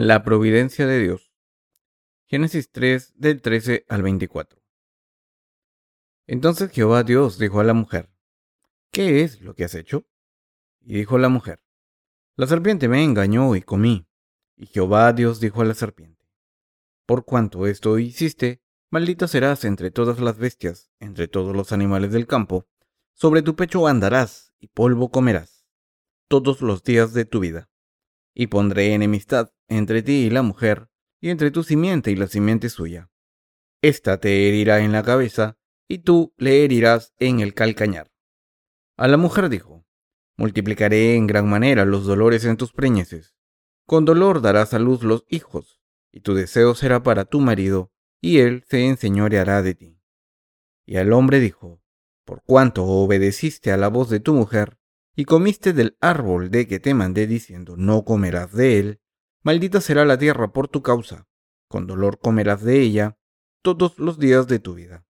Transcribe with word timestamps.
La 0.00 0.22
providencia 0.22 0.86
de 0.86 1.00
Dios. 1.00 1.32
Génesis 2.26 2.70
3 2.70 3.14
del 3.16 3.42
13 3.42 3.84
al 3.88 4.02
24. 4.02 4.62
Entonces 6.28 6.70
Jehová 6.70 7.02
Dios 7.02 7.36
dijo 7.36 7.58
a 7.58 7.64
la 7.64 7.74
mujer, 7.74 8.08
¿qué 8.92 9.24
es 9.24 9.40
lo 9.40 9.56
que 9.56 9.64
has 9.64 9.74
hecho? 9.74 10.06
Y 10.82 10.94
dijo 10.94 11.18
la 11.18 11.28
mujer, 11.28 11.60
la 12.36 12.46
serpiente 12.46 12.86
me 12.86 13.02
engañó 13.02 13.56
y 13.56 13.62
comí. 13.62 14.06
Y 14.54 14.66
Jehová 14.66 15.12
Dios 15.12 15.40
dijo 15.40 15.62
a 15.62 15.64
la 15.64 15.74
serpiente, 15.74 16.28
por 17.04 17.24
cuanto 17.24 17.66
esto 17.66 17.98
hiciste, 17.98 18.62
maldita 18.90 19.26
serás 19.26 19.64
entre 19.64 19.90
todas 19.90 20.20
las 20.20 20.38
bestias, 20.38 20.92
entre 21.00 21.26
todos 21.26 21.56
los 21.56 21.72
animales 21.72 22.12
del 22.12 22.28
campo, 22.28 22.68
sobre 23.14 23.42
tu 23.42 23.56
pecho 23.56 23.88
andarás 23.88 24.54
y 24.60 24.68
polvo 24.68 25.10
comerás 25.10 25.66
todos 26.28 26.62
los 26.62 26.84
días 26.84 27.14
de 27.14 27.24
tu 27.24 27.40
vida. 27.40 27.68
Y 28.32 28.46
pondré 28.46 28.94
enemistad 28.94 29.50
entre 29.68 30.02
ti 30.02 30.26
y 30.26 30.30
la 30.30 30.42
mujer, 30.42 30.88
y 31.20 31.30
entre 31.30 31.50
tu 31.50 31.62
simiente 31.62 32.10
y 32.10 32.16
la 32.16 32.26
simiente 32.26 32.68
suya. 32.68 33.10
Esta 33.82 34.18
te 34.18 34.48
herirá 34.48 34.80
en 34.80 34.92
la 34.92 35.02
cabeza, 35.02 35.56
y 35.88 35.98
tú 35.98 36.34
le 36.36 36.64
herirás 36.64 37.14
en 37.18 37.40
el 37.40 37.54
calcañar. 37.54 38.10
A 38.96 39.08
la 39.08 39.16
mujer 39.16 39.48
dijo, 39.48 39.86
Multiplicaré 40.36 41.16
en 41.16 41.26
gran 41.26 41.48
manera 41.48 41.84
los 41.84 42.06
dolores 42.06 42.44
en 42.44 42.56
tus 42.56 42.72
preñeces. 42.72 43.34
Con 43.86 44.04
dolor 44.04 44.40
darás 44.40 44.74
a 44.74 44.78
luz 44.78 45.02
los 45.02 45.24
hijos, 45.28 45.80
y 46.12 46.20
tu 46.20 46.34
deseo 46.34 46.74
será 46.74 47.02
para 47.02 47.24
tu 47.24 47.40
marido, 47.40 47.92
y 48.20 48.38
él 48.38 48.64
se 48.68 48.86
enseñoreará 48.86 49.62
de 49.62 49.74
ti. 49.74 50.00
Y 50.86 50.96
al 50.96 51.12
hombre 51.12 51.40
dijo, 51.40 51.82
Por 52.24 52.42
cuanto 52.44 52.84
obedeciste 52.84 53.72
a 53.72 53.76
la 53.76 53.88
voz 53.88 54.10
de 54.10 54.20
tu 54.20 54.32
mujer, 54.32 54.78
y 55.18 55.24
comiste 55.24 55.72
del 55.72 55.96
árbol 56.00 56.50
de 56.50 56.68
que 56.68 56.78
te 56.78 56.94
mandé 56.94 57.26
diciendo, 57.26 57.76
no 57.76 58.04
comerás 58.04 58.52
de 58.52 58.78
él, 58.78 59.00
Maldita 59.42 59.80
será 59.80 60.04
la 60.04 60.18
tierra 60.18 60.52
por 60.52 60.68
tu 60.68 60.82
causa, 60.82 61.28
con 61.68 61.86
dolor 61.86 62.18
comerás 62.18 62.62
de 62.62 62.80
ella 62.80 63.18
todos 63.62 63.98
los 63.98 64.18
días 64.18 64.48
de 64.48 64.58
tu 64.58 64.74
vida. 64.74 65.06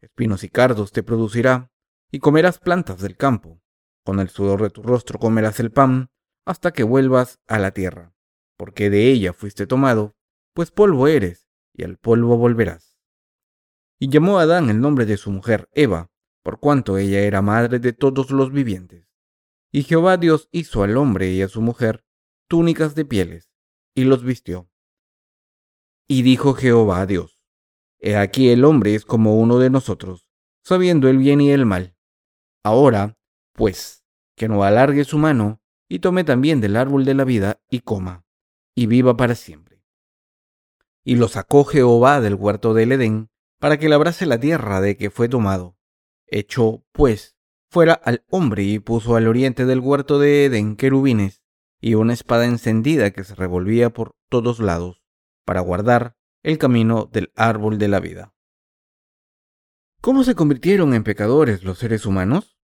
Espinos 0.00 0.44
y 0.44 0.48
cardos 0.48 0.92
te 0.92 1.02
producirá, 1.02 1.72
y 2.10 2.20
comerás 2.20 2.58
plantas 2.58 3.00
del 3.00 3.16
campo. 3.16 3.60
Con 4.04 4.20
el 4.20 4.28
sudor 4.28 4.62
de 4.62 4.70
tu 4.70 4.82
rostro 4.82 5.18
comerás 5.18 5.58
el 5.58 5.72
pan, 5.72 6.10
hasta 6.44 6.72
que 6.72 6.84
vuelvas 6.84 7.40
a 7.48 7.58
la 7.58 7.72
tierra, 7.72 8.14
porque 8.56 8.88
de 8.88 9.10
ella 9.10 9.32
fuiste 9.32 9.66
tomado, 9.66 10.14
pues 10.54 10.70
polvo 10.70 11.08
eres, 11.08 11.48
y 11.74 11.82
al 11.82 11.98
polvo 11.98 12.36
volverás. 12.36 12.96
Y 13.98 14.08
llamó 14.08 14.38
a 14.38 14.42
Adán 14.42 14.70
el 14.70 14.80
nombre 14.80 15.06
de 15.06 15.16
su 15.16 15.32
mujer 15.32 15.68
Eva, 15.72 16.10
por 16.42 16.60
cuanto 16.60 16.98
ella 16.98 17.20
era 17.20 17.42
madre 17.42 17.80
de 17.80 17.92
todos 17.92 18.30
los 18.30 18.52
vivientes. 18.52 19.08
Y 19.72 19.82
Jehová 19.82 20.16
Dios 20.16 20.48
hizo 20.52 20.84
al 20.84 20.96
hombre 20.96 21.32
y 21.32 21.42
a 21.42 21.48
su 21.48 21.60
mujer 21.60 22.04
túnicas 22.48 22.94
de 22.94 23.04
pieles, 23.04 23.55
y 23.96 24.04
los 24.04 24.22
vistió. 24.22 24.68
Y 26.06 26.22
dijo 26.22 26.54
Jehová 26.54 27.00
a 27.00 27.06
Dios, 27.06 27.40
He 27.98 28.14
aquí 28.14 28.50
el 28.50 28.64
hombre 28.64 28.94
es 28.94 29.06
como 29.06 29.40
uno 29.40 29.58
de 29.58 29.70
nosotros, 29.70 30.28
sabiendo 30.62 31.08
el 31.08 31.16
bien 31.16 31.40
y 31.40 31.50
el 31.50 31.64
mal. 31.64 31.96
Ahora, 32.62 33.18
pues, 33.54 34.04
que 34.36 34.48
no 34.48 34.62
alargue 34.62 35.04
su 35.04 35.16
mano, 35.16 35.62
y 35.88 36.00
tome 36.00 36.24
también 36.24 36.60
del 36.60 36.76
árbol 36.76 37.06
de 37.06 37.14
la 37.14 37.24
vida, 37.24 37.62
y 37.70 37.80
coma, 37.80 38.26
y 38.74 38.86
viva 38.86 39.16
para 39.16 39.34
siempre. 39.34 39.82
Y 41.02 41.16
lo 41.16 41.28
sacó 41.28 41.64
Jehová 41.64 42.20
del 42.20 42.34
huerto 42.34 42.74
del 42.74 42.92
Edén, 42.92 43.30
para 43.58 43.78
que 43.78 43.88
labrase 43.88 44.26
la 44.26 44.38
tierra 44.38 44.82
de 44.82 44.98
que 44.98 45.08
fue 45.10 45.30
tomado. 45.30 45.78
Echó, 46.26 46.84
pues, 46.92 47.38
fuera 47.70 47.94
al 47.94 48.26
hombre 48.28 48.62
y 48.62 48.78
puso 48.78 49.16
al 49.16 49.26
oriente 49.26 49.64
del 49.64 49.80
huerto 49.80 50.18
de 50.18 50.44
Edén 50.44 50.76
querubines 50.76 51.45
y 51.80 51.94
una 51.94 52.12
espada 52.12 52.46
encendida 52.46 53.10
que 53.10 53.24
se 53.24 53.34
revolvía 53.34 53.90
por 53.90 54.16
todos 54.28 54.60
lados 54.60 55.02
para 55.44 55.60
guardar 55.60 56.16
el 56.42 56.58
camino 56.58 57.08
del 57.12 57.32
árbol 57.34 57.78
de 57.78 57.88
la 57.88 58.00
vida. 58.00 58.34
¿Cómo 60.00 60.24
se 60.24 60.34
convirtieron 60.34 60.94
en 60.94 61.04
pecadores 61.04 61.64
los 61.64 61.78
seres 61.78 62.06
humanos? 62.06 62.56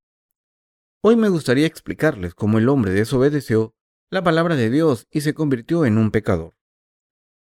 Hoy 1.03 1.17
me 1.17 1.29
gustaría 1.29 1.67
explicarles 1.67 2.35
cómo 2.35 2.59
el 2.59 2.69
hombre 2.69 2.93
desobedeció 2.93 3.75
la 4.11 4.23
palabra 4.23 4.55
de 4.55 4.71
Dios 4.71 5.09
y 5.11 5.23
se 5.23 5.35
convirtió 5.35 5.85
en 5.85 5.99
un 5.99 6.11
pecador. 6.11 6.55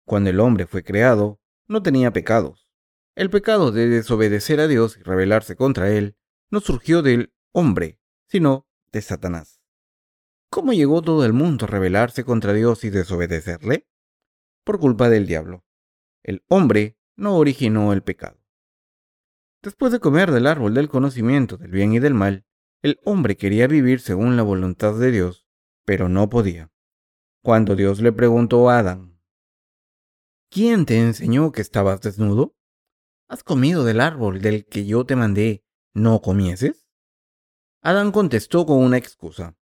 Cuando 0.04 0.30
el 0.30 0.40
hombre 0.40 0.66
fue 0.66 0.82
creado, 0.82 1.40
no 1.66 1.82
tenía 1.82 2.12
pecados. 2.12 2.70
El 3.14 3.30
pecado 3.30 3.72
de 3.72 3.88
desobedecer 3.88 4.60
a 4.60 4.68
Dios 4.68 4.98
y 4.98 5.02
rebelarse 5.02 5.56
contra 5.56 5.90
Él 5.90 6.16
no 6.50 6.60
surgió 6.60 7.02
del 7.02 7.32
hombre, 7.52 7.98
sino 8.26 8.66
de 8.92 9.00
Satanás. 9.00 9.55
¿Cómo 10.56 10.72
llegó 10.72 11.02
todo 11.02 11.26
el 11.26 11.34
mundo 11.34 11.66
a 11.66 11.68
rebelarse 11.68 12.24
contra 12.24 12.54
Dios 12.54 12.82
y 12.84 12.88
desobedecerle? 12.88 13.86
Por 14.64 14.80
culpa 14.80 15.10
del 15.10 15.26
diablo. 15.26 15.66
El 16.22 16.46
hombre 16.48 16.96
no 17.14 17.36
originó 17.36 17.92
el 17.92 18.02
pecado. 18.02 18.40
Después 19.62 19.92
de 19.92 20.00
comer 20.00 20.30
del 20.32 20.46
árbol 20.46 20.72
del 20.72 20.88
conocimiento 20.88 21.58
del 21.58 21.72
bien 21.72 21.92
y 21.92 21.98
del 21.98 22.14
mal, 22.14 22.46
el 22.80 22.98
hombre 23.04 23.36
quería 23.36 23.66
vivir 23.66 24.00
según 24.00 24.38
la 24.38 24.44
voluntad 24.44 24.98
de 24.98 25.10
Dios, 25.10 25.46
pero 25.84 26.08
no 26.08 26.30
podía. 26.30 26.72
Cuando 27.42 27.76
Dios 27.76 28.00
le 28.00 28.12
preguntó 28.12 28.70
a 28.70 28.78
Adán, 28.78 29.20
¿quién 30.48 30.86
te 30.86 30.98
enseñó 30.98 31.52
que 31.52 31.60
estabas 31.60 32.00
desnudo? 32.00 32.56
¿Has 33.28 33.44
comido 33.44 33.84
del 33.84 34.00
árbol 34.00 34.40
del 34.40 34.64
que 34.64 34.86
yo 34.86 35.04
te 35.04 35.16
mandé 35.16 35.66
no 35.92 36.22
comieses? 36.22 36.88
Adán 37.82 38.10
contestó 38.10 38.64
con 38.64 38.78
una 38.78 38.96
excusa. 38.96 39.54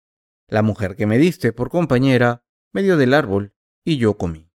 La 0.54 0.62
mujer 0.62 0.94
que 0.94 1.06
me 1.06 1.19
diste 1.19 1.53
por 1.53 1.69
compañera 1.69 2.44
me 2.72 2.84
dio 2.84 2.97
del 2.97 3.12
árbol 3.12 3.56
y 3.82 3.97
yo 3.97 4.16
comí. 4.16 4.53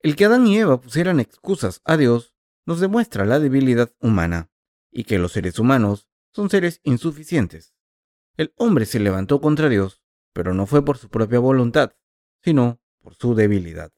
El 0.00 0.16
que 0.16 0.24
Adán 0.24 0.48
y 0.48 0.58
Eva 0.58 0.80
pusieran 0.80 1.20
excusas 1.20 1.80
a 1.84 1.96
Dios 1.96 2.34
nos 2.66 2.80
demuestra 2.80 3.24
la 3.24 3.38
debilidad 3.38 3.94
humana 4.00 4.50
y 4.90 5.04
que 5.04 5.20
los 5.20 5.30
seres 5.30 5.60
humanos 5.60 6.08
son 6.34 6.50
seres 6.50 6.80
insuficientes. 6.82 7.72
El 8.36 8.52
hombre 8.56 8.84
se 8.84 8.98
levantó 8.98 9.40
contra 9.40 9.68
Dios, 9.68 10.02
pero 10.32 10.54
no 10.54 10.66
fue 10.66 10.84
por 10.84 10.98
su 10.98 11.08
propia 11.08 11.38
voluntad, 11.38 11.94
sino 12.42 12.80
por 12.98 13.14
su 13.14 13.36
debilidad. 13.36 13.92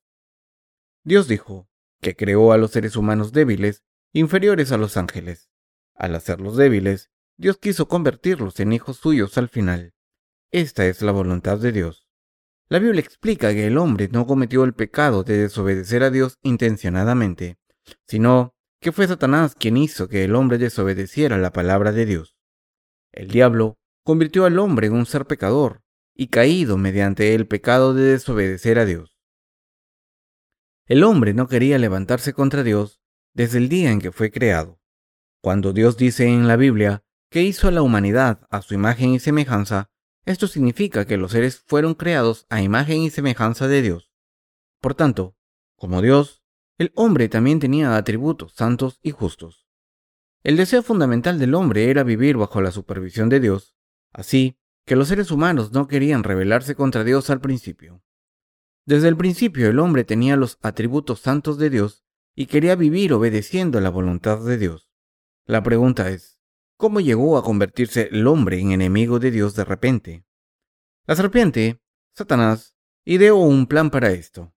Dios 1.04 1.26
dijo 1.26 1.70
que 2.03 2.16
creó 2.16 2.53
a 2.53 2.59
los 2.59 2.70
seres 2.70 2.97
humanos 2.97 3.32
débiles, 3.32 3.82
inferiores 4.12 4.72
a 4.72 4.76
los 4.76 4.98
ángeles. 4.98 5.48
Al 5.94 6.14
hacerlos 6.14 6.59
débiles, 6.59 7.10
Dios 7.38 7.56
quiso 7.56 7.88
convertirlos 7.88 8.60
en 8.60 8.74
hijos 8.74 8.98
suyos 8.98 9.38
al 9.38 9.48
final. 9.48 9.94
Esta 10.53 10.85
es 10.85 11.01
la 11.01 11.13
voluntad 11.13 11.59
de 11.59 11.73
Dios. 11.73 12.07
La 12.69 12.79
Biblia 12.79 13.01
explica 13.01 13.55
que 13.55 13.67
el 13.67 13.79
hombre 13.79 14.11
no 14.13 14.27
cometió 14.27 14.65
el 14.65 14.75
pecado 14.75 15.25
de 15.25 15.39
desobedecer 15.39 16.03
a 16.03 16.11
Dios 16.11 16.39
intencionadamente, 16.43 17.59
sino 18.07 18.55
que 18.79 18.93
fue 18.93 19.09
Satanás 19.09 19.55
quien 19.55 19.79
hizo 19.79 20.09
que 20.09 20.25
el 20.25 20.35
hombre 20.35 20.59
desobedeciera 20.59 21.39
la 21.39 21.55
palabra 21.55 21.91
de 21.91 22.05
Dios. 22.05 22.37
El 23.13 23.29
diablo 23.29 23.79
convirtió 24.05 24.45
al 24.45 24.59
hombre 24.59 24.89
en 24.89 24.93
un 24.93 25.07
ser 25.07 25.25
pecador 25.25 25.83
y 26.15 26.27
caído 26.27 26.77
mediante 26.77 27.34
el 27.34 27.47
pecado 27.47 27.95
de 27.95 28.03
desobedecer 28.03 28.79
a 28.79 28.84
Dios. 28.84 29.19
El 30.87 31.03
hombre 31.05 31.33
no 31.33 31.49
quería 31.49 31.79
levantarse 31.79 32.34
contra 32.34 32.63
Dios 32.63 33.01
desde 33.33 33.57
el 33.57 33.71
día 33.71 33.91
en 33.91 34.01
que 34.01 34.13
fue 34.13 34.31
creado. 34.31 34.79
Cuando 35.41 35.73
Dios 35.73 35.97
dice 35.97 36.27
en 36.27 36.47
la 36.47 36.57
Biblia 36.57 37.05
que 37.31 37.41
hizo 37.41 37.69
a 37.69 37.71
la 37.71 37.81
humanidad 37.81 38.47
a 38.51 38.61
su 38.61 38.75
imagen 38.75 39.15
y 39.15 39.19
semejanza, 39.19 39.91
esto 40.25 40.47
significa 40.47 41.05
que 41.05 41.16
los 41.16 41.33
seres 41.33 41.62
fueron 41.66 41.94
creados 41.94 42.47
a 42.49 42.62
imagen 42.62 43.03
y 43.03 43.10
semejanza 43.10 43.69
de 43.69 43.83
Dios. 43.83 44.12
Por 44.81 44.94
tanto, 44.94 45.36
como 45.77 46.01
Dios, 46.03 46.42
el 46.78 46.92
hombre 46.95 47.28
también 47.28 47.59
tenía 47.60 47.97
atributos 47.97 48.54
santos 48.54 48.98
y 49.03 49.10
justos. 49.10 49.66
El 50.42 50.57
deseo 50.57 50.83
fundamental 50.83 51.39
del 51.39 51.54
hombre 51.54 51.91
era 51.91 52.03
vivir 52.03 52.36
bajo 52.36 52.60
la 52.60 52.72
supervisión 52.72 53.28
de 53.28 53.41
Dios, 53.41 53.77
así 54.13 54.59
que 54.84 54.97
los 54.97 55.09
seres 55.09 55.30
humanos 55.30 55.72
no 55.72 55.86
querían 55.86 56.24
rebelarse 56.24 56.74
contra 56.74 57.04
Dios 57.04 57.30
al 57.30 57.41
principio. 57.41 58.03
Desde 58.84 59.09
el 59.09 59.16
principio 59.16 59.69
el 59.69 59.78
hombre 59.78 60.04
tenía 60.04 60.36
los 60.36 60.59
atributos 60.63 61.21
santos 61.21 61.59
de 61.59 61.71
Dios 61.71 62.04
y 62.34 62.47
quería 62.47 62.74
vivir 62.74 63.13
obedeciendo 63.13 63.80
la 63.80 63.91
voluntad 63.91 64.45
de 64.45 64.59
Dios. 64.59 64.91
La 65.45 65.63
pregunta 65.63 66.09
es, 66.10 66.32
cómo 66.83 66.99
llegó 66.99 67.39
a 67.39 67.45
convertirse 67.45 68.09
el 68.11 68.27
hombre 68.27 68.59
en 68.59 68.73
enemigo 68.73 69.21
de 69.21 69.31
Dios 69.31 69.55
de 69.55 69.65
repente. 69.65 70.25
La 71.07 71.15
serpiente, 71.15 71.81
Satanás, 72.13 72.75
ideó 73.05 73.37
un 73.37 73.69
plan 73.69 73.89
para 73.89 74.11
esto. 74.11 74.53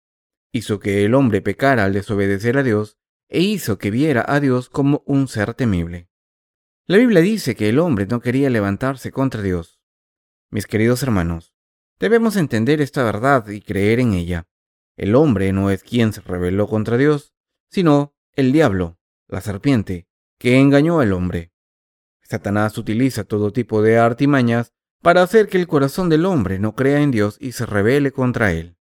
Hizo 0.51 0.79
que 0.79 1.05
el 1.05 1.13
hombre 1.13 1.43
pecara 1.43 1.83
al 1.83 1.93
desobedecer 1.93 2.57
a 2.57 2.63
Dios 2.63 2.97
e 3.29 3.41
hizo 3.41 3.77
que 3.77 3.91
viera 3.91 4.25
a 4.27 4.39
Dios 4.39 4.71
como 4.71 5.03
un 5.05 5.27
ser 5.27 5.53
temible. 5.53 6.09
La 6.87 6.97
Biblia 6.97 7.21
dice 7.21 7.55
que 7.55 7.69
el 7.69 7.77
hombre 7.77 8.07
no 8.07 8.21
quería 8.21 8.49
levantarse 8.49 9.11
contra 9.11 9.43
Dios. 9.43 9.79
Mis 10.49 10.65
queridos 10.65 11.03
hermanos, 11.03 11.53
debemos 11.99 12.37
entender 12.37 12.81
esta 12.81 13.03
verdad 13.03 13.47
y 13.49 13.61
creer 13.61 13.99
en 13.99 14.13
ella. 14.13 14.47
El 14.97 15.13
hombre 15.13 15.53
no 15.53 15.69
es 15.69 15.83
quien 15.83 16.11
se 16.11 16.21
rebeló 16.21 16.67
contra 16.67 16.97
Dios, 16.97 17.35
sino 17.69 18.15
el 18.33 18.51
diablo, 18.51 18.97
la 19.27 19.41
serpiente, 19.41 20.07
que 20.39 20.59
engañó 20.59 21.01
al 21.01 21.13
hombre. 21.13 21.51
Satanás 22.27 22.77
utiliza 22.77 23.23
todo 23.23 23.53
tipo 23.53 23.81
de 23.81 23.97
artimañas 23.97 24.73
para 25.01 25.21
hacer 25.21 25.47
que 25.47 25.57
el 25.57 25.67
corazón 25.67 26.09
del 26.09 26.25
hombre 26.25 26.59
no 26.59 26.75
crea 26.75 27.01
en 27.01 27.11
Dios 27.11 27.37
y 27.39 27.51
se 27.51 27.65
rebele 27.65 28.11
contra 28.11 28.51
él. 28.51 28.77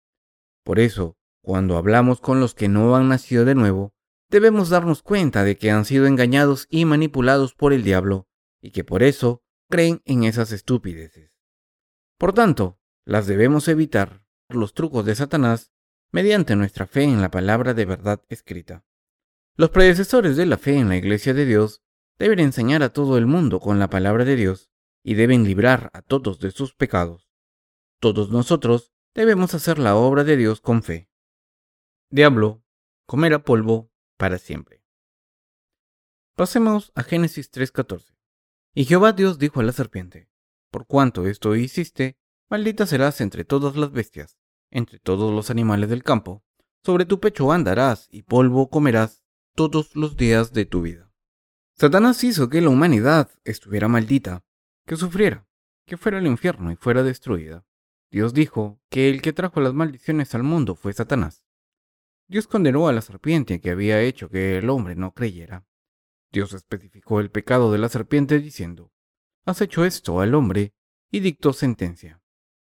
Por 0.64 0.78
eso, 0.78 1.16
Cuando 1.44 1.76
hablamos 1.76 2.22
con 2.22 2.40
los 2.40 2.54
que 2.54 2.68
no 2.68 2.96
han 2.96 3.10
nacido 3.10 3.44
de 3.44 3.54
nuevo, 3.54 3.92
debemos 4.30 4.70
darnos 4.70 5.02
cuenta 5.02 5.44
de 5.44 5.58
que 5.58 5.70
han 5.70 5.84
sido 5.84 6.06
engañados 6.06 6.66
y 6.70 6.86
manipulados 6.86 7.52
por 7.52 7.74
el 7.74 7.84
diablo 7.84 8.26
y 8.62 8.70
que 8.70 8.82
por 8.82 9.02
eso 9.02 9.42
creen 9.68 10.00
en 10.06 10.24
esas 10.24 10.52
estúpideces. 10.52 11.32
Por 12.16 12.32
tanto, 12.32 12.80
las 13.04 13.26
debemos 13.26 13.68
evitar 13.68 14.24
los 14.48 14.72
trucos 14.72 15.04
de 15.04 15.14
Satanás 15.14 15.70
mediante 16.10 16.56
nuestra 16.56 16.86
fe 16.86 17.02
en 17.02 17.20
la 17.20 17.30
palabra 17.30 17.74
de 17.74 17.84
verdad 17.84 18.22
escrita. 18.30 18.86
Los 19.54 19.68
predecesores 19.68 20.38
de 20.38 20.46
la 20.46 20.56
fe 20.56 20.78
en 20.78 20.88
la 20.88 20.96
Iglesia 20.96 21.34
de 21.34 21.44
Dios 21.44 21.83
deben 22.18 22.40
enseñar 22.40 22.82
a 22.82 22.92
todo 22.92 23.18
el 23.18 23.26
mundo 23.26 23.60
con 23.60 23.78
la 23.78 23.88
palabra 23.88 24.24
de 24.24 24.36
Dios 24.36 24.70
y 25.02 25.14
deben 25.14 25.44
librar 25.44 25.90
a 25.92 26.02
todos 26.02 26.38
de 26.38 26.50
sus 26.50 26.74
pecados. 26.74 27.30
Todos 28.00 28.30
nosotros 28.30 28.92
debemos 29.14 29.54
hacer 29.54 29.78
la 29.78 29.96
obra 29.96 30.24
de 30.24 30.36
Dios 30.36 30.60
con 30.60 30.82
fe. 30.82 31.10
Diablo, 32.10 32.62
comer 33.06 33.34
a 33.34 33.42
polvo 33.42 33.90
para 34.16 34.38
siempre. 34.38 34.84
Pasemos 36.36 36.92
a 36.94 37.02
Génesis 37.02 37.50
3:14. 37.50 38.16
Y 38.74 38.86
Jehová 38.86 39.12
Dios 39.12 39.38
dijo 39.38 39.60
a 39.60 39.62
la 39.62 39.72
serpiente, 39.72 40.28
Por 40.70 40.86
cuanto 40.86 41.26
esto 41.26 41.54
hiciste, 41.54 42.18
maldita 42.50 42.86
serás 42.86 43.20
entre 43.20 43.44
todas 43.44 43.76
las 43.76 43.92
bestias, 43.92 44.36
entre 44.70 44.98
todos 44.98 45.32
los 45.32 45.50
animales 45.50 45.90
del 45.90 46.02
campo, 46.02 46.44
sobre 46.82 47.06
tu 47.06 47.20
pecho 47.20 47.52
andarás 47.52 48.08
y 48.10 48.22
polvo 48.22 48.68
comerás 48.68 49.22
todos 49.54 49.94
los 49.94 50.16
días 50.16 50.52
de 50.52 50.66
tu 50.66 50.82
vida. 50.82 51.03
Satanás 51.76 52.22
hizo 52.22 52.48
que 52.48 52.60
la 52.60 52.68
humanidad 52.68 53.30
estuviera 53.44 53.88
maldita, 53.88 54.44
que 54.86 54.96
sufriera, 54.96 55.48
que 55.86 55.96
fuera 55.96 56.18
al 56.18 56.26
infierno 56.26 56.70
y 56.70 56.76
fuera 56.76 57.02
destruida. 57.02 57.66
Dios 58.12 58.32
dijo 58.32 58.80
que 58.90 59.10
el 59.10 59.20
que 59.20 59.32
trajo 59.32 59.60
las 59.60 59.74
maldiciones 59.74 60.34
al 60.36 60.44
mundo 60.44 60.76
fue 60.76 60.92
Satanás. 60.92 61.44
Dios 62.28 62.46
condenó 62.46 62.86
a 62.86 62.92
la 62.92 63.00
serpiente 63.00 63.60
que 63.60 63.70
había 63.70 64.00
hecho 64.00 64.28
que 64.30 64.58
el 64.58 64.70
hombre 64.70 64.94
no 64.94 65.12
creyera. 65.12 65.66
Dios 66.30 66.52
especificó 66.52 67.18
el 67.18 67.30
pecado 67.30 67.72
de 67.72 67.78
la 67.78 67.88
serpiente 67.88 68.38
diciendo, 68.38 68.92
Has 69.44 69.60
hecho 69.60 69.84
esto 69.84 70.20
al 70.20 70.34
hombre, 70.34 70.74
y 71.10 71.20
dictó 71.20 71.52
sentencia. 71.52 72.22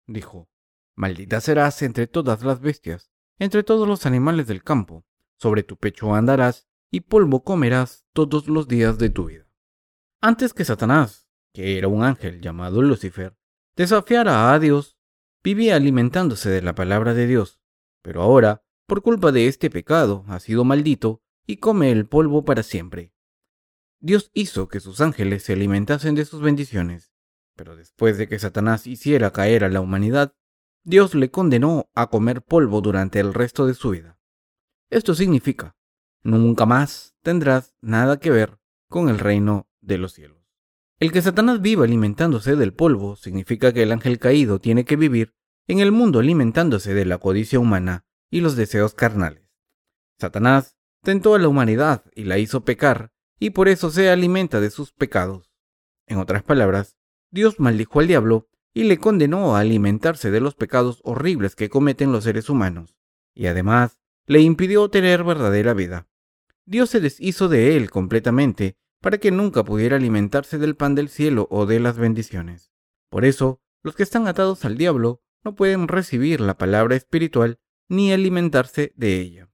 Dijo, 0.07 0.49
Maldita 0.97 1.41
serás 1.41 1.83
entre 1.83 2.09
todas 2.09 2.43
las 2.43 2.61
bestias, 2.61 3.11
entre 3.39 3.63
todos 3.63 3.87
los 3.87 4.07
animales 4.07 4.49
del 4.49 4.65
campo, 4.65 5.05
sobre 5.37 5.63
tu 5.63 5.77
pecho 5.77 6.15
andarás, 6.15 6.68
y 6.91 7.01
polvo 7.01 7.45
comerás 7.45 8.05
todos 8.13 8.49
los 8.49 8.69
días 8.69 8.99
de 8.99 9.11
tu 9.11 9.27
vida. 9.27 9.47
Antes 10.21 10.55
que 10.55 10.65
Satanás, 10.65 11.29
que 11.53 11.79
era 11.79 11.89
un 11.89 12.03
ángel 12.03 12.41
llamado 12.41 12.83
Lucifer, 12.83 13.37
desafiara 13.77 14.53
a 14.53 14.59
Dios, 14.59 14.97
vivía 15.43 15.77
alimentándose 15.77 16.51
de 16.51 16.63
la 16.63 16.75
palabra 16.75 17.15
de 17.15 17.27
Dios, 17.27 17.61
pero 18.03 18.23
ahora, 18.23 18.65
por 18.87 19.03
culpa 19.03 19.33
de 19.33 19.47
este 19.47 19.71
pecado, 19.71 20.25
ha 20.29 20.41
sido 20.41 20.65
maldito 20.65 21.23
y 21.47 21.59
come 21.59 21.93
el 21.93 22.07
polvo 22.07 22.45
para 22.45 22.63
siempre. 22.63 23.13
Dios 24.01 24.31
hizo 24.35 24.69
que 24.69 24.81
sus 24.81 25.01
ángeles 25.01 25.43
se 25.43 25.55
alimentasen 25.55 26.15
de 26.15 26.25
sus 26.25 26.41
bendiciones, 26.41 27.13
pero 27.57 27.77
después 27.77 28.19
de 28.19 28.29
que 28.29 28.39
Satanás 28.39 28.87
hiciera 28.87 29.33
caer 29.33 29.65
a 29.65 29.69
la 29.69 29.81
humanidad, 29.81 30.35
Dios 30.85 31.15
le 31.15 31.31
condenó 31.31 31.91
a 31.95 32.09
comer 32.09 32.43
polvo 32.43 32.81
durante 32.81 33.21
el 33.21 33.35
resto 33.35 33.67
de 33.67 33.75
su 33.75 33.91
vida. 33.91 34.19
Esto 34.91 35.15
significa 35.15 35.78
nunca 36.23 36.67
más 36.67 37.15
tendrás 37.23 37.75
nada 37.81 38.19
que 38.19 38.31
ver 38.31 38.59
con 38.89 39.09
el 39.09 39.19
reino 39.19 39.69
de 39.81 39.99
los 39.99 40.13
cielos. 40.13 40.39
El 41.01 41.13
que 41.13 41.23
Satanás 41.23 41.61
viva 41.61 41.85
alimentándose 41.85 42.57
del 42.57 42.75
polvo 42.75 43.17
significa 43.17 43.73
que 43.73 43.85
el 43.85 43.93
ángel 43.93 44.19
caído 44.19 44.61
tiene 44.61 44.85
que 44.85 44.97
vivir 44.97 45.35
en 45.69 45.79
el 45.79 45.93
mundo 45.93 46.19
alimentándose 46.19 46.95
de 46.95 47.05
la 47.05 47.19
codicia 47.19 47.61
humana 47.61 48.05
y 48.31 48.41
los 48.41 48.57
deseos 48.57 48.95
carnales. 48.95 49.49
Satanás 50.19 50.77
tentó 51.03 51.35
a 51.35 51.39
la 51.39 51.49
humanidad 51.49 52.05
y 52.15 52.25
la 52.25 52.39
hizo 52.39 52.65
pecar, 52.65 53.13
y 53.39 53.51
por 53.51 53.69
eso 53.69 53.91
se 53.91 54.11
alimenta 54.11 54.61
de 54.61 54.71
sus 54.71 54.93
pecados. 54.93 55.53
En 56.07 56.19
otras 56.19 56.43
palabras, 56.43 56.97
Dios 57.31 57.61
maldijo 57.61 58.01
al 58.01 58.09
diablo 58.09 58.49
y 58.75 58.85
le 58.85 58.99
condenó 58.99 59.55
a 59.55 59.61
alimentarse 59.61 60.31
de 60.31 60.41
los 60.41 60.55
pecados 60.55 61.01
horribles 61.05 61.55
que 61.55 61.69
cometen 61.69 62.11
los 62.11 62.25
seres 62.25 62.49
humanos, 62.49 62.97
y 63.35 63.47
además 63.47 63.98
le 64.29 64.41
impidió 64.41 64.91
tener 64.91 65.25
verdadera 65.25 65.73
vida. 65.73 66.07
Dios 66.67 66.91
se 66.91 67.01
deshizo 67.01 67.49
de 67.49 67.77
él 67.77 67.91
completamente 67.91 68.77
para 69.01 69.17
que 69.17 69.31
nunca 69.31 69.65
pudiera 69.65 69.97
alimentarse 69.97 70.59
del 70.59 70.77
pan 70.77 70.95
del 70.95 71.09
cielo 71.09 71.49
o 71.51 71.65
de 71.65 71.81
las 71.81 71.97
bendiciones. 71.97 72.71
Por 73.09 73.25
eso, 73.25 73.63
los 73.83 73.97
que 73.97 74.03
están 74.03 74.29
atados 74.29 74.67
al 74.67 74.77
diablo 74.77 75.23
no 75.45 75.55
pueden 75.55 75.89
recibir 75.89 76.43
la 76.43 76.59
palabra 76.59 76.95
espiritual 76.95 77.59
ni 77.89 78.13
alimentarse 78.13 78.93
de 78.97 79.19
ella. 79.19 79.51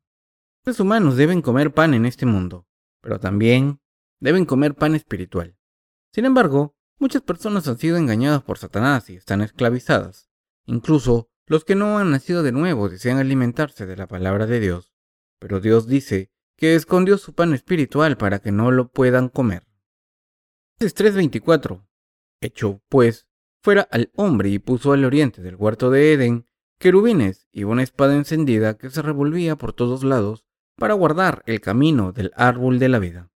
Los 0.65 0.81
humanos 0.81 1.17
deben 1.17 1.41
comer 1.41 1.73
pan 1.73 1.95
en 1.95 2.05
este 2.05 2.27
mundo, 2.27 2.67
pero 3.01 3.21
también 3.21 3.81
deben 4.19 4.45
comer 4.45 4.75
pan 4.75 4.97
espiritual. 4.97 5.57
Sin 6.13 6.25
embargo, 6.25 6.75
muchas 6.99 7.23
personas 7.23 7.69
han 7.69 7.79
sido 7.79 7.97
engañadas 7.97 8.43
por 8.43 8.59
Satanás 8.59 9.09
y 9.09 9.15
están 9.15 9.41
esclavizadas. 9.41 10.31
Incluso 10.67 11.31
los 11.47 11.65
que 11.65 11.75
no 11.75 11.99
han 11.99 12.11
nacido 12.11 12.43
de 12.43 12.53
nuevo 12.53 12.89
desean 12.89 13.19
alimentarse 13.19 13.87
de 13.87 13.97
la 13.97 14.07
palabra 14.07 14.47
de 14.47 14.61
Dios, 14.61 14.95
pero 15.39 15.61
Dios 15.61 15.87
dice 15.87 16.31
que 16.57 16.75
escondió 16.75 17.19
su 17.19 17.35
pan 17.35 17.53
espiritual 17.55 18.17
para 18.17 18.39
que 18.39 18.53
no 18.53 18.71
lo 18.71 18.91
puedan 18.91 19.29
comer. 19.29 19.67
3.24. 20.81 21.87
Echó, 22.41 22.83
pues, 22.89 23.27
fuera 23.63 23.83
al 23.91 24.11
hombre 24.15 24.51
y 24.51 24.59
puso 24.59 24.93
al 24.93 25.05
oriente 25.05 25.43
del 25.43 25.57
huerto 25.57 25.91
de 25.91 26.13
Edén 26.13 26.47
querubines 26.79 27.49
y 27.53 27.65
una 27.65 27.83
espada 27.83 28.15
encendida 28.15 28.77
que 28.77 28.91
se 28.91 29.01
revolvía 29.01 29.57
por 29.57 29.73
todos 29.73 30.05
lados 30.05 30.45
para 30.77 30.95
guardar 30.95 31.43
el 31.47 31.61
camino 31.61 32.13
del 32.13 32.33
árbol 32.35 32.79
de 32.79 32.89
la 32.89 32.99
vida. 32.99 33.31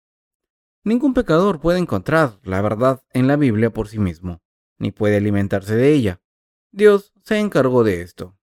Ningún 0.84 1.14
pecador 1.14 1.60
puede 1.60 1.80
encontrar 1.80 2.40
la 2.44 2.62
verdad 2.62 3.04
en 3.14 3.28
la 3.28 3.36
Biblia 3.36 3.70
por 3.70 3.88
sí 3.88 4.00
mismo, 4.00 4.42
ni 4.80 4.92
puede 4.92 5.18
alimentarse 5.18 5.76
de 5.76 5.94
ella. 5.94 6.22
Dios 6.78 7.12
se 7.24 7.40
encargó 7.40 7.84
de 7.84 8.04
esto. 8.04 8.38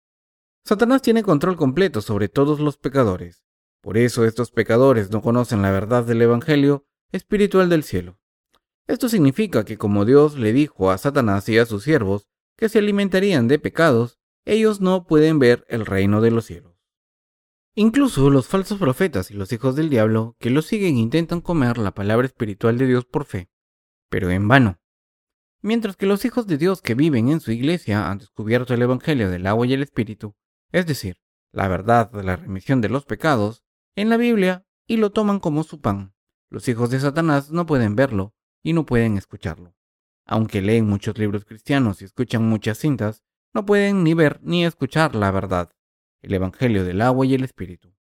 Satanás 0.65 1.03
tiene 1.03 1.23
control 1.23 1.55
completo 1.55 2.01
sobre 2.01 2.29
todos 2.29 2.59
los 2.59 2.77
pecadores. 2.77 3.45
Por 3.81 3.97
eso 3.97 4.25
estos 4.25 4.51
pecadores 4.51 5.13
no 5.13 5.23
conocen 5.23 5.63
la 5.63 5.71
verdad 5.71 6.03
del 6.03 6.21
Evangelio 6.21 6.85
espiritual 7.13 7.69
del 7.69 7.85
cielo. 7.85 8.19
Esto 8.89 9.09
significa 9.09 9.65
que 9.65 9.79
como 9.79 10.05
Dios 10.05 10.37
le 10.37 10.53
dijo 10.53 10.91
a 10.91 10.99
Satanás 10.99 11.49
y 11.49 11.59
a 11.59 11.65
sus 11.65 11.85
siervos 11.85 12.27
que 12.57 12.69
se 12.69 12.81
alimentarían 12.81 13.47
de 13.47 13.61
pecados, 13.61 14.19
ellos 14.45 14.81
no 14.81 15.07
pueden 15.07 15.39
ver 15.39 15.65
el 15.69 15.87
reino 15.87 16.21
de 16.21 16.33
los 16.33 16.47
cielos. 16.47 16.75
Incluso 17.77 18.31
los 18.31 18.49
falsos 18.49 18.81
profetas 18.81 19.31
y 19.31 19.35
los 19.35 19.53
hijos 19.53 19.77
del 19.77 19.91
diablo 19.91 20.35
que 20.41 20.51
lo 20.51 20.61
siguen 20.63 20.97
intentan 20.97 21.41
comer 21.41 21.79
la 21.79 21.95
palabra 21.95 22.27
espiritual 22.27 22.79
de 22.79 22.89
Dios 22.89 23.05
por 23.05 23.27
fe, 23.27 23.49
pero 24.09 24.29
en 24.31 24.49
vano. 24.49 24.81
Mientras 25.65 25.97
que 25.97 26.05
los 26.05 26.27
hijos 26.27 26.47
de 26.47 26.59
Dios 26.59 26.83
que 26.83 26.95
viven 26.95 27.31
en 27.31 27.41
su 27.41 27.51
iglesia 27.51 28.11
han 28.11 28.19
descubierto 28.19 28.75
el 28.75 28.83
Evangelio 28.83 29.31
del 29.31 29.47
agua 29.47 29.67
y 29.67 29.73
el 29.73 29.83
Espíritu, 29.83 30.37
es 30.73 30.85
decir, 30.85 31.17
la 31.53 31.69
verdad 31.69 32.11
de 32.13 32.23
la 32.23 32.37
remisión 32.37 32.83
de 32.83 32.91
los 32.91 33.07
pecados, 33.07 33.65
en 33.97 34.11
la 34.11 34.19
Biblia 34.19 34.67
y 34.87 34.99
lo 34.99 35.11
toman 35.11 35.41
como 35.41 35.63
su 35.63 35.81
pan. 35.81 36.13
Los 36.51 36.69
hijos 36.69 36.91
de 36.91 37.01
Satanás 37.01 37.51
no 37.51 37.65
pueden 37.65 37.97
verlo 37.97 38.35
y 38.63 38.75
no 38.75 38.85
pueden 38.85 39.17
escucharlo. 39.17 39.75
Aunque 40.27 40.61
leen 40.61 40.87
muchos 40.87 41.17
libros 41.17 41.47
cristianos 41.47 42.03
y 42.03 42.05
escuchan 42.05 42.47
muchas 42.47 42.77
cintas, 42.77 43.23
no 43.55 43.65
pueden 43.65 44.05
ni 44.05 44.13
ver 44.13 44.41
ni 44.43 44.67
escuchar 44.67 45.15
la 45.15 45.31
verdad, 45.31 45.71
el 46.21 46.35
Evangelio 46.35 46.85
del 46.85 47.01
agua 47.01 47.25
y 47.25 47.33
el 47.33 47.43
Espíritu. 47.43 47.95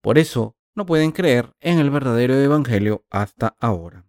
Por 0.00 0.16
eso 0.16 0.56
no 0.74 0.86
pueden 0.86 1.12
creer 1.12 1.52
en 1.60 1.78
el 1.78 1.90
verdadero 1.90 2.32
Evangelio 2.36 3.04
hasta 3.10 3.54
ahora. 3.60 4.06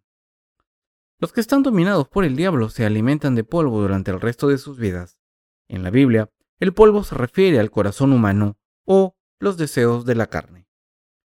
Los 1.19 1.31
que 1.31 1.41
están 1.41 1.63
dominados 1.63 2.07
por 2.07 2.25
el 2.25 2.35
diablo 2.35 2.69
se 2.69 2.85
alimentan 2.85 3.35
de 3.35 3.43
polvo 3.43 3.81
durante 3.81 4.11
el 4.11 4.19
resto 4.19 4.47
de 4.47 4.57
sus 4.57 4.77
vidas. 4.77 5.19
En 5.67 5.83
la 5.83 5.89
Biblia, 5.89 6.29
el 6.59 6.73
polvo 6.73 7.03
se 7.03 7.15
refiere 7.15 7.59
al 7.59 7.71
corazón 7.71 8.13
humano 8.13 8.57
o 8.85 9.15
los 9.39 9.57
deseos 9.57 10.05
de 10.05 10.15
la 10.15 10.27
carne. 10.27 10.67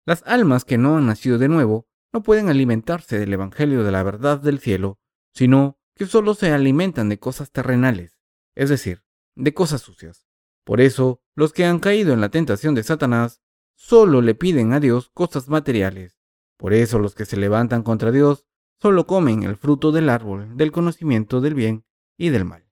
Las 0.06 0.22
almas 0.26 0.64
que 0.64 0.78
no 0.78 0.96
han 0.96 1.06
nacido 1.06 1.38
de 1.38 1.48
nuevo 1.48 1.88
no 2.12 2.22
pueden 2.22 2.48
alimentarse 2.48 3.18
del 3.18 3.32
Evangelio 3.32 3.84
de 3.84 3.92
la 3.92 4.02
verdad 4.02 4.40
del 4.40 4.58
cielo, 4.58 4.98
sino 5.32 5.78
que 5.94 6.06
solo 6.06 6.34
se 6.34 6.50
alimentan 6.50 7.08
de 7.08 7.18
cosas 7.18 7.52
terrenales, 7.52 8.18
es 8.54 8.68
decir, 8.68 9.04
de 9.36 9.54
cosas 9.54 9.82
sucias. 9.82 10.26
Por 10.64 10.80
eso, 10.80 11.22
los 11.34 11.52
que 11.52 11.64
han 11.64 11.78
caído 11.78 12.12
en 12.12 12.20
la 12.20 12.30
tentación 12.30 12.74
de 12.74 12.82
Satanás 12.82 13.40
solo 13.76 14.20
le 14.20 14.34
piden 14.34 14.72
a 14.72 14.80
Dios 14.80 15.10
cosas 15.10 15.48
materiales. 15.48 16.18
Por 16.56 16.74
eso 16.74 16.98
los 16.98 17.14
que 17.14 17.24
se 17.24 17.36
levantan 17.36 17.82
contra 17.82 18.10
Dios 18.10 18.46
solo 18.80 19.06
comen 19.06 19.42
el 19.42 19.56
fruto 19.56 19.92
del 19.92 20.08
árbol 20.08 20.56
del 20.56 20.72
conocimiento 20.72 21.40
del 21.40 21.54
bien 21.54 21.84
y 22.16 22.30
del 22.30 22.44
mal. 22.44 22.64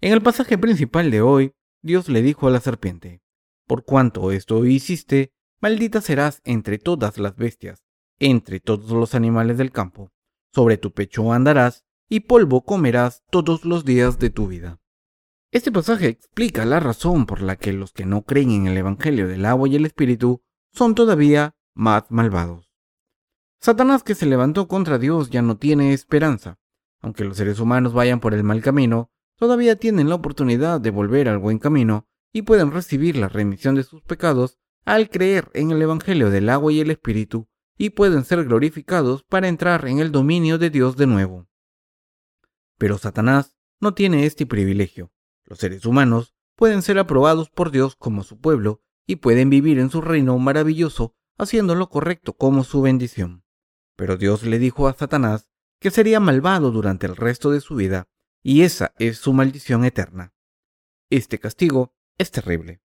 En 0.00 0.12
el 0.12 0.22
pasaje 0.22 0.58
principal 0.58 1.10
de 1.10 1.22
hoy, 1.22 1.52
Dios 1.82 2.08
le 2.08 2.22
dijo 2.22 2.46
a 2.46 2.50
la 2.50 2.60
serpiente, 2.60 3.22
Por 3.66 3.84
cuanto 3.84 4.32
esto 4.32 4.64
hiciste, 4.64 5.32
maldita 5.60 6.00
serás 6.00 6.40
entre 6.44 6.78
todas 6.78 7.18
las 7.18 7.36
bestias, 7.36 7.84
entre 8.18 8.60
todos 8.60 8.90
los 8.90 9.14
animales 9.14 9.58
del 9.58 9.72
campo, 9.72 10.12
sobre 10.52 10.76
tu 10.76 10.92
pecho 10.92 11.32
andarás, 11.32 11.84
y 12.08 12.20
polvo 12.20 12.64
comerás 12.64 13.24
todos 13.30 13.64
los 13.64 13.84
días 13.84 14.18
de 14.18 14.30
tu 14.30 14.46
vida. 14.48 14.78
Este 15.50 15.72
pasaje 15.72 16.08
explica 16.08 16.64
la 16.64 16.80
razón 16.80 17.26
por 17.26 17.40
la 17.40 17.56
que 17.56 17.72
los 17.72 17.92
que 17.92 18.04
no 18.04 18.22
creen 18.22 18.50
en 18.50 18.66
el 18.66 18.76
Evangelio 18.76 19.26
del 19.26 19.46
agua 19.46 19.68
y 19.68 19.76
el 19.76 19.86
Espíritu 19.86 20.42
son 20.72 20.94
todavía 20.94 21.54
más 21.74 22.04
malvados. 22.10 22.73
Satanás 23.64 24.02
que 24.02 24.14
se 24.14 24.26
levantó 24.26 24.68
contra 24.68 24.98
Dios 24.98 25.30
ya 25.30 25.40
no 25.40 25.56
tiene 25.56 25.94
esperanza. 25.94 26.58
Aunque 27.00 27.24
los 27.24 27.38
seres 27.38 27.60
humanos 27.60 27.94
vayan 27.94 28.20
por 28.20 28.34
el 28.34 28.44
mal 28.44 28.60
camino, 28.60 29.10
todavía 29.38 29.76
tienen 29.76 30.10
la 30.10 30.16
oportunidad 30.16 30.82
de 30.82 30.90
volver 30.90 31.30
al 31.30 31.38
buen 31.38 31.58
camino 31.58 32.06
y 32.30 32.42
pueden 32.42 32.72
recibir 32.72 33.16
la 33.16 33.30
remisión 33.30 33.74
de 33.74 33.82
sus 33.82 34.02
pecados 34.02 34.58
al 34.84 35.08
creer 35.08 35.48
en 35.54 35.70
el 35.70 35.80
Evangelio 35.80 36.28
del 36.28 36.50
agua 36.50 36.74
y 36.74 36.80
el 36.80 36.90
Espíritu 36.90 37.48
y 37.78 37.88
pueden 37.88 38.26
ser 38.26 38.44
glorificados 38.44 39.22
para 39.22 39.48
entrar 39.48 39.88
en 39.88 39.98
el 39.98 40.12
dominio 40.12 40.58
de 40.58 40.68
Dios 40.68 40.98
de 40.98 41.06
nuevo. 41.06 41.48
Pero 42.76 42.98
Satanás 42.98 43.56
no 43.80 43.94
tiene 43.94 44.26
este 44.26 44.44
privilegio. 44.44 45.10
Los 45.46 45.60
seres 45.60 45.86
humanos 45.86 46.34
pueden 46.54 46.82
ser 46.82 46.98
aprobados 46.98 47.48
por 47.48 47.70
Dios 47.70 47.96
como 47.96 48.24
su 48.24 48.38
pueblo 48.38 48.82
y 49.06 49.16
pueden 49.16 49.48
vivir 49.48 49.78
en 49.78 49.88
su 49.88 50.02
reino 50.02 50.38
maravilloso 50.38 51.14
haciendo 51.38 51.74
lo 51.74 51.88
correcto 51.88 52.34
como 52.34 52.62
su 52.62 52.82
bendición. 52.82 53.43
Pero 53.96 54.16
Dios 54.16 54.42
le 54.42 54.58
dijo 54.58 54.88
a 54.88 54.94
Satanás 54.94 55.48
que 55.80 55.90
sería 55.90 56.20
malvado 56.20 56.70
durante 56.70 57.06
el 57.06 57.16
resto 57.16 57.50
de 57.50 57.60
su 57.60 57.74
vida 57.74 58.08
y 58.42 58.62
esa 58.62 58.94
es 58.98 59.18
su 59.18 59.32
maldición 59.32 59.84
eterna. 59.84 60.34
Este 61.10 61.38
castigo 61.38 61.94
es 62.18 62.30
terrible. 62.30 62.82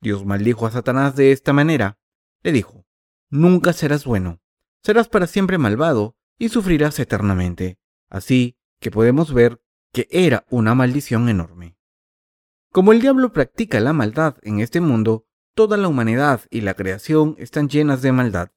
Dios 0.00 0.24
maldijo 0.24 0.66
a 0.66 0.70
Satanás 0.70 1.16
de 1.16 1.32
esta 1.32 1.52
manera. 1.52 1.98
Le 2.42 2.52
dijo, 2.52 2.86
nunca 3.30 3.72
serás 3.72 4.04
bueno, 4.04 4.40
serás 4.82 5.08
para 5.08 5.26
siempre 5.26 5.58
malvado 5.58 6.16
y 6.38 6.48
sufrirás 6.48 6.98
eternamente. 6.98 7.78
Así 8.08 8.58
que 8.80 8.90
podemos 8.90 9.32
ver 9.32 9.62
que 9.92 10.08
era 10.10 10.44
una 10.50 10.74
maldición 10.74 11.28
enorme. 11.28 11.76
Como 12.72 12.92
el 12.92 13.00
diablo 13.00 13.32
practica 13.32 13.80
la 13.80 13.92
maldad 13.92 14.36
en 14.42 14.60
este 14.60 14.80
mundo, 14.80 15.26
toda 15.54 15.76
la 15.76 15.88
humanidad 15.88 16.40
y 16.50 16.62
la 16.62 16.74
creación 16.74 17.36
están 17.38 17.68
llenas 17.68 18.02
de 18.02 18.12
maldad. 18.12 18.50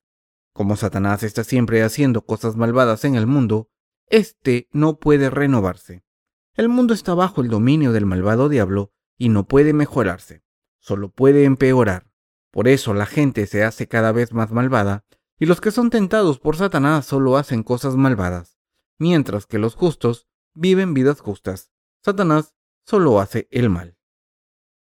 Como 0.55 0.77
Satanás 0.77 1.21
está 1.23 1.43
siempre 1.43 1.83
haciendo 1.83 2.25
cosas 2.25 2.55
malvadas 2.55 3.03
en 3.03 3.15
el 3.15 3.27
mundo, 3.27 3.69
éste 4.07 4.69
no 4.71 4.99
puede 5.01 5.29
renovarse. 5.29 6.05
El 6.53 6.69
mundo 6.69 6.93
está 6.93 7.13
bajo 7.13 7.41
el 7.41 7.49
dominio 7.49 7.91
del 7.91 8.05
malvado 8.05 8.47
diablo 8.47 8.93
y 9.17 9.27
no 9.27 9.49
puede 9.49 9.73
mejorarse, 9.73 10.45
solo 10.79 11.11
puede 11.11 11.43
empeorar. 11.43 12.09
Por 12.51 12.69
eso 12.69 12.93
la 12.93 13.05
gente 13.05 13.47
se 13.47 13.65
hace 13.65 13.89
cada 13.89 14.13
vez 14.13 14.31
más 14.31 14.53
malvada 14.53 15.03
y 15.37 15.45
los 15.45 15.59
que 15.59 15.71
son 15.71 15.89
tentados 15.89 16.39
por 16.39 16.55
Satanás 16.55 17.05
solo 17.05 17.35
hacen 17.35 17.61
cosas 17.61 17.97
malvadas, 17.97 18.57
mientras 18.97 19.47
que 19.47 19.59
los 19.59 19.75
justos 19.75 20.29
viven 20.53 20.93
vidas 20.93 21.19
justas. 21.19 21.73
Satanás 22.01 22.55
solo 22.85 23.19
hace 23.19 23.49
el 23.51 23.69
mal. 23.69 23.97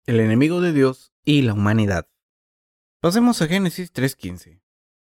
El 0.06 0.20
enemigo 0.20 0.62
de 0.62 0.72
Dios 0.72 1.14
y 1.26 1.42
la 1.42 1.56
humanidad. 1.56 2.08
Pasemos 3.02 3.42
a 3.42 3.48
Génesis 3.48 3.92
3.15. 3.92 4.62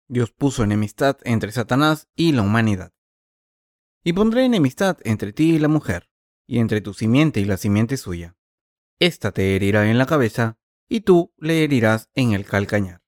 Dios 0.07 0.31
puso 0.31 0.63
enemistad 0.63 1.17
entre 1.23 1.51
Satanás 1.51 2.09
y 2.15 2.31
la 2.31 2.41
humanidad. 2.41 2.93
Y 4.03 4.13
pondré 4.13 4.45
enemistad 4.45 4.97
entre 5.03 5.33
ti 5.33 5.55
y 5.55 5.59
la 5.59 5.67
mujer, 5.67 6.09
y 6.45 6.59
entre 6.59 6.81
tu 6.81 6.93
simiente 6.93 7.39
y 7.39 7.45
la 7.45 7.57
simiente 7.57 7.97
suya. 7.97 8.35
Esta 8.99 9.31
te 9.31 9.55
herirá 9.55 9.89
en 9.89 9.97
la 9.97 10.05
cabeza, 10.05 10.57
y 10.87 11.01
tú 11.01 11.33
le 11.37 11.63
herirás 11.63 12.09
en 12.13 12.33
el 12.33 12.45
calcañar. 12.45 13.01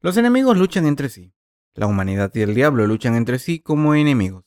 Los 0.00 0.16
enemigos 0.16 0.56
luchan 0.56 0.86
entre 0.86 1.08
sí. 1.08 1.34
La 1.74 1.86
humanidad 1.86 2.32
y 2.34 2.42
el 2.42 2.54
diablo 2.54 2.86
luchan 2.86 3.14
entre 3.14 3.38
sí 3.38 3.60
como 3.60 3.94
enemigos. 3.94 4.44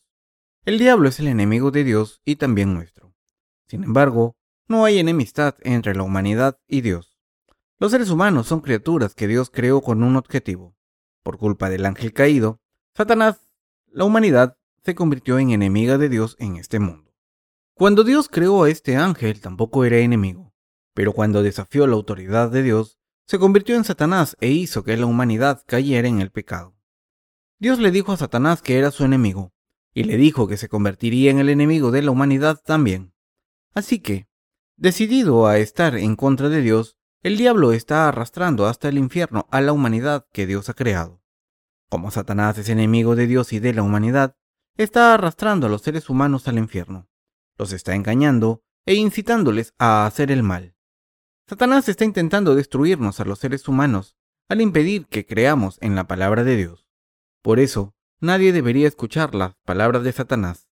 El 0.63 0.79
diablo 0.79 1.09
es 1.09 1.19
el 1.19 1.27
enemigo 1.27 1.71
de 1.71 1.83
Dios 1.83 2.21
y 2.23 2.37
también 2.37 2.73
nuestro. 2.73 3.13
Sin 3.67 3.83
embargo, 3.83 4.37
no 4.67 4.85
hay 4.85 4.99
enemistad 4.99 5.55
entre 5.61 5.95
la 5.95 6.03
humanidad 6.03 6.59
y 6.67 6.81
Dios. 6.81 7.17
Los 7.79 7.91
seres 7.91 8.09
humanos 8.09 8.47
son 8.47 8.61
criaturas 8.61 9.15
que 9.15 9.27
Dios 9.27 9.49
creó 9.49 9.81
con 9.81 10.03
un 10.03 10.15
objetivo. 10.15 10.75
Por 11.23 11.37
culpa 11.37 11.69
del 11.69 11.85
ángel 11.85 12.13
caído, 12.13 12.59
Satanás, 12.95 13.47
la 13.87 14.05
humanidad, 14.05 14.57
se 14.83 14.95
convirtió 14.95 15.37
en 15.37 15.51
enemiga 15.51 15.97
de 15.97 16.09
Dios 16.09 16.35
en 16.39 16.55
este 16.55 16.79
mundo. 16.79 17.13
Cuando 17.75 18.03
Dios 18.03 18.29
creó 18.29 18.63
a 18.63 18.69
este 18.69 18.95
ángel 18.95 19.39
tampoco 19.41 19.85
era 19.85 19.97
enemigo, 19.97 20.53
pero 20.93 21.13
cuando 21.13 21.43
desafió 21.43 21.87
la 21.87 21.95
autoridad 21.95 22.49
de 22.49 22.63
Dios, 22.63 22.99
se 23.27 23.39
convirtió 23.39 23.75
en 23.75 23.83
Satanás 23.83 24.35
e 24.41 24.49
hizo 24.49 24.83
que 24.83 24.97
la 24.97 25.05
humanidad 25.05 25.63
cayera 25.65 26.07
en 26.07 26.19
el 26.19 26.31
pecado. 26.31 26.75
Dios 27.59 27.79
le 27.79 27.91
dijo 27.91 28.11
a 28.11 28.17
Satanás 28.17 28.61
que 28.61 28.77
era 28.77 28.91
su 28.91 29.05
enemigo, 29.05 29.53
y 29.93 30.03
le 30.03 30.17
dijo 30.17 30.47
que 30.47 30.57
se 30.57 30.69
convertiría 30.69 31.31
en 31.31 31.39
el 31.39 31.49
enemigo 31.49 31.91
de 31.91 32.01
la 32.01 32.11
humanidad 32.11 32.59
también. 32.63 33.13
Así 33.73 33.99
que, 33.99 34.27
decidido 34.77 35.47
a 35.47 35.57
estar 35.59 35.95
en 35.95 36.15
contra 36.15 36.49
de 36.49 36.61
Dios, 36.61 36.97
el 37.23 37.37
diablo 37.37 37.71
está 37.71 38.07
arrastrando 38.07 38.65
hasta 38.65 38.89
el 38.89 38.97
infierno 38.97 39.47
a 39.51 39.61
la 39.61 39.73
humanidad 39.73 40.25
que 40.33 40.47
Dios 40.47 40.69
ha 40.69 40.73
creado. 40.73 41.21
Como 41.87 42.09
Satanás 42.09 42.57
es 42.57 42.69
enemigo 42.69 43.15
de 43.15 43.27
Dios 43.27 43.53
y 43.53 43.59
de 43.59 43.73
la 43.73 43.83
humanidad, 43.83 44.35
está 44.75 45.13
arrastrando 45.13 45.67
a 45.67 45.69
los 45.69 45.83
seres 45.83 46.09
humanos 46.09 46.47
al 46.47 46.57
infierno. 46.57 47.07
Los 47.57 47.73
está 47.73 47.93
engañando 47.93 48.63
e 48.87 48.95
incitándoles 48.95 49.73
a 49.77 50.07
hacer 50.07 50.31
el 50.31 50.41
mal. 50.41 50.75
Satanás 51.47 51.89
está 51.89 52.05
intentando 52.05 52.55
destruirnos 52.55 53.19
a 53.19 53.25
los 53.25 53.37
seres 53.37 53.67
humanos 53.67 54.15
al 54.49 54.61
impedir 54.61 55.05
que 55.05 55.25
creamos 55.25 55.77
en 55.81 55.95
la 55.95 56.07
palabra 56.07 56.43
de 56.43 56.55
Dios. 56.55 56.87
Por 57.43 57.59
eso, 57.59 57.93
nadie 58.19 58.51
debería 58.51 58.87
escuchar 58.87 59.35
las 59.35 59.55
palabras 59.65 60.03
de 60.03 60.11
Satanás. 60.11 60.69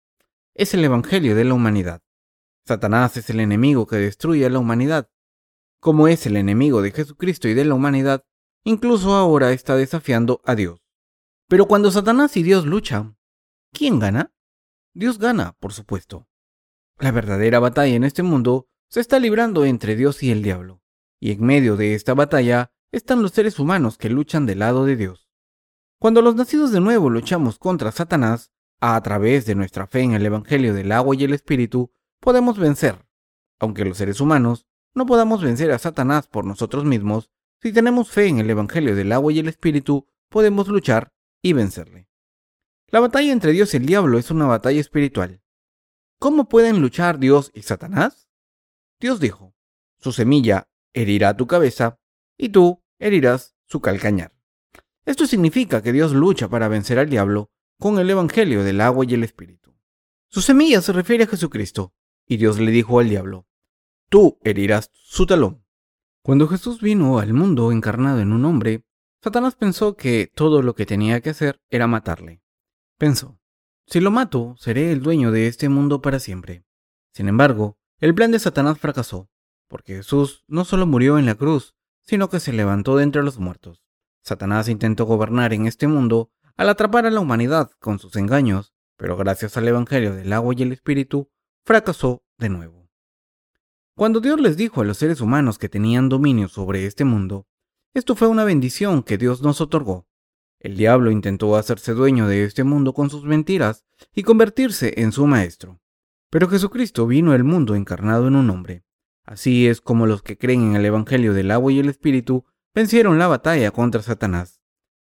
Es 0.53 0.73
el 0.73 0.83
Evangelio 0.85 1.35
de 1.35 1.43
la 1.43 1.53
humanidad. 1.53 2.01
Satanás 2.65 3.17
es 3.17 3.29
el 3.29 3.39
enemigo 3.39 3.85
que 3.85 3.97
destruye 3.97 4.45
a 4.45 4.49
la 4.49 4.59
humanidad. 4.59 5.09
Como 5.79 6.07
es 6.07 6.25
el 6.25 6.37
enemigo 6.37 6.81
de 6.81 6.91
Jesucristo 6.91 7.47
y 7.47 7.53
de 7.53 7.65
la 7.65 7.75
humanidad, 7.75 8.25
incluso 8.63 9.13
ahora 9.13 9.51
está 9.51 9.75
desafiando 9.75 10.41
a 10.45 10.55
Dios. 10.55 10.81
Pero 11.47 11.67
cuando 11.67 11.91
Satanás 11.91 12.35
y 12.35 12.43
Dios 12.43 12.65
luchan, 12.65 13.17
¿quién 13.71 13.99
gana? 13.99 14.33
Dios 14.93 15.19
gana, 15.19 15.53
por 15.59 15.73
supuesto. 15.73 16.27
La 16.97 17.11
verdadera 17.11 17.59
batalla 17.59 17.95
en 17.95 18.03
este 18.03 18.23
mundo 18.23 18.67
se 18.89 18.99
está 18.99 19.19
librando 19.19 19.65
entre 19.65 19.95
Dios 19.95 20.23
y 20.23 20.31
el 20.31 20.41
diablo, 20.41 20.81
y 21.19 21.31
en 21.31 21.43
medio 21.45 21.77
de 21.77 21.93
esta 21.93 22.13
batalla 22.13 22.71
están 22.91 23.21
los 23.21 23.31
seres 23.31 23.59
humanos 23.59 23.97
que 23.97 24.09
luchan 24.09 24.45
del 24.45 24.59
lado 24.59 24.85
de 24.85 24.95
Dios. 24.95 25.29
Cuando 25.99 26.21
los 26.21 26.35
nacidos 26.35 26.71
de 26.71 26.79
nuevo 26.79 27.09
luchamos 27.09 27.59
contra 27.59 27.91
Satanás, 27.91 28.51
a 28.79 29.01
través 29.01 29.45
de 29.45 29.55
nuestra 29.55 29.87
fe 29.87 30.01
en 30.01 30.13
el 30.13 30.25
Evangelio 30.25 30.73
del 30.73 30.91
agua 30.91 31.15
y 31.15 31.23
el 31.23 31.33
Espíritu, 31.33 31.91
podemos 32.19 32.57
vencer. 32.57 33.05
Aunque 33.59 33.85
los 33.85 33.97
seres 33.97 34.21
humanos 34.21 34.67
no 34.97 35.05
podamos 35.05 35.43
vencer 35.43 35.71
a 35.71 35.77
Satanás 35.77 36.27
por 36.27 36.43
nosotros 36.43 36.83
mismos, 36.83 37.29
si 37.61 37.71
tenemos 37.71 38.09
fe 38.09 38.27
en 38.27 38.39
el 38.39 38.49
Evangelio 38.49 38.95
del 38.95 39.11
agua 39.11 39.31
y 39.31 39.39
el 39.39 39.47
Espíritu, 39.47 40.07
podemos 40.27 40.67
luchar 40.67 41.13
y 41.41 41.53
vencerle. 41.53 42.09
La 42.87 42.99
batalla 42.99 43.31
entre 43.31 43.51
Dios 43.51 43.73
y 43.73 43.77
el 43.77 43.85
diablo 43.85 44.17
es 44.17 44.31
una 44.31 44.47
batalla 44.47 44.79
espiritual. 44.79 45.43
¿Cómo 46.19 46.49
pueden 46.49 46.81
luchar 46.81 47.19
Dios 47.19 47.51
y 47.53 47.61
Satanás? 47.61 48.27
Dios 48.99 49.19
dijo, 49.19 49.53
su 49.99 50.11
semilla 50.11 50.67
herirá 50.93 51.37
tu 51.37 51.45
cabeza 51.45 51.99
y 52.35 52.49
tú 52.49 52.83
herirás 52.97 53.55
su 53.65 53.81
calcañar. 53.81 54.33
Esto 55.05 55.27
significa 55.27 55.83
que 55.83 55.93
Dios 55.93 56.11
lucha 56.11 56.49
para 56.49 56.69
vencer 56.69 56.97
al 56.97 57.09
diablo 57.09 57.51
con 57.79 57.99
el 57.99 58.09
Evangelio 58.09 58.63
del 58.63 58.81
agua 58.81 59.05
y 59.07 59.13
el 59.13 59.23
Espíritu. 59.23 59.75
Su 60.27 60.41
semilla 60.41 60.81
se 60.81 60.91
refiere 60.91 61.25
a 61.25 61.27
Jesucristo, 61.27 61.93
y 62.25 62.37
Dios 62.37 62.59
le 62.59 62.71
dijo 62.71 62.99
al 62.99 63.09
diablo, 63.09 63.47
tú 64.09 64.39
herirás 64.43 64.89
su 64.93 65.25
talón. 65.25 65.63
Cuando 66.21 66.47
Jesús 66.47 66.81
vino 66.81 67.19
al 67.19 67.33
mundo 67.33 67.71
encarnado 67.71 68.19
en 68.19 68.33
un 68.33 68.45
hombre, 68.45 68.83
Satanás 69.21 69.55
pensó 69.55 69.95
que 69.95 70.31
todo 70.33 70.61
lo 70.61 70.75
que 70.75 70.85
tenía 70.85 71.21
que 71.21 71.31
hacer 71.31 71.61
era 71.69 71.87
matarle. 71.87 72.41
Pensó, 72.97 73.39
si 73.85 73.99
lo 73.99 74.11
mato, 74.11 74.55
seré 74.57 74.91
el 74.91 75.01
dueño 75.01 75.31
de 75.31 75.47
este 75.47 75.69
mundo 75.69 76.01
para 76.01 76.19
siempre. 76.19 76.65
Sin 77.13 77.29
embargo, 77.29 77.77
el 77.99 78.13
plan 78.13 78.31
de 78.31 78.39
Satanás 78.39 78.77
fracasó, 78.79 79.29
porque 79.67 79.95
Jesús 79.95 80.43
no 80.47 80.65
solo 80.65 80.85
murió 80.85 81.17
en 81.17 81.25
la 81.25 81.35
cruz, 81.35 81.75
sino 82.01 82.29
que 82.29 82.39
se 82.39 82.53
levantó 82.53 82.97
de 82.97 83.03
entre 83.03 83.23
los 83.23 83.39
muertos. 83.39 83.83
Satanás 84.23 84.67
intentó 84.67 85.05
gobernar 85.05 85.53
en 85.53 85.67
este 85.67 85.87
mundo 85.87 86.31
al 86.57 86.69
atrapar 86.69 87.05
a 87.05 87.11
la 87.11 87.21
humanidad 87.21 87.71
con 87.79 87.99
sus 87.99 88.15
engaños, 88.17 88.73
pero 88.97 89.15
gracias 89.15 89.55
al 89.55 89.67
Evangelio 89.67 90.13
del 90.13 90.33
agua 90.33 90.53
y 90.57 90.63
el 90.63 90.73
Espíritu, 90.73 91.29
fracasó 91.63 92.23
de 92.37 92.49
nuevo. 92.49 92.76
Cuando 93.97 94.19
Dios 94.19 94.39
les 94.39 94.57
dijo 94.57 94.81
a 94.81 94.83
los 94.83 94.99
seres 94.99 95.21
humanos 95.21 95.57
que 95.57 95.69
tenían 95.69 96.07
dominio 96.07 96.49
sobre 96.49 96.85
este 96.85 97.03
mundo, 97.03 97.47
esto 97.95 98.15
fue 98.15 98.27
una 98.27 98.43
bendición 98.43 99.01
que 99.01 99.17
Dios 99.17 99.41
nos 99.41 99.59
otorgó. 99.59 100.07
El 100.59 100.77
diablo 100.77 101.09
intentó 101.09 101.55
hacerse 101.55 101.95
dueño 101.95 102.27
de 102.27 102.43
este 102.43 102.63
mundo 102.63 102.93
con 102.93 103.09
sus 103.09 103.23
mentiras 103.23 103.85
y 104.13 104.21
convertirse 104.21 104.93
en 105.01 105.11
su 105.11 105.25
maestro. 105.25 105.81
Pero 106.29 106.47
Jesucristo 106.47 107.07
vino 107.07 107.31
al 107.31 107.43
mundo 107.43 107.73
encarnado 107.73 108.27
en 108.27 108.35
un 108.35 108.51
hombre. 108.51 108.83
Así 109.25 109.67
es 109.67 109.81
como 109.81 110.05
los 110.05 110.21
que 110.21 110.37
creen 110.37 110.61
en 110.61 110.75
el 110.75 110.85
Evangelio 110.85 111.33
del 111.33 111.49
agua 111.49 111.71
y 111.73 111.79
el 111.79 111.89
Espíritu 111.89 112.45
vencieron 112.75 113.17
la 113.17 113.25
batalla 113.25 113.71
contra 113.71 114.03
Satanás. 114.03 114.61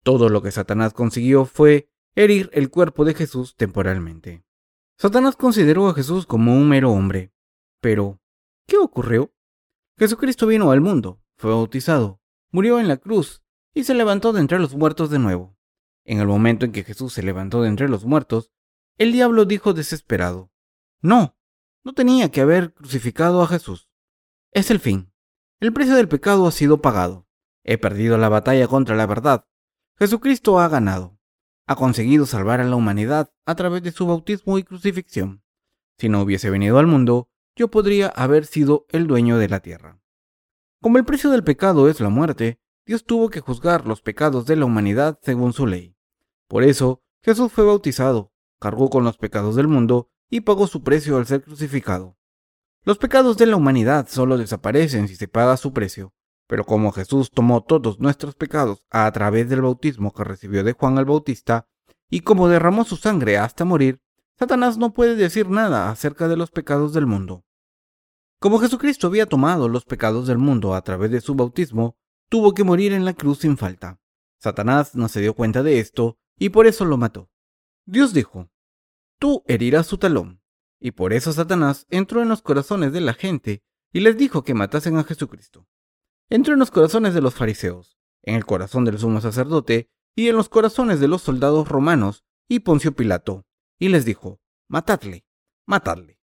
Todo 0.03 0.29
lo 0.29 0.43
que 0.43 0.51
Satanás 0.51 0.93
consiguió 0.93 1.45
fue 1.45 1.89
herir 2.13 2.51
el 2.53 2.69
cuerpo 2.69 3.03
de 3.03 3.15
Jesús 3.15 3.55
temporalmente. 3.55 4.45
Satanás 4.99 5.35
consideró 5.35 5.89
a 5.89 5.95
Jesús 5.95 6.27
como 6.27 6.55
un 6.55 6.69
mero 6.69 6.91
hombre, 6.91 7.33
pero 7.81 8.19
¿Qué 8.67 8.77
ocurrió? 8.77 9.31
Jesucristo 9.97 10.47
vino 10.47 10.71
al 10.71 10.81
mundo, 10.81 11.21
fue 11.37 11.51
bautizado, 11.51 12.19
murió 12.51 12.79
en 12.79 12.87
la 12.87 12.97
cruz 12.97 13.43
y 13.73 13.83
se 13.83 13.93
levantó 13.93 14.33
de 14.33 14.41
entre 14.41 14.59
los 14.59 14.75
muertos 14.75 15.09
de 15.09 15.19
nuevo. 15.19 15.55
En 16.03 16.19
el 16.19 16.27
momento 16.27 16.65
en 16.65 16.71
que 16.71 16.83
Jesús 16.83 17.13
se 17.13 17.23
levantó 17.23 17.61
de 17.61 17.69
entre 17.69 17.89
los 17.89 18.05
muertos, 18.05 18.51
el 18.97 19.11
diablo 19.11 19.45
dijo 19.45 19.73
desesperado, 19.73 20.51
No, 21.01 21.37
no 21.83 21.93
tenía 21.93 22.31
que 22.31 22.41
haber 22.41 22.73
crucificado 22.73 23.41
a 23.41 23.47
Jesús. 23.47 23.89
Es 24.51 24.71
el 24.71 24.79
fin. 24.79 25.11
El 25.59 25.71
precio 25.71 25.95
del 25.95 26.07
pecado 26.07 26.47
ha 26.47 26.51
sido 26.51 26.81
pagado. 26.81 27.27
He 27.63 27.77
perdido 27.77 28.17
la 28.17 28.29
batalla 28.29 28.67
contra 28.67 28.95
la 28.95 29.05
verdad. 29.05 29.47
Jesucristo 29.97 30.59
ha 30.59 30.67
ganado. 30.69 31.19
Ha 31.67 31.75
conseguido 31.75 32.25
salvar 32.25 32.61
a 32.61 32.63
la 32.63 32.75
humanidad 32.75 33.33
a 33.45 33.55
través 33.55 33.83
de 33.83 33.91
su 33.91 34.07
bautismo 34.07 34.57
y 34.57 34.63
crucifixión. 34.63 35.43
Si 35.97 36.09
no 36.09 36.21
hubiese 36.21 36.49
venido 36.49 36.77
al 36.79 36.87
mundo, 36.87 37.29
yo 37.55 37.69
podría 37.69 38.07
haber 38.07 38.45
sido 38.45 38.85
el 38.89 39.07
dueño 39.07 39.37
de 39.37 39.49
la 39.49 39.61
tierra. 39.61 40.01
Como 40.81 40.97
el 40.97 41.05
precio 41.05 41.31
del 41.31 41.43
pecado 41.43 41.89
es 41.89 41.99
la 41.99 42.09
muerte, 42.09 42.59
Dios 42.85 43.05
tuvo 43.05 43.29
que 43.29 43.39
juzgar 43.39 43.87
los 43.87 44.01
pecados 44.01 44.45
de 44.45 44.55
la 44.55 44.65
humanidad 44.65 45.19
según 45.23 45.53
su 45.53 45.65
ley. 45.65 45.95
Por 46.47 46.63
eso, 46.63 47.01
Jesús 47.23 47.51
fue 47.51 47.65
bautizado, 47.65 48.31
cargó 48.59 48.89
con 48.89 49.03
los 49.03 49.17
pecados 49.17 49.55
del 49.55 49.67
mundo 49.67 50.11
y 50.29 50.41
pagó 50.41 50.67
su 50.67 50.83
precio 50.83 51.17
al 51.17 51.25
ser 51.25 51.43
crucificado. 51.43 52.17
Los 52.83 52.99
pecados 52.99 53.37
de 53.37 53.47
la 53.47 53.55
humanidad 53.55 54.07
solo 54.07 54.37
desaparecen 54.37 55.07
si 55.07 55.15
se 55.15 55.27
paga 55.27 55.57
su 55.57 55.73
precio, 55.73 56.13
pero 56.47 56.65
como 56.65 56.91
Jesús 56.91 57.31
tomó 57.31 57.63
todos 57.63 57.99
nuestros 57.99 58.35
pecados 58.35 58.85
a 58.91 59.11
través 59.11 59.49
del 59.49 59.61
bautismo 59.61 60.13
que 60.13 60.23
recibió 60.23 60.63
de 60.63 60.73
Juan 60.73 60.99
el 60.99 61.05
Bautista, 61.05 61.67
y 62.09 62.19
como 62.19 62.47
derramó 62.47 62.85
su 62.85 62.97
sangre 62.97 63.39
hasta 63.39 63.65
morir, 63.65 64.01
Satanás 64.37 64.77
no 64.77 64.91
puede 64.91 65.15
decir 65.15 65.49
nada 65.49 65.89
acerca 65.89 66.27
de 66.27 66.35
los 66.35 66.51
pecados 66.51 66.93
del 66.93 67.05
mundo. 67.05 67.45
Como 68.39 68.59
Jesucristo 68.59 69.07
había 69.07 69.27
tomado 69.27 69.69
los 69.69 69.85
pecados 69.85 70.27
del 70.27 70.37
mundo 70.37 70.75
a 70.75 70.81
través 70.81 71.09
de 71.11 71.21
su 71.21 71.35
bautismo, 71.35 71.97
tuvo 72.29 72.53
que 72.53 72.63
morir 72.63 72.91
en 72.91 73.05
la 73.05 73.13
cruz 73.13 73.39
sin 73.39 73.57
falta. 73.57 73.99
Satanás 74.37 74.93
no 74.93 75.07
se 75.07 75.21
dio 75.21 75.33
cuenta 75.33 75.63
de 75.63 75.79
esto 75.79 76.17
y 76.37 76.49
por 76.49 76.67
eso 76.67 76.83
lo 76.83 76.97
mató. 76.97 77.29
Dios 77.85 78.13
dijo, 78.13 78.49
tú 79.19 79.43
herirás 79.47 79.87
su 79.87 79.97
talón. 79.97 80.41
Y 80.79 80.91
por 80.91 81.13
eso 81.13 81.31
Satanás 81.31 81.87
entró 81.89 82.21
en 82.21 82.29
los 82.29 82.41
corazones 82.41 82.91
de 82.91 83.01
la 83.01 83.13
gente 83.13 83.63
y 83.93 84.01
les 84.01 84.17
dijo 84.17 84.43
que 84.43 84.53
matasen 84.53 84.97
a 84.97 85.03
Jesucristo. 85.03 85.67
Entró 86.29 86.53
en 86.53 86.59
los 86.59 86.71
corazones 86.71 87.13
de 87.13 87.21
los 87.21 87.33
fariseos, 87.33 87.97
en 88.23 88.35
el 88.35 88.45
corazón 88.45 88.83
del 88.83 88.99
sumo 88.99 89.21
sacerdote 89.21 89.89
y 90.15 90.27
en 90.27 90.35
los 90.35 90.49
corazones 90.49 90.99
de 90.99 91.07
los 91.07 91.21
soldados 91.21 91.69
romanos 91.69 92.25
y 92.49 92.59
Poncio 92.59 92.91
Pilato, 92.93 93.44
y 93.79 93.89
les 93.89 94.05
dijo, 94.05 94.39
matadle, 94.67 95.25
matadle. 95.65 96.19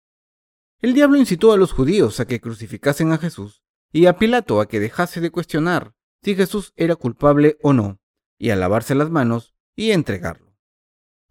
El 0.81 0.95
diablo 0.95 1.17
incitó 1.17 1.53
a 1.53 1.57
los 1.57 1.73
judíos 1.73 2.21
a 2.21 2.27
que 2.27 2.41
crucificasen 2.41 3.13
a 3.13 3.19
Jesús 3.19 3.63
y 3.93 4.07
a 4.07 4.19
Pilato 4.19 4.61
a 4.61 4.69
que 4.69 4.81
dejase 4.81 5.21
de 5.21 5.31
cuestionar 5.31 5.95
si 6.23 6.35
Jesús 6.35 6.73
era 6.77 6.97
culpable 6.97 7.57
o 7.63 7.73
no, 7.73 8.01
y 8.39 8.51
a 8.51 8.57
lavarse 8.57 8.95
las 8.95 9.11
manos 9.11 9.55
y 9.75 9.93
entregarlo. 9.93 10.57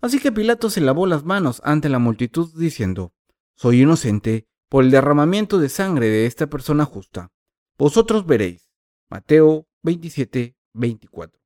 Así 0.02 0.20
que 0.20 0.32
Pilato 0.32 0.70
se 0.70 0.82
lavó 0.82 1.08
las 1.08 1.26
manos 1.26 1.62
ante 1.64 1.90
la 1.90 2.00
multitud 2.00 2.50
diciendo, 2.58 3.14
Soy 3.56 3.82
inocente 3.82 4.48
por 4.70 4.84
el 4.84 4.92
derramamiento 4.92 5.60
de 5.60 5.70
sangre 5.70 6.08
de 6.08 6.26
esta 6.26 6.48
persona 6.48 6.86
justa. 6.86 7.32
Vosotros 7.78 8.26
veréis. 8.26 8.72
Mateo 9.10 9.68
27, 9.84 10.56
24. 10.74 11.42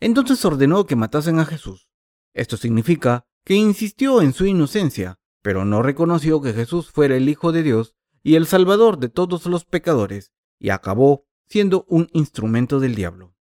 Entonces 0.00 0.44
ordenó 0.44 0.86
que 0.86 0.96
matasen 0.96 1.38
a 1.38 1.46
Jesús. 1.46 1.88
Esto 2.34 2.56
significa 2.56 3.26
que 3.46 3.54
insistió 3.54 4.20
en 4.20 4.34
su 4.34 4.44
inocencia 4.44 5.18
pero 5.46 5.64
no 5.64 5.80
reconoció 5.80 6.42
que 6.42 6.52
Jesús 6.52 6.90
fuera 6.90 7.16
el 7.16 7.28
Hijo 7.28 7.52
de 7.52 7.62
Dios 7.62 7.94
y 8.24 8.34
el 8.34 8.48
Salvador 8.48 8.98
de 8.98 9.08
todos 9.08 9.46
los 9.46 9.64
pecadores, 9.64 10.32
y 10.58 10.70
acabó 10.70 11.24
siendo 11.46 11.86
un 11.88 12.08
instrumento 12.12 12.80
del 12.80 12.96
diablo. 12.96 13.36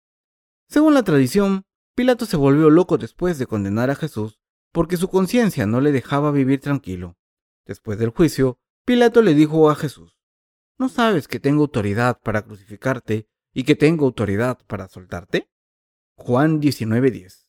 Según 0.66 0.94
la 0.94 1.02
tradición, 1.02 1.66
Pilato 1.94 2.24
se 2.24 2.38
volvió 2.38 2.70
loco 2.70 2.96
después 2.96 3.38
de 3.38 3.46
condenar 3.46 3.90
a 3.90 3.96
Jesús 3.96 4.40
porque 4.72 4.96
su 4.96 5.08
conciencia 5.08 5.66
no 5.66 5.82
le 5.82 5.92
dejaba 5.92 6.30
vivir 6.30 6.62
tranquilo. 6.62 7.18
Después 7.66 7.98
del 7.98 8.08
juicio, 8.08 8.58
Pilato 8.86 9.20
le 9.20 9.34
dijo 9.34 9.68
a 9.68 9.74
Jesús, 9.74 10.16
¿No 10.78 10.88
sabes 10.88 11.28
que 11.28 11.38
tengo 11.38 11.64
autoridad 11.64 12.18
para 12.22 12.40
crucificarte 12.40 13.28
y 13.52 13.64
que 13.64 13.76
tengo 13.76 14.06
autoridad 14.06 14.58
para 14.66 14.88
soltarte? 14.88 15.50
Juan 16.16 16.62
19:10. 16.62 17.46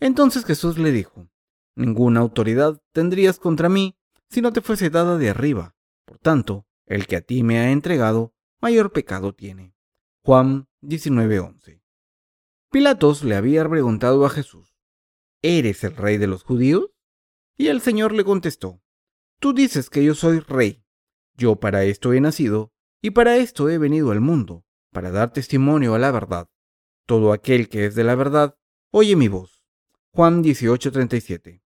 Entonces 0.00 0.44
Jesús 0.44 0.76
le 0.76 0.92
dijo, 0.92 1.30
Ninguna 1.76 2.20
autoridad 2.20 2.82
tendrías 2.92 3.38
contra 3.38 3.68
mí 3.68 3.96
si 4.30 4.40
no 4.40 4.52
te 4.52 4.62
fuese 4.62 4.90
dada 4.90 5.18
de 5.18 5.28
arriba. 5.28 5.76
Por 6.06 6.18
tanto, 6.18 6.66
el 6.86 7.06
que 7.06 7.16
a 7.16 7.20
ti 7.20 7.42
me 7.42 7.58
ha 7.58 7.70
entregado, 7.70 8.34
mayor 8.60 8.92
pecado 8.92 9.34
tiene. 9.34 9.74
Juan 10.24 10.68
19:11. 10.80 11.82
Pilatos 12.70 13.22
le 13.22 13.36
había 13.36 13.68
preguntado 13.68 14.24
a 14.24 14.30
Jesús, 14.30 14.74
¿Eres 15.42 15.84
el 15.84 15.94
rey 15.94 16.16
de 16.16 16.26
los 16.26 16.42
judíos? 16.42 16.90
Y 17.56 17.68
el 17.68 17.80
Señor 17.80 18.12
le 18.12 18.24
contestó, 18.24 18.80
Tú 19.38 19.52
dices 19.52 19.90
que 19.90 20.02
yo 20.02 20.14
soy 20.14 20.40
rey. 20.40 20.82
Yo 21.36 21.56
para 21.56 21.84
esto 21.84 22.14
he 22.14 22.20
nacido, 22.20 22.72
y 23.02 23.10
para 23.10 23.36
esto 23.36 23.68
he 23.68 23.76
venido 23.76 24.10
al 24.10 24.22
mundo, 24.22 24.64
para 24.92 25.10
dar 25.10 25.32
testimonio 25.32 25.94
a 25.94 25.98
la 25.98 26.10
verdad. 26.10 26.48
Todo 27.04 27.32
aquel 27.32 27.68
que 27.68 27.84
es 27.84 27.94
de 27.94 28.04
la 28.04 28.14
verdad, 28.14 28.56
oye 28.90 29.14
mi 29.14 29.28
voz. 29.28 29.62
Juan 30.12 30.42
18:37. 30.42 31.65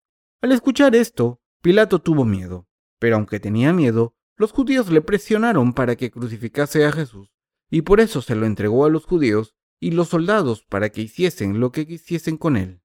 Al 0.45 0.51
escuchar 0.51 0.95
esto, 0.95 1.41
Pilato 1.63 2.03
tuvo 2.03 2.23
miedo, 2.23 2.67
pero 2.99 3.15
aunque 3.15 3.39
tenía 3.39 3.73
miedo, 3.73 4.13
los 4.38 4.51
judíos 4.51 4.91
le 4.91 5.01
presionaron 5.01 5.73
para 5.73 5.95
que 5.95 6.12
crucificase 6.12 6.86
a 6.86 6.91
Jesús, 6.91 7.34
y 7.71 7.81
por 7.81 7.99
eso 7.99 8.21
se 8.21 8.36
lo 8.36 8.45
entregó 8.45 8.86
a 8.86 8.91
los 8.91 9.05
judíos 9.05 9.55
y 9.79 9.89
los 9.89 10.10
soldados 10.10 10.63
para 10.63 10.89
que 10.89 11.01
hiciesen 11.01 11.60
lo 11.60 11.71
que 11.71 11.88
quisiesen 11.88 12.38
con 12.38 12.58
él. 12.58 12.84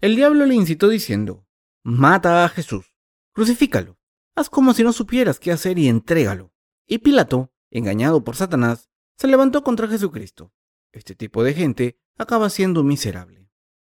El 0.00 0.14
diablo 0.14 0.46
le 0.46 0.54
incitó 0.54 0.88
diciendo, 0.88 1.48
Mata 1.82 2.44
a 2.44 2.48
Jesús, 2.48 2.94
crucifícalo, 3.32 3.98
haz 4.36 4.48
como 4.48 4.72
si 4.72 4.84
no 4.84 4.92
supieras 4.92 5.40
qué 5.40 5.50
hacer 5.50 5.80
y 5.80 5.88
entrégalo. 5.88 6.54
Y 6.86 6.98
Pilato, 6.98 7.52
engañado 7.72 8.22
por 8.22 8.36
Satanás, 8.36 8.88
se 9.18 9.26
levantó 9.26 9.64
contra 9.64 9.88
Jesucristo. 9.88 10.52
Este 10.92 11.16
tipo 11.16 11.42
de 11.42 11.54
gente 11.54 11.98
acaba 12.16 12.50
siendo 12.50 12.84
miserable. 12.84 13.43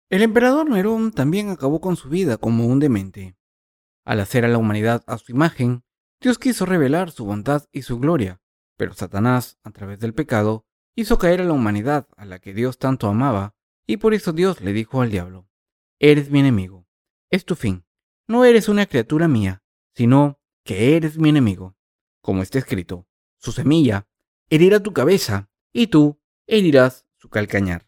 El 0.10 0.22
emperador 0.22 0.70
Nerón 0.70 1.12
también 1.12 1.50
acabó 1.50 1.82
con 1.82 1.98
su 1.98 2.08
vida 2.08 2.38
como 2.38 2.66
un 2.66 2.80
demente. 2.80 3.36
Al 4.06 4.22
hacer 4.22 4.46
a 4.46 4.48
la 4.48 4.58
humanidad 4.58 5.04
a 5.06 5.18
su 5.18 5.34
imagen, 5.34 5.84
Dios 6.22 6.40
quiso 6.40 6.66
revelar 6.66 7.12
su 7.12 7.26
bondad 7.26 7.66
y 7.74 7.82
su 7.82 8.00
gloria, 8.00 8.42
pero 8.78 8.94
Satanás, 8.94 9.60
a 9.64 9.72
través 9.72 10.00
del 10.00 10.14
pecado, 10.14 10.66
hizo 10.96 11.18
caer 11.18 11.42
a 11.42 11.44
la 11.44 11.52
humanidad 11.52 12.08
a 12.16 12.24
la 12.24 12.40
que 12.40 12.54
Dios 12.54 12.78
tanto 12.78 13.10
amaba, 13.10 13.56
y 13.86 13.98
por 13.98 14.14
eso 14.14 14.32
Dios 14.32 14.62
le 14.62 14.72
dijo 14.72 15.02
al 15.02 15.12
diablo, 15.12 15.50
Eres 16.00 16.32
mi 16.32 16.40
enemigo, 16.40 16.88
es 17.30 17.44
tu 17.44 17.56
fin, 17.56 17.86
no 18.28 18.46
eres 18.46 18.70
una 18.70 18.86
criatura 18.86 19.28
mía, 19.28 19.62
sino 19.94 20.40
que 20.64 20.96
eres 20.96 21.18
mi 21.18 21.30
enemigo. 21.30 21.76
Como 22.22 22.44
está 22.44 22.60
escrito, 22.60 23.08
su 23.40 23.52
semilla 23.52 24.08
herirá 24.50 24.80
tu 24.82 24.94
cabeza, 24.94 25.50
y 25.74 25.88
tú 25.88 26.22
herirás 26.46 27.06
su 27.18 27.28
calcañar. 27.28 27.87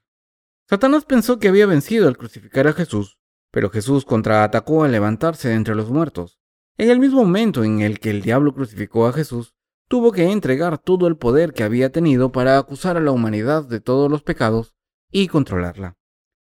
Satanás 0.70 1.04
pensó 1.04 1.40
que 1.40 1.48
había 1.48 1.66
vencido 1.66 2.08
al 2.08 2.16
crucificar 2.16 2.68
a 2.68 2.74
Jesús, 2.74 3.18
pero 3.52 3.72
Jesús 3.72 4.06
contraatacó 4.06 4.84
al 4.84 4.92
levantarse 4.92 5.50
de 5.50 5.56
entre 5.56 5.74
los 5.74 5.90
muertos. 5.90 6.40
En 6.78 6.92
el 6.92 7.00
mismo 7.00 7.24
momento 7.24 7.64
en 7.64 7.82
el 7.82 8.00
que 8.00 8.12
el 8.12 8.22
diablo 8.22 8.54
crucificó 8.54 9.08
a 9.08 9.14
Jesús, 9.14 9.56
tuvo 9.88 10.12
que 10.12 10.32
entregar 10.32 10.78
todo 10.78 11.08
el 11.08 11.18
poder 11.18 11.54
que 11.54 11.64
había 11.64 11.92
tenido 11.92 12.32
para 12.32 12.60
acusar 12.60 12.98
a 12.98 13.00
la 13.00 13.10
humanidad 13.10 13.68
de 13.68 13.82
todos 13.82 14.12
los 14.12 14.22
pecados 14.22 14.76
y 15.12 15.28
controlarla. 15.28 15.98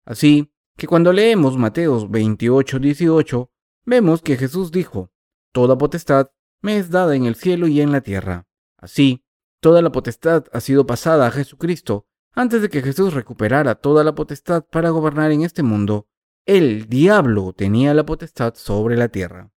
Así 0.05 0.53
que 0.77 0.87
cuando 0.87 1.13
leemos 1.13 1.59
Mateos 1.59 2.09
28, 2.09 2.79
18, 2.79 3.51
vemos 3.87 4.23
que 4.23 4.37
Jesús 4.37 4.71
dijo, 4.71 5.11
Toda 5.51 5.77
potestad 5.77 6.31
me 6.61 6.79
es 6.79 6.91
dada 6.91 7.17
en 7.17 7.27
el 7.27 7.35
cielo 7.35 7.67
y 7.67 7.81
en 7.81 7.91
la 7.91 8.03
tierra. 8.03 8.47
Así, 8.79 9.25
toda 9.59 9.83
la 9.83 9.91
potestad 9.91 10.45
ha 10.53 10.61
sido 10.61 10.87
pasada 10.87 11.27
a 11.27 11.33
Jesucristo, 11.33 12.07
antes 12.35 12.63
de 12.63 12.69
que 12.69 12.83
Jesús 12.83 13.15
recuperara 13.15 13.75
toda 13.75 14.05
la 14.05 14.15
potestad 14.15 14.65
para 14.65 14.91
gobernar 14.91 15.33
en 15.33 15.43
este 15.43 15.63
mundo, 15.63 16.09
el 16.47 16.89
diablo 16.89 17.53
tenía 17.53 17.95
la 17.95 18.05
potestad 18.05 18.55
sobre 18.55 18.97
la 18.97 19.09
tierra. 19.09 19.53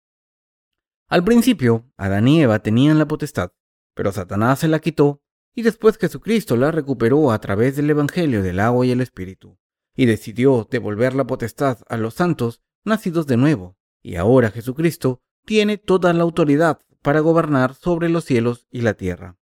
Al 1.07 1.23
principio, 1.23 1.91
Adán 1.97 2.27
y 2.27 2.41
Eva 2.41 2.59
tenían 2.59 2.97
la 2.97 3.07
potestad, 3.07 3.51
pero 3.93 4.12
Satanás 4.12 4.59
se 4.59 4.67
la 4.67 4.79
quitó 4.79 5.21
y 5.55 5.62
después 5.62 5.97
Jesucristo 5.97 6.57
la 6.57 6.71
recuperó 6.71 7.31
a 7.31 7.39
través 7.39 7.75
del 7.75 7.89
Evangelio 7.89 8.41
del 8.41 8.59
agua 8.59 8.86
y 8.86 8.91
el 8.91 9.01
Espíritu, 9.01 9.59
y 9.95 10.07
decidió 10.07 10.67
devolver 10.69 11.13
la 11.13 11.27
potestad 11.27 11.79
a 11.88 11.97
los 11.97 12.15
santos 12.15 12.62
nacidos 12.83 13.27
de 13.27 13.38
nuevo, 13.38 13.77
y 14.01 14.15
ahora 14.15 14.49
Jesucristo 14.49 15.21
tiene 15.45 15.77
toda 15.77 16.12
la 16.13 16.23
autoridad 16.23 16.79
para 17.01 17.19
gobernar 17.19 17.75
sobre 17.75 18.09
los 18.09 18.25
cielos 18.25 18.67
y 18.71 18.81
la 18.81 18.95
tierra. 18.95 19.38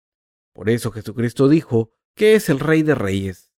Por 0.55 0.71
eso 0.71 0.91
Jesucristo 0.91 1.49
dijo 1.49 1.93
que 2.19 2.35
es 2.35 2.49
el 2.49 2.59
Rey 2.59 2.83
de 2.83 2.97
Reyes. 2.97 3.53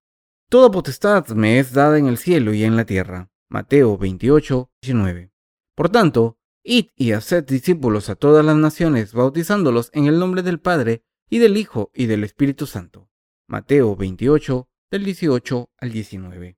Toda 0.49 0.69
potestad 0.69 1.29
me 1.29 1.59
es 1.59 1.71
dada 1.71 1.97
en 1.97 2.07
el 2.07 2.17
cielo 2.17 2.53
y 2.53 2.65
en 2.65 2.75
la 2.75 2.85
tierra. 2.85 3.31
Mateo 3.47 3.97
28, 3.97 4.69
19. 4.81 5.31
Por 5.75 5.89
tanto, 5.89 6.37
id 6.61 6.87
y 6.97 7.13
haced 7.13 7.45
discípulos 7.45 8.09
a 8.09 8.15
todas 8.15 8.43
las 8.43 8.57
naciones, 8.57 9.13
bautizándolos 9.13 9.91
en 9.93 10.07
el 10.07 10.19
nombre 10.19 10.43
del 10.43 10.59
Padre, 10.59 11.05
y 11.29 11.37
del 11.37 11.55
Hijo 11.55 11.89
y 11.93 12.07
del 12.07 12.25
Espíritu 12.25 12.65
Santo. 12.65 13.09
Mateo 13.47 13.95
28, 13.95 14.67
del 14.91 15.05
18 15.05 15.69
al 15.77 15.91
19. 15.91 16.57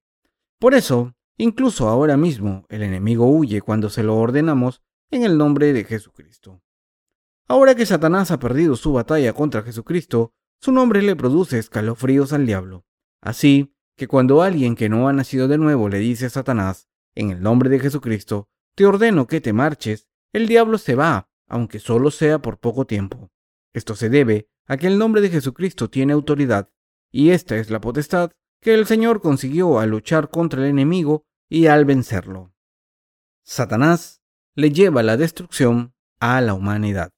Por 0.57 0.73
eso, 0.73 1.13
incluso 1.37 1.87
ahora 1.87 2.17
mismo, 2.17 2.65
el 2.69 2.81
enemigo 2.81 3.27
huye 3.27 3.61
cuando 3.61 3.91
se 3.91 4.01
lo 4.01 4.17
ordenamos 4.17 4.81
en 5.11 5.23
el 5.23 5.37
nombre 5.37 5.71
de 5.71 5.83
Jesucristo. 5.83 6.63
Ahora 7.47 7.75
que 7.75 7.85
Satanás 7.85 8.31
ha 8.31 8.39
perdido 8.39 8.75
su 8.75 8.93
batalla 8.93 9.33
contra 9.33 9.61
Jesucristo, 9.61 10.33
su 10.61 10.71
nombre 10.71 11.01
le 11.01 11.15
produce 11.15 11.57
escalofríos 11.57 12.33
al 12.33 12.45
diablo. 12.45 12.85
Así 13.19 13.75
que 13.97 14.07
cuando 14.07 14.43
alguien 14.43 14.75
que 14.75 14.89
no 14.89 15.07
ha 15.07 15.13
nacido 15.13 15.47
de 15.47 15.57
nuevo 15.57 15.89
le 15.89 15.97
dice 15.97 16.27
a 16.27 16.29
Satanás, 16.29 16.87
en 17.15 17.31
el 17.31 17.41
nombre 17.41 17.69
de 17.69 17.79
Jesucristo, 17.79 18.47
te 18.75 18.85
ordeno 18.85 19.25
que 19.25 19.41
te 19.41 19.53
marches, 19.53 20.07
el 20.33 20.47
diablo 20.47 20.77
se 20.77 20.95
va, 20.95 21.29
aunque 21.47 21.79
solo 21.79 22.11
sea 22.11 22.41
por 22.41 22.59
poco 22.59 22.85
tiempo. 22.85 23.31
Esto 23.73 23.95
se 23.95 24.09
debe 24.09 24.49
a 24.67 24.77
que 24.77 24.87
el 24.87 24.99
nombre 24.99 25.21
de 25.21 25.29
Jesucristo 25.29 25.89
tiene 25.89 26.13
autoridad, 26.13 26.69
y 27.11 27.31
esta 27.31 27.57
es 27.57 27.71
la 27.71 27.81
potestad 27.81 28.31
que 28.61 28.75
el 28.75 28.85
Señor 28.85 29.19
consiguió 29.21 29.79
al 29.79 29.89
luchar 29.89 30.29
contra 30.29 30.61
el 30.61 30.69
enemigo 30.69 31.25
y 31.49 31.65
al 31.65 31.85
vencerlo. 31.85 32.53
Satanás 33.43 34.21
le 34.55 34.71
lleva 34.71 35.01
la 35.01 35.17
destrucción 35.17 35.95
a 36.19 36.39
la 36.39 36.53
humanidad. 36.53 37.11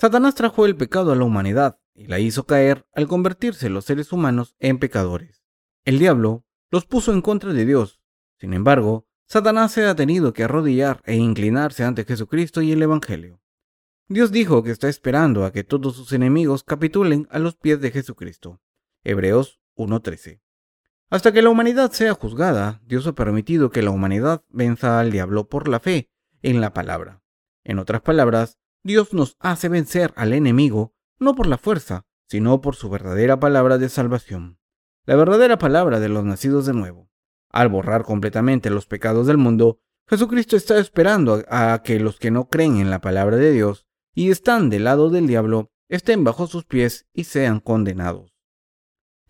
Satanás 0.00 0.34
trajo 0.34 0.64
el 0.64 0.74
pecado 0.76 1.12
a 1.12 1.16
la 1.16 1.24
humanidad 1.24 1.78
y 1.96 2.06
la 2.06 2.18
hizo 2.18 2.44
caer 2.44 2.86
al 2.94 3.08
convertirse 3.08 3.70
los 3.70 3.86
seres 3.86 4.12
humanos 4.12 4.54
en 4.58 4.78
pecadores. 4.78 5.42
El 5.84 5.98
diablo 5.98 6.44
los 6.70 6.84
puso 6.84 7.12
en 7.12 7.22
contra 7.22 7.52
de 7.52 7.64
Dios. 7.64 8.00
Sin 8.38 8.52
embargo, 8.52 9.06
Satanás 9.26 9.72
se 9.72 9.84
ha 9.86 9.94
tenido 9.96 10.32
que 10.32 10.44
arrodillar 10.44 11.00
e 11.04 11.16
inclinarse 11.16 11.84
ante 11.84 12.04
Jesucristo 12.04 12.62
y 12.62 12.72
el 12.72 12.82
Evangelio. 12.82 13.40
Dios 14.08 14.30
dijo 14.30 14.62
que 14.62 14.70
está 14.70 14.88
esperando 14.88 15.44
a 15.44 15.52
que 15.52 15.64
todos 15.64 15.96
sus 15.96 16.12
enemigos 16.12 16.62
capitulen 16.62 17.26
a 17.30 17.38
los 17.38 17.56
pies 17.56 17.80
de 17.80 17.90
Jesucristo. 17.90 18.60
Hebreos 19.02 19.60
1.13. 19.76 20.40
Hasta 21.08 21.32
que 21.32 21.42
la 21.42 21.50
humanidad 21.50 21.92
sea 21.92 22.14
juzgada, 22.14 22.80
Dios 22.84 23.06
ha 23.06 23.14
permitido 23.14 23.70
que 23.70 23.82
la 23.82 23.90
humanidad 23.90 24.44
venza 24.48 25.00
al 25.00 25.10
diablo 25.10 25.48
por 25.48 25.68
la 25.68 25.80
fe 25.80 26.10
en 26.42 26.60
la 26.60 26.72
palabra. 26.72 27.22
En 27.64 27.78
otras 27.78 28.00
palabras, 28.02 28.58
Dios 28.82 29.12
nos 29.12 29.36
hace 29.40 29.68
vencer 29.68 30.12
al 30.16 30.32
enemigo 30.32 30.95
no 31.18 31.34
por 31.34 31.46
la 31.46 31.58
fuerza, 31.58 32.06
sino 32.28 32.60
por 32.60 32.74
su 32.74 32.90
verdadera 32.90 33.38
palabra 33.38 33.78
de 33.78 33.88
salvación, 33.88 34.58
la 35.04 35.16
verdadera 35.16 35.58
palabra 35.58 36.00
de 36.00 36.08
los 36.08 36.24
nacidos 36.24 36.66
de 36.66 36.74
nuevo. 36.74 37.08
Al 37.50 37.68
borrar 37.68 38.02
completamente 38.02 38.70
los 38.70 38.86
pecados 38.86 39.26
del 39.26 39.38
mundo, 39.38 39.80
Jesucristo 40.08 40.56
está 40.56 40.78
esperando 40.78 41.44
a 41.48 41.82
que 41.82 41.98
los 42.00 42.18
que 42.18 42.30
no 42.30 42.48
creen 42.48 42.78
en 42.78 42.90
la 42.90 43.00
palabra 43.00 43.36
de 43.36 43.52
Dios 43.52 43.86
y 44.14 44.30
están 44.30 44.70
del 44.70 44.84
lado 44.84 45.10
del 45.10 45.26
diablo 45.26 45.70
estén 45.88 46.24
bajo 46.24 46.46
sus 46.46 46.64
pies 46.64 47.06
y 47.12 47.24
sean 47.24 47.60
condenados. 47.60 48.36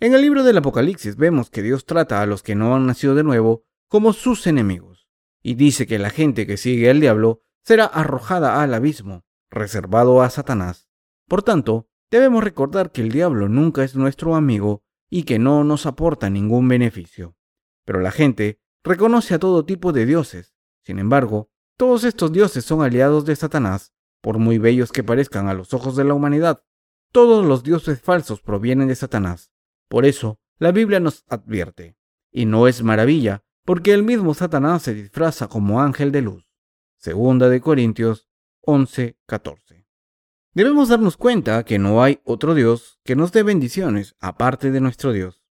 En 0.01 0.15
el 0.15 0.23
libro 0.23 0.45
del 0.45 0.59
Apocalipsis 0.59 1.17
vemos 1.17 1.51
que 1.51 1.63
Dios 1.63 1.87
trata 1.87 2.21
a 2.21 2.27
los 2.27 2.43
que 2.43 2.55
no 2.55 2.75
han 2.75 2.87
nacido 2.87 3.15
de 3.15 3.25
nuevo 3.25 3.65
como 3.89 4.13
sus 4.13 4.47
enemigos, 4.47 5.09
y 5.43 5.55
dice 5.55 5.87
que 5.87 5.99
la 5.99 6.11
gente 6.11 6.47
que 6.47 6.57
sigue 6.57 6.91
al 6.91 7.01
diablo 7.01 7.41
será 7.63 7.85
arrojada 7.85 8.63
al 8.63 8.75
abismo, 8.75 9.25
reservado 9.51 10.23
a 10.23 10.31
Satanás. 10.31 10.86
Por 11.29 11.43
tanto, 11.43 11.89
debemos 12.11 12.45
recordar 12.45 12.93
que 12.93 13.03
el 13.03 13.11
diablo 13.11 13.49
nunca 13.49 13.83
es 13.83 13.97
nuestro 13.97 14.37
amigo 14.37 14.85
y 15.11 15.25
que 15.25 15.39
no 15.39 15.65
nos 15.65 15.87
aporta 15.87 16.31
ningún 16.31 16.69
beneficio. 16.69 17.37
Pero 17.85 18.01
la 18.01 18.11
gente 18.11 18.61
reconoce 18.85 19.35
a 19.35 19.39
todo 19.39 19.65
tipo 19.65 19.93
de 19.93 20.07
dioses. 20.07 20.55
Sin 20.85 20.99
embargo, 20.99 21.51
todos 21.77 22.05
estos 22.05 22.33
dioses 22.33 22.65
son 22.65 22.83
aliados 22.83 23.25
de 23.25 23.37
Satanás, 23.37 23.93
por 24.21 24.39
muy 24.39 24.59
bellos 24.59 24.93
que 24.93 25.05
parezcan 25.05 25.49
a 25.49 25.55
los 25.55 25.75
ojos 25.75 25.97
de 25.97 26.05
la 26.05 26.15
humanidad. 26.15 26.63
Todos 27.13 27.45
los 27.45 27.63
dioses 27.63 28.01
falsos 28.01 28.41
provienen 28.41 28.89
de 28.89 28.95
Satanás. 28.95 29.53
Por 29.89 30.05
eso, 30.07 30.41
la 30.59 30.73
Biblia 30.73 31.01
nos 31.01 31.25
advierte. 31.29 31.97
Y 32.31 32.47
no 32.47 32.69
es 32.69 32.83
maravilla, 32.83 33.45
porque 33.65 33.93
el 33.93 34.03
mismo 34.03 34.35
Satanás 34.35 34.83
se 34.83 34.95
disfraza 34.95 35.49
como 35.49 35.81
ángel 35.81 36.13
de 36.13 36.23
luz. 36.23 36.49
Segunda 36.99 37.49
de 37.49 37.61
Corintios 37.61 38.29
11:14. 38.63 39.76
Debemos 40.57 40.89
darnos 40.89 41.19
cuenta 41.19 41.63
que 41.65 41.79
no 41.79 42.03
hay 42.03 42.23
otro 42.25 42.55
Dios 42.55 42.99
que 43.05 43.15
nos 43.15 43.31
dé 43.31 43.43
bendiciones 43.43 44.17
aparte 44.21 44.71
de 44.71 44.81
nuestro 44.81 45.13
Dios. 45.13 45.45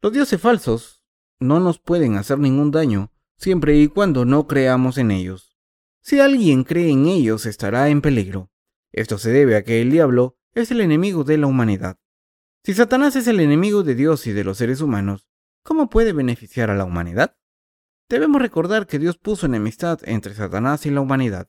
Los 0.00 0.12
dioses 0.12 0.40
falsos 0.40 1.04
no 1.38 1.60
nos 1.60 1.78
pueden 1.78 2.16
hacer 2.16 2.40
ningún 2.40 2.72
daño 2.72 3.12
siempre 3.36 3.76
y 3.76 3.86
cuando 3.86 4.24
no 4.24 4.48
creamos 4.48 4.98
en 4.98 5.12
ellos. 5.12 5.56
Si 6.00 6.18
alguien 6.18 6.64
cree 6.64 6.90
en 6.90 7.06
ellos 7.06 7.46
estará 7.46 7.88
en 7.88 8.00
peligro. 8.00 8.50
Esto 8.90 9.16
se 9.16 9.30
debe 9.30 9.54
a 9.54 9.62
que 9.62 9.80
el 9.80 9.92
diablo 9.92 10.36
es 10.54 10.72
el 10.72 10.80
enemigo 10.80 11.22
de 11.22 11.38
la 11.38 11.46
humanidad. 11.46 12.00
Si 12.64 12.74
Satanás 12.74 13.14
es 13.14 13.28
el 13.28 13.38
enemigo 13.38 13.84
de 13.84 13.94
Dios 13.94 14.26
y 14.26 14.32
de 14.32 14.42
los 14.42 14.58
seres 14.58 14.80
humanos, 14.80 15.28
¿cómo 15.62 15.88
puede 15.88 16.12
beneficiar 16.12 16.68
a 16.68 16.74
la 16.74 16.84
humanidad? 16.84 17.36
Debemos 18.08 18.42
recordar 18.42 18.88
que 18.88 18.98
Dios 18.98 19.18
puso 19.18 19.46
enemistad 19.46 20.00
entre 20.02 20.34
Satanás 20.34 20.84
y 20.84 20.90
la 20.90 21.00
humanidad. 21.00 21.48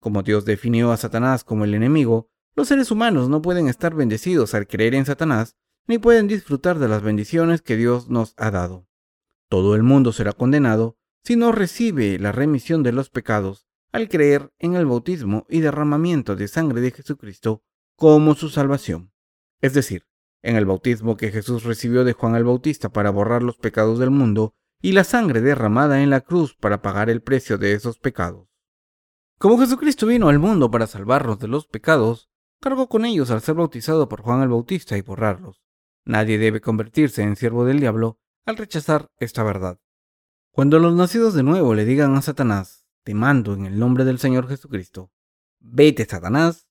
Como 0.00 0.22
Dios 0.22 0.44
definió 0.44 0.92
a 0.92 0.96
Satanás 0.96 1.44
como 1.44 1.64
el 1.64 1.74
enemigo, 1.74 2.30
los 2.54 2.68
seres 2.68 2.90
humanos 2.90 3.28
no 3.28 3.42
pueden 3.42 3.68
estar 3.68 3.94
bendecidos 3.94 4.54
al 4.54 4.66
creer 4.66 4.94
en 4.94 5.04
Satanás, 5.04 5.56
ni 5.86 5.98
pueden 5.98 6.26
disfrutar 6.26 6.78
de 6.78 6.88
las 6.88 7.02
bendiciones 7.02 7.62
que 7.62 7.76
Dios 7.76 8.08
nos 8.08 8.34
ha 8.36 8.50
dado. 8.50 8.86
Todo 9.48 9.74
el 9.74 9.82
mundo 9.82 10.12
será 10.12 10.32
condenado 10.32 10.96
si 11.22 11.36
no 11.36 11.52
recibe 11.52 12.18
la 12.18 12.32
remisión 12.32 12.82
de 12.82 12.92
los 12.92 13.10
pecados 13.10 13.66
al 13.92 14.08
creer 14.08 14.52
en 14.58 14.74
el 14.74 14.86
bautismo 14.86 15.46
y 15.48 15.60
derramamiento 15.60 16.36
de 16.36 16.48
sangre 16.48 16.80
de 16.80 16.90
Jesucristo 16.90 17.62
como 17.96 18.34
su 18.34 18.48
salvación. 18.48 19.12
Es 19.60 19.74
decir, 19.74 20.06
en 20.42 20.56
el 20.56 20.66
bautismo 20.66 21.16
que 21.16 21.30
Jesús 21.30 21.64
recibió 21.64 22.04
de 22.04 22.12
Juan 22.12 22.36
el 22.36 22.44
Bautista 22.44 22.90
para 22.90 23.10
borrar 23.10 23.42
los 23.42 23.56
pecados 23.56 23.98
del 23.98 24.10
mundo 24.10 24.54
y 24.80 24.92
la 24.92 25.04
sangre 25.04 25.40
derramada 25.40 26.02
en 26.02 26.10
la 26.10 26.20
cruz 26.20 26.54
para 26.54 26.82
pagar 26.82 27.10
el 27.10 27.22
precio 27.22 27.58
de 27.58 27.72
esos 27.72 27.98
pecados. 27.98 28.48
Como 29.38 29.58
Jesucristo 29.58 30.06
vino 30.06 30.30
al 30.30 30.38
mundo 30.38 30.70
para 30.70 30.86
salvarnos 30.86 31.38
de 31.38 31.46
los 31.46 31.66
pecados, 31.66 32.30
cargó 32.58 32.88
con 32.88 33.04
ellos 33.04 33.30
al 33.30 33.42
ser 33.42 33.54
bautizado 33.54 34.08
por 34.08 34.22
Juan 34.22 34.40
el 34.40 34.48
Bautista 34.48 34.96
y 34.96 35.02
borrarlos. 35.02 35.62
Nadie 36.06 36.38
debe 36.38 36.62
convertirse 36.62 37.22
en 37.22 37.36
siervo 37.36 37.66
del 37.66 37.80
diablo 37.80 38.18
al 38.46 38.56
rechazar 38.56 39.10
esta 39.18 39.42
verdad. 39.42 39.78
Cuando 40.52 40.78
los 40.78 40.94
nacidos 40.94 41.34
de 41.34 41.42
nuevo 41.42 41.74
le 41.74 41.84
digan 41.84 42.14
a 42.14 42.22
Satanás, 42.22 42.86
te 43.04 43.12
mando 43.12 43.52
en 43.52 43.66
el 43.66 43.78
nombre 43.78 44.06
del 44.06 44.18
Señor 44.18 44.48
Jesucristo, 44.48 45.12
vete 45.60 46.06
Satanás, 46.06 46.66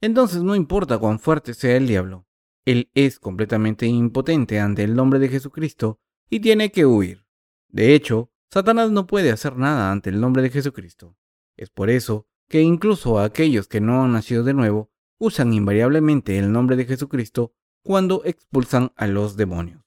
entonces 0.00 0.42
no 0.42 0.54
importa 0.54 0.98
cuán 0.98 1.18
fuerte 1.18 1.52
sea 1.54 1.76
el 1.76 1.88
diablo, 1.88 2.28
él 2.64 2.90
es 2.94 3.18
completamente 3.18 3.86
impotente 3.86 4.60
ante 4.60 4.84
el 4.84 4.94
nombre 4.94 5.18
de 5.18 5.28
Jesucristo 5.28 5.98
y 6.30 6.38
tiene 6.38 6.70
que 6.70 6.86
huir. 6.86 7.26
De 7.68 7.94
hecho, 7.94 8.30
Satanás 8.52 8.92
no 8.92 9.08
puede 9.08 9.32
hacer 9.32 9.56
nada 9.56 9.90
ante 9.90 10.10
el 10.10 10.20
nombre 10.20 10.40
de 10.42 10.50
Jesucristo. 10.50 11.16
Es 11.56 11.70
por 11.70 11.90
eso 11.90 12.26
que 12.48 12.60
incluso 12.60 13.18
aquellos 13.18 13.68
que 13.68 13.80
no 13.80 14.04
han 14.04 14.12
nacido 14.12 14.44
de 14.44 14.54
nuevo 14.54 14.90
usan 15.18 15.52
invariablemente 15.52 16.38
el 16.38 16.52
nombre 16.52 16.76
de 16.76 16.84
Jesucristo 16.84 17.54
cuando 17.82 18.22
expulsan 18.24 18.92
a 18.96 19.06
los 19.06 19.36
demonios. 19.36 19.84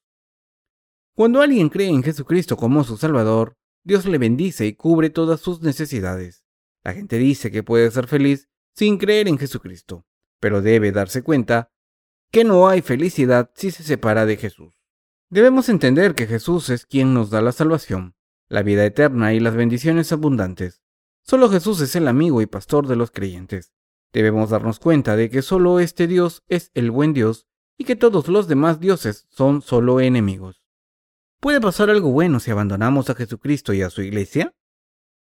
Cuando 1.15 1.41
alguien 1.41 1.69
cree 1.69 1.89
en 1.89 2.03
Jesucristo 2.03 2.58
como 2.58 2.84
su 2.84 2.97
Salvador, 2.97 3.58
Dios 3.84 4.06
le 4.06 4.17
bendice 4.17 4.65
y 4.65 4.73
cubre 4.73 5.10
todas 5.10 5.39
sus 5.39 5.62
necesidades. 5.62 6.45
La 6.84 6.93
gente 6.93 7.17
dice 7.17 7.51
que 7.51 7.63
puede 7.63 7.89
ser 7.89 8.08
feliz 8.08 8.49
sin 8.75 8.97
creer 8.97 9.27
en 9.27 9.38
Jesucristo, 9.38 10.06
pero 10.39 10.62
debe 10.62 10.91
darse 10.91 11.23
cuenta 11.23 11.71
que 12.32 12.43
no 12.43 12.67
hay 12.67 12.82
felicidad 12.82 13.51
si 13.56 13.71
se 13.71 13.84
separa 13.84 14.25
de 14.25 14.38
Jesús. 14.38 14.75
Debemos 15.30 15.69
entender 15.69 16.15
que 16.15 16.27
Jesús 16.27 16.69
es 16.69 16.86
quien 16.86 17.13
nos 17.13 17.30
da 17.30 17.41
la 17.41 17.51
salvación, 17.51 18.15
la 18.47 18.62
vida 18.62 18.86
eterna 18.86 19.34
y 19.34 19.39
las 19.39 19.56
bendiciones 19.56 20.12
abundantes. 20.12 20.84
Solo 21.30 21.50
Jesús 21.50 21.82
es 21.82 21.94
el 21.98 22.08
amigo 22.08 22.42
y 22.42 22.46
pastor 22.46 22.88
de 22.88 22.96
los 22.96 23.12
creyentes. 23.12 23.74
Debemos 24.13 24.50
darnos 24.50 24.80
cuenta 24.80 25.18
de 25.18 25.30
que 25.30 25.42
solo 25.42 25.82
este 25.82 26.08
Dios 26.08 26.42
es 26.48 26.72
el 26.74 26.90
buen 26.90 27.13
Dios 27.13 27.48
y 27.78 27.84
que 27.84 27.98
todos 27.98 28.30
los 28.30 28.48
demás 28.48 28.80
dioses 28.80 29.28
son 29.30 29.62
solo 29.62 30.00
enemigos. 30.00 30.63
¿Puede 31.42 31.60
pasar 31.60 31.90
algo 31.90 32.12
bueno 32.12 32.40
si 32.40 32.52
abandonamos 32.52 33.10
a 33.10 33.16
Jesucristo 33.16 33.74
y 33.74 33.82
a 33.82 33.90
su 33.90 34.02
iglesia? 34.04 34.56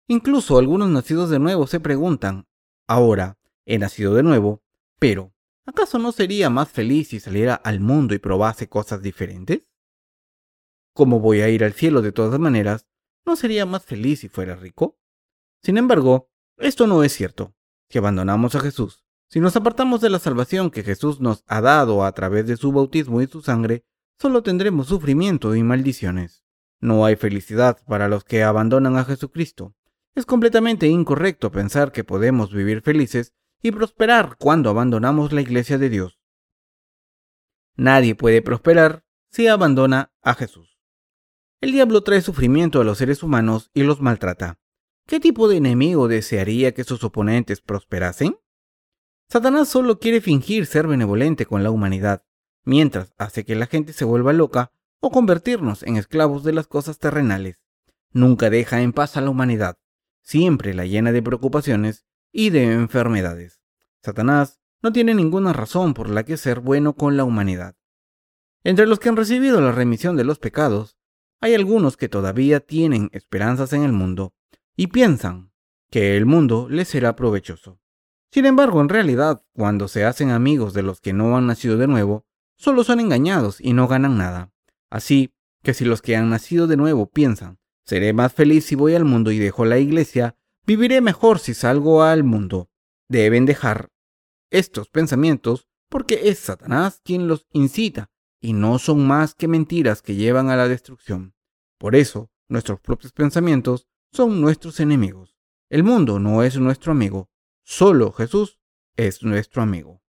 Incluso 0.07 0.59
algunos 0.59 0.89
nacidos 0.89 1.31
de 1.31 1.39
nuevo 1.39 1.65
se 1.65 1.79
preguntan, 1.79 2.47
ahora, 2.87 3.39
he 3.65 3.79
nacido 3.79 4.13
de 4.13 4.21
nuevo, 4.21 4.61
pero, 4.99 5.33
¿acaso 5.65 5.97
no 5.97 6.11
sería 6.11 6.51
más 6.51 6.69
feliz 6.69 7.07
si 7.07 7.19
saliera 7.19 7.55
al 7.55 7.79
mundo 7.79 8.13
y 8.13 8.19
probase 8.19 8.69
cosas 8.69 9.01
diferentes? 9.01 9.63
¿Cómo 10.93 11.19
voy 11.19 11.41
a 11.41 11.49
ir 11.49 11.63
al 11.63 11.73
cielo 11.73 12.03
de 12.03 12.11
todas 12.11 12.39
maneras? 12.39 12.85
¿No 13.25 13.35
sería 13.35 13.65
más 13.65 13.83
feliz 13.83 14.19
si 14.19 14.29
fuera 14.29 14.55
rico? 14.55 14.99
Sin 15.65 15.79
embargo, 15.79 16.29
esto 16.57 16.85
no 16.85 17.03
es 17.03 17.11
cierto. 17.11 17.55
Si 17.89 17.97
abandonamos 17.97 18.53
a 18.53 18.59
Jesús, 18.59 19.03
si 19.27 19.39
nos 19.39 19.55
apartamos 19.55 19.99
de 19.99 20.11
la 20.11 20.19
salvación 20.19 20.69
que 20.69 20.83
Jesús 20.83 21.21
nos 21.21 21.43
ha 21.47 21.59
dado 21.59 22.05
a 22.05 22.11
través 22.11 22.45
de 22.45 22.55
su 22.55 22.71
bautismo 22.71 23.19
y 23.19 23.25
su 23.25 23.41
sangre, 23.41 23.83
solo 24.19 24.43
tendremos 24.43 24.85
sufrimiento 24.85 25.55
y 25.55 25.63
maldiciones. 25.63 26.43
No 26.81 27.03
hay 27.03 27.15
felicidad 27.15 27.79
para 27.87 28.07
los 28.07 28.23
que 28.23 28.43
abandonan 28.43 28.95
a 28.95 29.05
Jesucristo. 29.05 29.73
Es 30.13 30.27
completamente 30.27 30.85
incorrecto 30.85 31.51
pensar 31.51 31.91
que 31.91 32.03
podemos 32.03 32.53
vivir 32.53 32.83
felices 32.83 33.33
y 33.63 33.71
prosperar 33.71 34.35
cuando 34.37 34.69
abandonamos 34.69 35.33
la 35.33 35.41
iglesia 35.41 35.79
de 35.79 35.89
Dios. 35.89 36.19
Nadie 37.75 38.13
puede 38.13 38.43
prosperar 38.43 39.03
si 39.31 39.47
abandona 39.47 40.13
a 40.21 40.35
Jesús. 40.35 40.77
El 41.59 41.71
diablo 41.71 42.03
trae 42.03 42.21
sufrimiento 42.21 42.81
a 42.81 42.83
los 42.83 42.99
seres 42.99 43.23
humanos 43.23 43.71
y 43.73 43.81
los 43.81 43.99
maltrata. 43.99 44.59
¿Qué 45.07 45.19
tipo 45.19 45.47
de 45.47 45.57
enemigo 45.57 46.07
desearía 46.07 46.73
que 46.73 46.83
sus 46.83 47.03
oponentes 47.03 47.61
prosperasen? 47.61 48.39
Satanás 49.29 49.69
solo 49.69 49.99
quiere 49.99 50.19
fingir 50.19 50.65
ser 50.65 50.87
benevolente 50.87 51.45
con 51.45 51.61
la 51.61 51.69
humanidad, 51.69 52.23
mientras 52.63 53.13
hace 53.19 53.45
que 53.45 53.55
la 53.55 53.67
gente 53.67 53.93
se 53.93 54.03
vuelva 54.03 54.33
loca 54.33 54.71
o 54.99 55.11
convertirnos 55.11 55.83
en 55.83 55.97
esclavos 55.97 56.43
de 56.43 56.53
las 56.53 56.65
cosas 56.65 56.97
terrenales. 56.97 57.61
Nunca 58.13 58.49
deja 58.49 58.81
en 58.81 58.93
paz 58.93 59.15
a 59.15 59.21
la 59.21 59.29
humanidad, 59.29 59.77
siempre 60.23 60.73
la 60.73 60.87
llena 60.87 61.11
de 61.11 61.21
preocupaciones 61.21 62.07
y 62.31 62.49
de 62.49 62.73
enfermedades. 62.73 63.61
Satanás 64.01 64.59
no 64.81 64.91
tiene 64.91 65.13
ninguna 65.13 65.53
razón 65.53 65.93
por 65.93 66.09
la 66.09 66.23
que 66.23 66.35
ser 66.35 66.61
bueno 66.61 66.95
con 66.95 67.15
la 67.15 67.25
humanidad. 67.25 67.75
Entre 68.63 68.87
los 68.87 68.97
que 68.97 69.09
han 69.09 69.17
recibido 69.17 69.61
la 69.61 69.71
remisión 69.71 70.17
de 70.17 70.23
los 70.23 70.39
pecados, 70.39 70.97
hay 71.41 71.53
algunos 71.53 71.95
que 71.95 72.09
todavía 72.09 72.59
tienen 72.59 73.11
esperanzas 73.13 73.71
en 73.73 73.83
el 73.83 73.91
mundo 73.91 74.34
y 74.75 74.87
piensan 74.87 75.51
que 75.89 76.17
el 76.17 76.25
mundo 76.25 76.67
les 76.69 76.87
será 76.87 77.15
provechoso. 77.15 77.79
Sin 78.31 78.45
embargo, 78.45 78.81
en 78.81 78.89
realidad, 78.89 79.43
cuando 79.53 79.87
se 79.87 80.03
hacen 80.03 80.29
amigos 80.29 80.73
de 80.73 80.83
los 80.83 80.99
que 80.99 81.13
no 81.13 81.37
han 81.37 81.47
nacido 81.47 81.77
de 81.77 81.87
nuevo, 81.87 82.25
solo 82.57 82.83
son 82.83 82.99
engañados 82.99 83.61
y 83.61 83.73
no 83.73 83.87
ganan 83.87 84.17
nada. 84.17 84.51
Así 84.89 85.33
que 85.63 85.73
si 85.73 85.85
los 85.85 86.01
que 86.01 86.15
han 86.15 86.29
nacido 86.29 86.67
de 86.67 86.77
nuevo 86.77 87.09
piensan, 87.09 87.59
seré 87.85 88.13
más 88.13 88.33
feliz 88.33 88.65
si 88.65 88.75
voy 88.75 88.95
al 88.95 89.05
mundo 89.05 89.31
y 89.31 89.39
dejo 89.39 89.65
la 89.65 89.79
iglesia, 89.79 90.35
viviré 90.65 91.01
mejor 91.01 91.39
si 91.39 91.53
salgo 91.53 92.03
al 92.03 92.23
mundo, 92.23 92.69
deben 93.07 93.45
dejar 93.45 93.89
estos 94.51 94.89
pensamientos 94.89 95.67
porque 95.89 96.29
es 96.29 96.39
Satanás 96.39 97.01
quien 97.03 97.27
los 97.27 97.47
incita 97.51 98.09
y 98.41 98.53
no 98.53 98.79
son 98.79 99.07
más 99.07 99.33
que 99.33 99.47
mentiras 99.47 100.01
que 100.01 100.15
llevan 100.15 100.49
a 100.49 100.55
la 100.55 100.67
destrucción. 100.67 101.33
Por 101.77 101.95
eso, 101.95 102.29
nuestros 102.47 102.79
propios 102.79 103.11
pensamientos 103.11 103.87
son 104.11 104.41
nuestros 104.41 104.79
enemigos. 104.79 105.35
El 105.69 105.83
mundo 105.83 106.19
no 106.19 106.43
es 106.43 106.57
nuestro 106.57 106.91
amigo, 106.91 107.29
solo 107.63 108.11
Jesús 108.11 108.59
es 108.95 109.23
nuestro 109.23 109.61
amigo. 109.61 110.01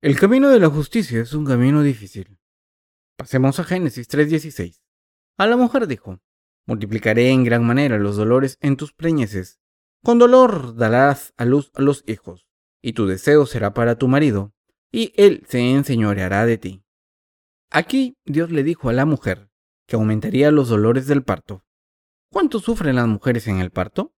El 0.00 0.18
camino 0.18 0.50
de 0.50 0.60
la 0.60 0.68
justicia 0.68 1.20
es 1.20 1.32
un 1.32 1.44
camino 1.44 1.82
difícil. 1.82 2.38
Pasemos 3.16 3.58
a 3.60 3.64
Génesis 3.64 4.08
3:16. 4.08 4.80
A 5.38 5.46
la 5.46 5.56
mujer 5.56 5.86
dijo, 5.86 6.20
multiplicaré 6.66 7.30
en 7.30 7.44
gran 7.44 7.64
manera 7.64 7.98
los 7.98 8.16
dolores 8.16 8.58
en 8.60 8.76
tus 8.76 8.92
preñeces, 8.92 9.60
con 10.02 10.18
dolor 10.18 10.76
darás 10.76 11.32
a 11.36 11.44
luz 11.44 11.70
a 11.74 11.82
los 11.82 12.04
hijos 12.06 12.46
y 12.84 12.92
tu 12.92 13.06
deseo 13.06 13.46
será 13.46 13.72
para 13.72 13.96
tu 13.96 14.08
marido, 14.08 14.52
y 14.92 15.14
él 15.16 15.42
se 15.48 15.58
enseñoreará 15.58 16.44
de 16.44 16.58
ti. 16.58 16.84
Aquí 17.70 18.18
Dios 18.26 18.50
le 18.50 18.62
dijo 18.62 18.90
a 18.90 18.92
la 18.92 19.06
mujer 19.06 19.48
que 19.86 19.96
aumentaría 19.96 20.50
los 20.50 20.68
dolores 20.68 21.06
del 21.06 21.22
parto. 21.22 21.64
¿Cuánto 22.34 22.58
sufren 22.58 22.96
las 22.96 23.06
mujeres 23.06 23.46
en 23.46 23.60
el 23.60 23.70
parto? 23.70 24.12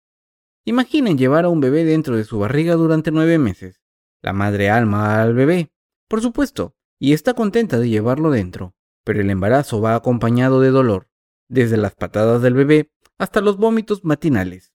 Imaginen 0.65 1.19
llevar 1.19 1.45
a 1.45 1.51
un 1.51 1.61
bebé 1.61 1.85
dentro 1.85 2.17
de 2.17 2.25
su 2.25 2.39
barriga 2.39 2.75
durante 2.75 3.11
nueve 3.11 3.37
meses. 3.37 3.83
La 4.23 4.33
madre 4.33 4.71
alma 4.71 5.21
al 5.21 5.35
bebé, 5.35 5.71
por 6.09 6.23
supuesto, 6.23 6.75
y 6.99 7.13
está 7.13 7.35
contenta 7.35 7.79
de 7.79 7.91
llevarlo 7.91 8.31
dentro, 8.31 8.75
pero 9.05 9.21
el 9.21 9.29
embarazo 9.29 9.83
va 9.83 9.95
acompañado 9.95 10.63
de 10.63 10.71
dolor, 10.71 11.11
desde 11.49 11.77
las 11.77 11.95
patadas 11.95 12.41
del 12.41 12.55
bebé 12.55 12.91
hasta 13.19 13.43
los 13.43 13.59
vómitos 13.59 14.03
matinales. 14.03 14.73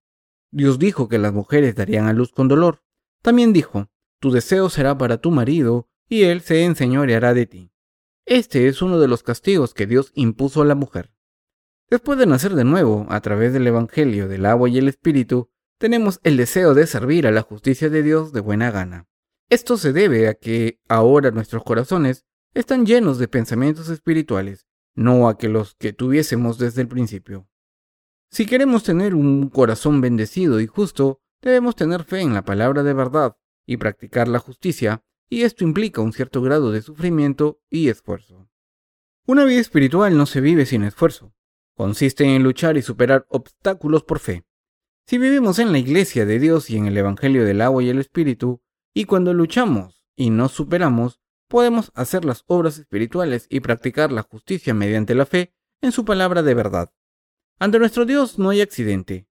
Dios 0.52 0.78
dijo 0.78 1.10
que 1.10 1.18
las 1.18 1.34
mujeres 1.34 1.74
darían 1.74 2.06
a 2.06 2.14
luz 2.14 2.32
con 2.32 2.48
dolor, 2.48 2.84
también 3.24 3.54
dijo, 3.54 3.90
Tu 4.20 4.30
deseo 4.30 4.70
será 4.70 5.00
para 5.00 5.18
tu 5.18 5.32
marido, 5.32 5.90
y 6.08 6.26
él 6.26 6.42
se 6.42 6.64
enseñoreará 6.64 7.34
de 7.34 7.48
ti. 7.48 7.72
Este 8.28 8.68
es 8.68 8.84
uno 8.84 9.00
de 9.00 9.08
los 9.08 9.24
castigos 9.24 9.74
que 9.74 9.88
Dios 9.88 10.12
impuso 10.14 10.62
a 10.62 10.66
la 10.66 10.76
mujer. 10.76 11.12
Después 11.92 12.18
de 12.18 12.26
nacer 12.26 12.56
de 12.56 12.64
nuevo, 12.64 13.06
a 13.10 13.22
través 13.22 13.54
del 13.54 13.68
Evangelio 13.68 14.28
del 14.28 14.48
agua 14.48 14.68
y 14.68 14.80
el 14.80 14.88
Espíritu, 14.88 15.52
tenemos 15.78 16.20
el 16.24 16.38
deseo 16.38 16.74
de 16.74 16.88
servir 16.88 17.28
a 17.28 17.32
la 17.32 17.44
justicia 17.44 17.92
de 17.92 18.02
Dios 18.02 18.34
de 18.34 18.40
buena 18.40 18.72
gana. 18.72 19.08
Esto 19.50 19.78
se 19.78 19.94
debe 19.94 20.28
a 20.28 20.34
que 20.34 20.80
ahora 20.88 21.30
nuestros 21.30 21.64
corazones 21.64 22.26
están 22.56 22.88
llenos 22.88 23.20
de 23.20 23.28
pensamientos 23.28 23.90
espirituales, 23.90 24.66
no 24.96 25.30
a 25.30 25.38
que 25.38 25.50
los 25.50 25.76
que 25.76 25.94
tuviésemos 25.94 26.58
desde 26.58 26.82
el 26.82 26.88
principio. 26.88 27.48
Si 28.32 28.48
queremos 28.48 28.82
tener 28.82 29.14
un 29.14 29.50
corazón 29.50 30.02
bendecido 30.02 30.60
y 30.60 30.66
justo, 30.66 31.22
Debemos 31.42 31.76
tener 31.76 32.04
fe 32.04 32.22
en 32.22 32.34
la 32.34 32.46
palabra 32.46 32.84
de 32.84 32.94
verdad 32.94 33.36
y 33.66 33.78
practicar 33.78 34.28
la 34.28 34.38
justicia, 34.38 35.04
y 35.28 35.42
esto 35.42 35.64
implica 35.64 36.02
un 36.02 36.14
cierto 36.14 36.42
grado 36.42 36.72
de 36.72 36.82
sufrimiento 36.82 37.60
y 37.70 37.90
esfuerzo. 37.90 38.48
Una 39.26 39.44
vida 39.46 39.60
espiritual 39.60 40.16
no 40.16 40.28
se 40.28 40.42
vive 40.42 40.66
sin 40.66 40.84
esfuerzo. 40.84 41.34
Consiste 41.76 42.24
en 42.24 42.44
luchar 42.44 42.78
y 42.78 42.82
superar 42.82 43.26
obstáculos 43.30 44.04
por 44.04 44.20
fe. 44.20 44.44
Si 45.06 45.18
vivimos 45.18 45.60
en 45.60 45.72
la 45.72 45.80
iglesia 45.80 46.26
de 46.26 46.40
Dios 46.40 46.70
y 46.70 46.78
en 46.78 46.86
el 46.86 46.98
Evangelio 46.98 47.44
del 47.46 47.62
agua 47.62 47.84
y 47.84 47.90
el 47.90 48.00
Espíritu, 48.00 48.62
y 48.94 49.06
cuando 49.06 49.34
luchamos 49.34 50.04
y 50.16 50.30
nos 50.30 50.52
superamos, 50.52 51.22
podemos 51.48 51.92
hacer 51.96 52.26
las 52.26 52.44
obras 52.48 52.78
espirituales 52.78 53.48
y 53.50 53.60
practicar 53.60 54.12
la 54.12 54.24
justicia 54.24 54.74
mediante 54.74 55.16
la 55.16 55.26
fe 55.26 55.54
en 55.82 55.92
su 55.92 56.06
palabra 56.06 56.44
de 56.44 56.54
verdad. 56.54 56.94
Ante 57.60 57.80
nuestro 57.80 58.06
Dios 58.06 58.40
no 58.40 58.50
hay 58.50 58.62
accidente, 58.62 59.28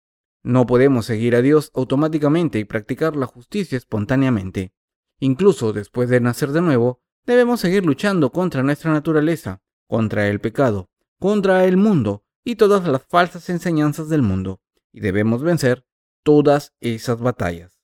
no 0.45 0.67
podemos 0.67 1.07
seguir 1.07 1.35
a 1.37 1.41
Dios 1.41 1.71
automáticamente 1.75 2.59
y 2.59 2.65
practicar 2.65 3.17
la 3.17 3.25
justicia 3.25 3.79
espontáneamente. 3.79 4.75
Incluso 5.19 5.73
después 5.73 6.11
de 6.11 6.21
nacer 6.21 6.51
de 6.51 6.61
nuevo, 6.61 7.01
debemos 7.25 7.61
seguir 7.61 7.87
luchando 7.87 8.31
contra 8.31 8.63
nuestra 8.63 8.93
naturaleza, 8.93 9.63
contra 9.89 10.29
el 10.29 10.41
pecado, 10.41 10.91
contra 11.19 11.65
el 11.65 11.77
mundo 11.77 12.25
y 12.45 12.57
todas 12.57 12.87
las 12.87 13.03
falsas 13.05 13.49
enseñanzas 13.49 14.09
del 14.09 14.23
mundo, 14.23 14.61
y 14.93 15.01
debemos 15.01 15.43
vencer 15.43 15.87
todas 16.23 16.75
esas 16.81 17.21
batallas. 17.21 17.81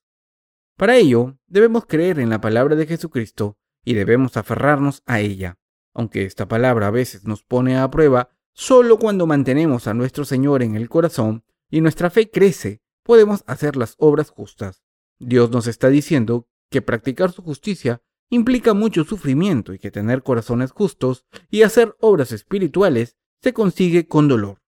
Para 0.77 0.97
ello, 0.97 1.39
debemos 1.47 1.87
creer 1.87 2.19
en 2.21 2.31
la 2.31 2.41
palabra 2.41 2.77
de 2.77 2.87
Jesucristo 2.87 3.59
y 3.85 3.95
debemos 3.95 4.37
aferrarnos 4.37 5.03
a 5.07 5.21
ella, 5.21 5.59
aunque 5.95 6.25
esta 6.25 6.49
palabra 6.49 6.87
a 6.87 6.91
veces 6.91 7.25
nos 7.25 7.43
pone 7.43 7.79
a 7.79 7.91
prueba, 7.91 8.31
solo 8.53 8.99
cuando 8.99 9.27
mantenemos 9.27 9.87
a 9.87 9.95
nuestro 9.95 10.25
Señor 10.25 10.63
en 10.63 10.75
el 10.75 10.89
corazón 10.89 11.45
y 11.71 11.81
nuestra 11.81 12.11
fe 12.11 12.31
crece, 12.31 12.83
podemos 13.03 13.45
hacer 13.47 13.77
las 13.77 13.95
obras 13.99 14.31
justas. 14.31 14.83
Dios 15.19 15.51
nos 15.51 15.67
está 15.67 15.89
diciendo 15.89 16.49
que 16.71 16.83
practicar 16.83 17.33
su 17.33 17.43
justicia 17.43 18.03
implica 18.31 18.75
mucho 18.75 19.05
sufrimiento 19.05 19.75
y 19.75 19.79
que 19.79 19.91
tener 19.91 20.23
corazones 20.23 20.71
justos 20.71 21.27
y 21.51 21.63
hacer 21.63 21.97
obras 22.01 22.33
espirituales 22.33 23.17
se 23.43 23.53
consigue 23.53 24.07
con 24.07 24.29
dolor. 24.29 24.61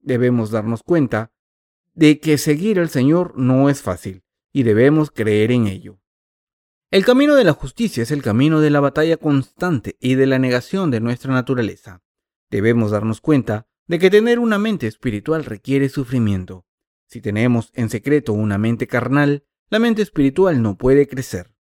Debemos 0.00 0.50
darnos 0.50 0.82
cuenta 0.82 1.32
de 1.94 2.20
que 2.20 2.38
seguir 2.38 2.78
al 2.78 2.88
Señor 2.88 3.36
no 3.36 3.68
es 3.68 3.82
fácil 3.82 4.22
y 4.52 4.62
debemos 4.62 5.10
creer 5.10 5.52
en 5.52 5.66
ello. 5.66 6.00
El 6.90 7.04
camino 7.04 7.36
de 7.36 7.44
la 7.44 7.52
justicia 7.52 8.02
es 8.02 8.10
el 8.10 8.22
camino 8.22 8.60
de 8.60 8.70
la 8.70 8.80
batalla 8.80 9.16
constante 9.16 9.96
y 10.00 10.16
de 10.16 10.26
la 10.26 10.38
negación 10.38 10.90
de 10.90 11.00
nuestra 11.00 11.32
naturaleza. 11.32 12.02
Debemos 12.50 12.90
darnos 12.90 13.20
cuenta 13.20 13.68
de 13.86 13.98
que 13.98 14.10
tener 14.10 14.38
una 14.38 14.58
mente 14.58 14.86
espiritual 14.86 15.44
requiere 15.44 15.88
sufrimiento. 15.88 16.66
Si 17.06 17.20
tenemos 17.20 17.70
en 17.74 17.90
secreto 17.90 18.32
una 18.32 18.58
mente 18.58 18.86
carnal, 18.86 19.44
la 19.68 19.78
mente 19.78 20.02
espiritual 20.02 20.62
no 20.62 20.76
puede 20.76 21.06
crecer. 21.06 21.54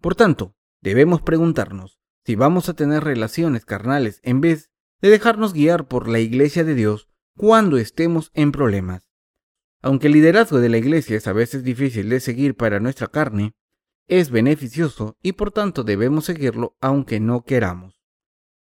Por 0.00 0.14
tanto, 0.14 0.54
debemos 0.80 1.22
preguntarnos 1.22 2.00
si 2.24 2.34
vamos 2.34 2.68
a 2.68 2.74
tener 2.74 3.02
relaciones 3.02 3.64
carnales 3.64 4.20
en 4.22 4.40
vez 4.40 4.70
de 5.06 5.12
dejarnos 5.12 5.52
guiar 5.52 5.86
por 5.86 6.08
la 6.08 6.18
iglesia 6.18 6.64
de 6.64 6.74
Dios 6.74 7.08
cuando 7.36 7.76
estemos 7.78 8.32
en 8.34 8.50
problemas. 8.50 9.08
Aunque 9.80 10.08
el 10.08 10.14
liderazgo 10.14 10.58
de 10.58 10.68
la 10.68 10.78
iglesia 10.78 11.16
es 11.16 11.28
a 11.28 11.32
veces 11.32 11.62
difícil 11.62 12.08
de 12.08 12.18
seguir 12.18 12.56
para 12.56 12.80
nuestra 12.80 13.06
carne, 13.06 13.54
es 14.08 14.30
beneficioso 14.30 15.16
y 15.22 15.32
por 15.32 15.52
tanto 15.52 15.84
debemos 15.84 16.24
seguirlo 16.24 16.76
aunque 16.80 17.20
no 17.20 17.44
queramos. 17.44 18.02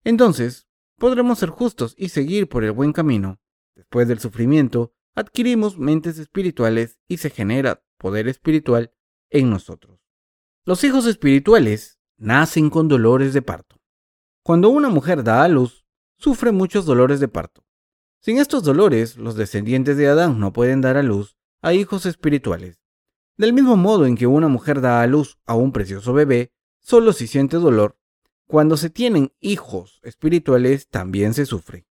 Entonces, 0.03 0.67
podremos 0.97 1.37
ser 1.37 1.49
justos 1.49 1.93
y 1.99 2.09
seguir 2.09 2.49
por 2.49 2.63
el 2.63 2.71
buen 2.71 2.93
camino. 2.93 3.39
Después 3.75 4.07
del 4.07 4.19
sufrimiento, 4.19 4.91
adquirimos 5.13 5.77
mentes 5.77 6.17
espirituales 6.17 6.99
y 7.07 7.17
se 7.17 7.29
genera 7.29 7.83
poder 7.99 8.27
espiritual 8.27 8.91
en 9.29 9.51
nosotros. 9.51 9.99
Los 10.65 10.83
hijos 10.83 11.05
espirituales 11.05 11.99
nacen 12.17 12.71
con 12.71 12.87
dolores 12.87 13.33
de 13.33 13.43
parto. 13.43 13.79
Cuando 14.41 14.69
una 14.69 14.89
mujer 14.89 15.23
da 15.23 15.43
a 15.43 15.47
luz, 15.47 15.82
sufre 16.23 16.53
muchos 16.53 16.85
dolores 16.85 17.19
de 17.19 17.27
parto. 17.27 17.65
Sin 18.21 18.37
estos 18.37 18.63
dolores, 18.63 19.17
los 19.17 19.35
descendientes 19.35 19.97
de 19.97 20.07
Adán 20.07 20.39
no 20.39 20.53
pueden 20.53 20.79
dar 20.79 20.95
a 20.95 21.03
luz 21.03 21.35
a 21.61 21.73
hijos 21.73 22.05
espirituales. 22.05 22.79
Del 23.35 23.51
mismo 23.51 23.75
modo 23.75 24.05
en 24.05 24.15
que 24.15 24.25
una 24.25 24.47
mujer 24.47 24.79
da 24.79 25.01
a 25.01 25.07
luz 25.07 25.37
a 25.45 25.55
un 25.55 25.73
precioso 25.73 26.13
bebé, 26.13 26.53
solo 26.79 27.11
si 27.11 27.27
siente 27.27 27.57
dolor, 27.57 27.97
cuando 28.47 28.77
se 28.77 28.89
tienen 28.89 29.33
hijos 29.41 29.99
espirituales 30.01 30.87
también 30.87 31.33
se 31.33 31.45
sufre. 31.45 31.87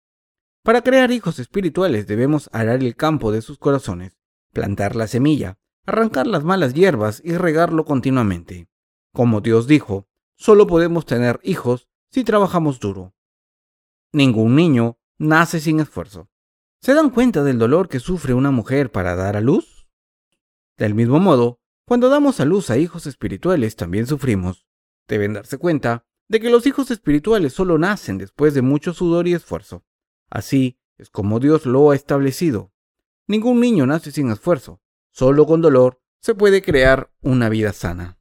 Para 0.62 0.83
crear 0.83 1.11
hijos 1.11 1.38
espirituales 1.38 2.07
debemos 2.07 2.51
arar 2.53 2.83
el 2.85 2.97
campo 2.97 3.33
de 3.33 3.41
sus 3.41 3.57
corazones, 3.57 4.19
plantar 4.53 4.95
la 4.95 5.07
semilla, 5.07 5.57
arrancar 5.87 6.27
las 6.27 6.45
malas 6.45 6.75
hierbas 6.75 7.23
y 7.25 7.35
regarlo 7.35 7.87
continuamente. 7.87 8.69
Como 9.14 9.41
Dios 9.41 9.67
dijo, 9.67 10.07
solo 10.37 10.67
podemos 10.67 11.07
tener 11.07 11.41
hijos 11.43 11.88
si 12.11 12.25
trabajamos 12.25 12.79
duro. 12.79 13.14
Ningún 14.12 14.57
niño 14.57 14.99
nace 15.18 15.61
sin 15.61 15.81
esfuerzo. 15.81 16.31
¿Se 16.81 16.94
dan 16.94 17.11
cuenta 17.11 17.42
del 17.42 17.59
dolor 17.59 17.88
que 17.88 18.01
sufre 18.01 18.35
una 18.35 18.51
mujer 18.51 18.90
para 18.90 19.14
dar 19.16 19.37
a 19.37 19.40
luz? 19.40 19.88
Del 20.77 20.94
mismo 20.94 21.18
modo, 21.18 21.61
cuando 21.85 22.09
damos 22.09 22.40
a 22.40 22.44
luz 22.44 22.71
a 22.71 22.79
hijos 22.79 23.07
espirituales 23.07 23.77
también 23.77 24.07
sufrimos. 24.07 24.66
Deben 25.09 25.35
darse 25.35 25.59
cuenta 25.59 26.07
de 26.29 26.40
que 26.40 26.51
los 26.51 26.66
hijos 26.66 26.90
espirituales 26.90 27.53
solo 27.53 27.79
nacen 27.79 28.16
después 28.18 28.55
de 28.55 28.62
mucho 28.62 28.94
sudor 28.94 29.27
y 29.29 29.35
esfuerzo. 29.35 29.85
Así 30.31 30.79
es 30.97 31.11
como 31.11 31.40
Dios 31.40 31.66
lo 31.66 31.90
ha 31.90 31.94
establecido. 31.94 32.73
Ningún 33.27 33.61
niño 33.61 33.87
nace 33.87 34.12
sin 34.12 34.31
esfuerzo. 34.31 34.81
Solo 35.11 35.47
con 35.47 35.61
dolor 35.61 36.01
se 36.21 36.35
puede 36.35 36.62
crear 36.62 37.12
una 37.21 37.49
vida 37.49 37.73
sana. 37.73 38.18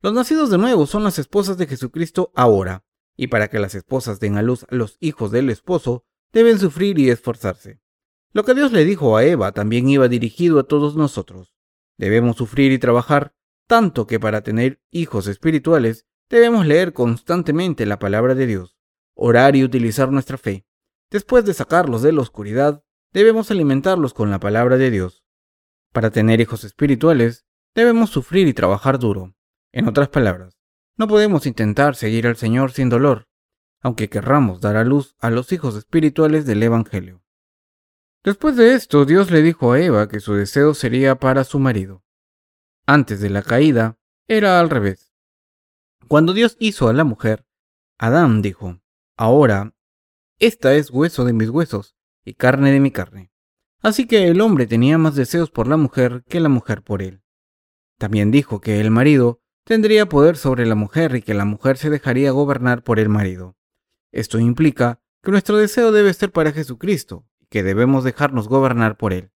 Los 0.00 0.14
nacidos 0.14 0.50
de 0.50 0.58
nuevo 0.58 0.86
son 0.86 1.04
las 1.04 1.18
esposas 1.18 1.58
de 1.58 1.66
Jesucristo 1.66 2.32
ahora, 2.34 2.84
y 3.16 3.28
para 3.28 3.48
que 3.48 3.58
las 3.58 3.74
esposas 3.74 4.20
den 4.20 4.36
a 4.36 4.42
luz 4.42 4.64
a 4.70 4.74
los 4.74 4.96
hijos 5.00 5.30
del 5.30 5.50
esposo, 5.50 6.04
deben 6.32 6.58
sufrir 6.58 6.98
y 6.98 7.10
esforzarse. 7.10 7.80
Lo 8.32 8.44
que 8.44 8.54
Dios 8.54 8.72
le 8.72 8.84
dijo 8.84 9.16
a 9.16 9.24
Eva 9.24 9.52
también 9.52 9.88
iba 9.88 10.08
dirigido 10.08 10.58
a 10.58 10.64
todos 10.64 10.96
nosotros. 10.96 11.54
Debemos 11.98 12.36
sufrir 12.36 12.72
y 12.72 12.78
trabajar, 12.78 13.34
tanto 13.66 14.06
que 14.06 14.18
para 14.18 14.42
tener 14.42 14.80
hijos 14.90 15.26
espirituales 15.26 16.06
debemos 16.30 16.66
leer 16.66 16.94
constantemente 16.94 17.84
la 17.84 17.98
palabra 17.98 18.34
de 18.34 18.46
Dios, 18.46 18.78
orar 19.14 19.54
y 19.54 19.64
utilizar 19.64 20.10
nuestra 20.10 20.38
fe. 20.38 20.66
Después 21.10 21.44
de 21.44 21.52
sacarlos 21.52 22.00
de 22.00 22.12
la 22.12 22.22
oscuridad, 22.22 22.82
debemos 23.12 23.50
alimentarlos 23.50 24.14
con 24.14 24.30
la 24.30 24.40
palabra 24.40 24.78
de 24.78 24.90
Dios. 24.90 25.24
Para 25.92 26.10
tener 26.10 26.40
hijos 26.40 26.64
espirituales, 26.64 27.44
debemos 27.74 28.08
sufrir 28.08 28.48
y 28.48 28.54
trabajar 28.54 28.98
duro. 28.98 29.34
En 29.72 29.88
otras 29.88 30.08
palabras, 30.08 30.58
no 30.96 31.08
podemos 31.08 31.46
intentar 31.46 31.96
seguir 31.96 32.26
al 32.26 32.36
Señor 32.36 32.72
sin 32.72 32.88
dolor, 32.88 33.28
aunque 33.80 34.08
querramos 34.08 34.60
dar 34.60 34.76
a 34.76 34.84
luz 34.84 35.16
a 35.18 35.30
los 35.30 35.52
hijos 35.52 35.76
espirituales 35.76 36.46
del 36.46 36.62
Evangelio. 36.62 37.22
Después 38.24 38.56
de 38.56 38.74
esto, 38.74 39.04
Dios 39.04 39.30
le 39.30 39.42
dijo 39.42 39.72
a 39.72 39.80
Eva 39.80 40.08
que 40.08 40.20
su 40.20 40.34
deseo 40.34 40.74
sería 40.74 41.16
para 41.16 41.42
su 41.42 41.58
marido. 41.58 42.04
Antes 42.86 43.20
de 43.20 43.30
la 43.30 43.42
caída, 43.42 43.98
era 44.28 44.60
al 44.60 44.70
revés. 44.70 45.12
Cuando 46.06 46.32
Dios 46.32 46.56
hizo 46.60 46.88
a 46.88 46.92
la 46.92 47.04
mujer, 47.04 47.44
Adán 47.98 48.42
dijo, 48.42 48.80
Ahora, 49.16 49.74
esta 50.38 50.74
es 50.74 50.90
hueso 50.90 51.24
de 51.24 51.32
mis 51.32 51.48
huesos 51.48 51.96
y 52.24 52.34
carne 52.34 52.70
de 52.70 52.80
mi 52.80 52.90
carne. 52.90 53.32
Así 53.80 54.06
que 54.06 54.28
el 54.28 54.40
hombre 54.40 54.66
tenía 54.66 54.98
más 54.98 55.16
deseos 55.16 55.50
por 55.50 55.66
la 55.66 55.76
mujer 55.76 56.22
que 56.28 56.38
la 56.38 56.48
mujer 56.48 56.82
por 56.82 57.02
él. 57.02 57.22
También 57.98 58.30
dijo 58.30 58.60
que 58.60 58.80
el 58.80 58.90
marido 58.92 59.41
tendría 59.64 60.08
poder 60.08 60.36
sobre 60.36 60.66
la 60.66 60.74
mujer 60.74 61.14
y 61.16 61.22
que 61.22 61.34
la 61.34 61.44
mujer 61.44 61.78
se 61.78 61.90
dejaría 61.90 62.30
gobernar 62.30 62.82
por 62.82 62.98
el 62.98 63.08
marido. 63.08 63.56
Esto 64.10 64.38
implica 64.38 65.00
que 65.22 65.30
nuestro 65.30 65.56
deseo 65.56 65.92
debe 65.92 66.12
ser 66.14 66.32
para 66.32 66.52
Jesucristo, 66.52 67.26
que 67.48 67.62
debemos 67.62 68.04
dejarnos 68.04 68.48
gobernar 68.48 68.96
por 68.96 69.12
Él. 69.12 69.32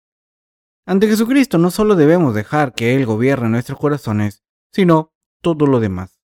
Ante 0.85 1.07
Jesucristo 1.07 1.57
no 1.57 1.71
solo 1.71 1.95
debemos 1.95 2.33
dejar 2.33 2.73
que 2.73 2.95
Él 2.95 3.05
gobierne 3.05 3.49
nuestros 3.49 3.79
corazones, 3.79 4.43
sino 4.71 5.13
todo 5.41 5.65
lo 5.65 5.79
demás. 5.79 6.21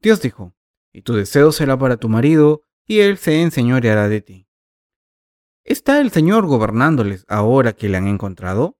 Dios 0.00 0.20
dijo, 0.20 0.54
y 0.92 1.02
tu 1.02 1.14
deseo 1.14 1.52
será 1.52 1.78
para 1.78 1.96
tu 1.96 2.08
marido, 2.08 2.62
y 2.86 3.00
Él 3.00 3.18
se 3.18 3.42
enseñoreará 3.42 4.08
de 4.08 4.20
ti. 4.20 4.48
¿Está 5.64 6.00
el 6.00 6.10
Señor 6.10 6.46
gobernándoles 6.46 7.24
ahora 7.28 7.74
que 7.74 7.88
le 7.88 7.98
han 7.98 8.08
encontrado? 8.08 8.78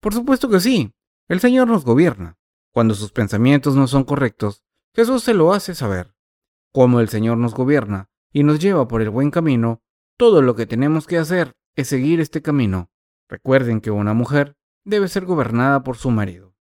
Por 0.00 0.14
supuesto 0.14 0.48
que 0.48 0.60
sí. 0.60 0.94
El 1.28 1.40
Señor 1.40 1.68
nos 1.68 1.84
gobierna. 1.84 2.38
Cuando 2.72 2.94
sus 2.94 3.12
pensamientos 3.12 3.74
no 3.74 3.86
son 3.86 4.04
correctos, 4.04 4.64
Jesús 4.94 5.22
se 5.24 5.34
lo 5.34 5.52
hace 5.52 5.74
saber. 5.74 6.14
Como 6.72 7.00
el 7.00 7.08
Señor 7.08 7.38
nos 7.38 7.54
gobierna 7.54 8.10
y 8.32 8.44
nos 8.44 8.60
lleva 8.60 8.86
por 8.86 9.02
el 9.02 9.10
buen 9.10 9.30
camino, 9.30 9.82
todo 10.16 10.42
lo 10.42 10.54
que 10.54 10.66
tenemos 10.66 11.06
que 11.06 11.18
hacer 11.18 11.56
es 11.74 11.88
seguir 11.88 12.20
este 12.20 12.42
camino. 12.42 12.90
Recuerden 13.28 13.80
que 13.80 13.90
una 13.90 14.14
mujer 14.14 14.56
debe 14.84 15.08
ser 15.08 15.24
gobernada 15.24 15.82
por 15.82 15.96
su 15.96 16.10
marido. 16.10 16.54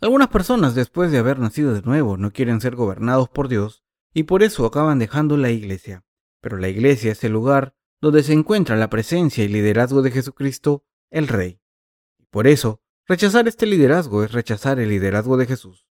Algunas 0.00 0.28
personas 0.28 0.74
después 0.74 1.10
de 1.10 1.18
haber 1.18 1.38
nacido 1.38 1.72
de 1.72 1.82
nuevo 1.82 2.16
no 2.16 2.32
quieren 2.32 2.60
ser 2.60 2.76
gobernados 2.76 3.28
por 3.28 3.48
Dios 3.48 3.82
y 4.12 4.24
por 4.24 4.42
eso 4.42 4.66
acaban 4.66 4.98
dejando 4.98 5.36
la 5.36 5.50
iglesia. 5.50 6.04
Pero 6.40 6.58
la 6.58 6.68
iglesia 6.68 7.12
es 7.12 7.24
el 7.24 7.32
lugar 7.32 7.74
donde 8.00 8.22
se 8.22 8.32
encuentra 8.32 8.76
la 8.76 8.90
presencia 8.90 9.42
y 9.42 9.48
liderazgo 9.48 10.02
de 10.02 10.10
Jesucristo, 10.10 10.84
el 11.10 11.28
Rey. 11.28 11.60
Por 12.30 12.46
eso, 12.46 12.82
rechazar 13.06 13.48
este 13.48 13.66
liderazgo 13.66 14.24
es 14.24 14.32
rechazar 14.32 14.80
el 14.80 14.88
liderazgo 14.88 15.36
de 15.36 15.46
Jesús. 15.46 15.86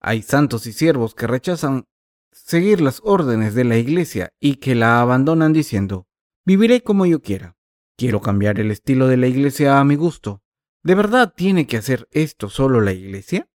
Hay 0.00 0.22
santos 0.22 0.66
y 0.66 0.72
siervos 0.72 1.14
que 1.14 1.26
rechazan 1.26 1.86
seguir 2.32 2.80
las 2.80 3.00
órdenes 3.04 3.54
de 3.54 3.64
la 3.64 3.76
iglesia 3.76 4.32
y 4.40 4.56
que 4.56 4.74
la 4.74 5.00
abandonan 5.00 5.52
diciendo, 5.52 6.06
viviré 6.44 6.82
como 6.82 7.06
yo 7.06 7.20
quiera. 7.20 7.56
Quiero 7.96 8.20
cambiar 8.20 8.60
el 8.60 8.70
estilo 8.70 9.08
de 9.08 9.16
la 9.16 9.26
iglesia 9.26 9.78
a 9.78 9.84
mi 9.84 9.96
gusto. 9.96 10.42
¿De 10.82 10.94
verdad 10.94 11.34
tiene 11.36 11.66
que 11.66 11.76
hacer 11.76 12.08
esto 12.12 12.48
solo 12.48 12.80
la 12.80 12.92
iglesia? 12.92 13.50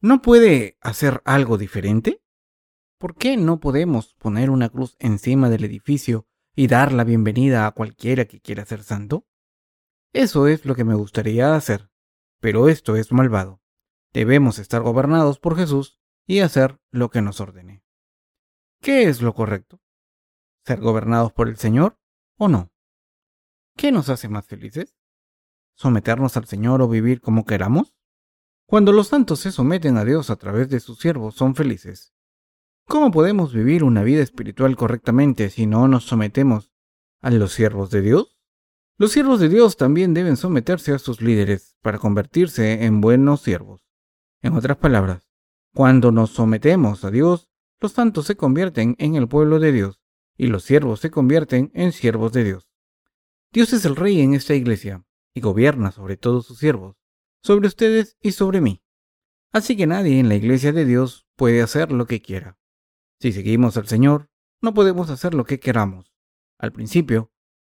¿No 0.00 0.22
puede 0.22 0.76
hacer 0.80 1.20
algo 1.24 1.58
diferente? 1.58 2.22
¿Por 2.98 3.16
qué 3.16 3.36
no 3.36 3.58
podemos 3.58 4.14
poner 4.14 4.50
una 4.50 4.68
cruz 4.68 4.96
encima 5.00 5.50
del 5.50 5.64
edificio 5.64 6.28
y 6.54 6.68
dar 6.68 6.92
la 6.92 7.02
bienvenida 7.02 7.66
a 7.66 7.72
cualquiera 7.72 8.26
que 8.26 8.40
quiera 8.40 8.64
ser 8.64 8.84
santo? 8.84 9.26
Eso 10.12 10.46
es 10.46 10.64
lo 10.64 10.76
que 10.76 10.84
me 10.84 10.94
gustaría 10.94 11.56
hacer, 11.56 11.90
pero 12.42 12.68
esto 12.68 12.96
es 12.96 13.12
malvado. 13.12 13.62
Debemos 14.12 14.58
estar 14.58 14.82
gobernados 14.82 15.38
por 15.38 15.56
Jesús 15.56 16.00
y 16.26 16.40
hacer 16.40 16.80
lo 16.90 17.08
que 17.08 17.22
nos 17.22 17.40
ordene. 17.40 17.84
¿Qué 18.80 19.04
es 19.04 19.22
lo 19.22 19.32
correcto? 19.32 19.80
¿Ser 20.66 20.80
gobernados 20.80 21.32
por 21.32 21.48
el 21.48 21.56
Señor 21.56 22.00
o 22.36 22.48
no? 22.48 22.72
¿Qué 23.76 23.92
nos 23.92 24.08
hace 24.08 24.28
más 24.28 24.48
felices? 24.48 24.96
¿Someternos 25.76 26.36
al 26.36 26.46
Señor 26.46 26.82
o 26.82 26.88
vivir 26.88 27.20
como 27.20 27.46
queramos? 27.46 27.94
Cuando 28.66 28.90
los 28.90 29.06
santos 29.06 29.38
se 29.38 29.52
someten 29.52 29.96
a 29.96 30.04
Dios 30.04 30.28
a 30.28 30.36
través 30.36 30.68
de 30.68 30.80
sus 30.80 30.98
siervos, 30.98 31.36
son 31.36 31.54
felices. 31.54 32.12
¿Cómo 32.88 33.12
podemos 33.12 33.54
vivir 33.54 33.84
una 33.84 34.02
vida 34.02 34.20
espiritual 34.20 34.74
correctamente 34.76 35.48
si 35.48 35.66
no 35.66 35.86
nos 35.86 36.06
sometemos 36.06 36.72
a 37.20 37.30
los 37.30 37.52
siervos 37.52 37.90
de 37.90 38.00
Dios? 38.00 38.41
Los 38.98 39.12
siervos 39.12 39.40
de 39.40 39.48
Dios 39.48 39.76
también 39.76 40.14
deben 40.14 40.36
someterse 40.36 40.92
a 40.92 40.98
sus 40.98 41.22
líderes 41.22 41.76
para 41.82 41.98
convertirse 41.98 42.84
en 42.84 43.00
buenos 43.00 43.40
siervos. 43.40 43.84
En 44.42 44.54
otras 44.54 44.76
palabras, 44.76 45.28
cuando 45.74 46.12
nos 46.12 46.30
sometemos 46.30 47.04
a 47.04 47.10
Dios, 47.10 47.48
los 47.80 47.92
santos 47.92 48.26
se 48.26 48.36
convierten 48.36 48.94
en 48.98 49.16
el 49.16 49.28
pueblo 49.28 49.58
de 49.58 49.72
Dios 49.72 50.00
y 50.36 50.46
los 50.46 50.64
siervos 50.64 51.00
se 51.00 51.10
convierten 51.10 51.70
en 51.74 51.92
siervos 51.92 52.32
de 52.32 52.44
Dios. 52.44 52.70
Dios 53.52 53.72
es 53.72 53.84
el 53.84 53.96
rey 53.96 54.20
en 54.20 54.34
esta 54.34 54.54
iglesia 54.54 55.04
y 55.34 55.40
gobierna 55.40 55.90
sobre 55.90 56.16
todos 56.16 56.46
sus 56.46 56.58
siervos, 56.58 56.96
sobre 57.42 57.68
ustedes 57.68 58.16
y 58.20 58.32
sobre 58.32 58.60
mí. 58.60 58.82
Así 59.52 59.76
que 59.76 59.86
nadie 59.86 60.18
en 60.18 60.28
la 60.28 60.34
iglesia 60.34 60.72
de 60.72 60.84
Dios 60.84 61.26
puede 61.36 61.62
hacer 61.62 61.92
lo 61.92 62.06
que 62.06 62.22
quiera. 62.22 62.58
Si 63.20 63.32
seguimos 63.32 63.76
al 63.76 63.88
Señor, 63.88 64.30
no 64.60 64.74
podemos 64.74 65.10
hacer 65.10 65.34
lo 65.34 65.44
que 65.44 65.58
queramos. 65.58 66.12
Al 66.58 66.72
principio, 66.72 67.31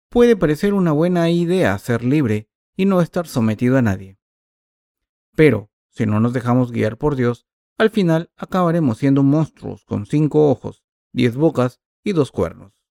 puede 0.09 0.37
parecer 0.37 0.75
una 0.75 0.93
buena 0.93 1.31
idea 1.31 1.79
ser 1.79 2.05
libre 2.05 2.49
y 2.77 2.87
no 2.87 3.01
estar 3.01 3.27
sometido 3.27 3.77
a 3.77 3.83
nadie. 3.83 4.19
Pero, 5.35 5.71
si 5.91 6.07
no 6.07 6.21
nos 6.21 6.33
dejamos 6.33 6.73
guiar 6.73 6.97
por 6.97 7.17
Dios, 7.17 7.47
al 7.77 7.91
final 7.91 8.31
acabaremos 8.37 8.99
siendo 8.99 9.23
monstruos 9.23 9.85
con 9.85 10.07
cinco 10.07 10.51
ojos, 10.51 10.83
diez 11.13 11.37
bocas 11.37 11.81
y 12.03 12.13
dos 12.13 12.33
cuernos. 12.33 12.83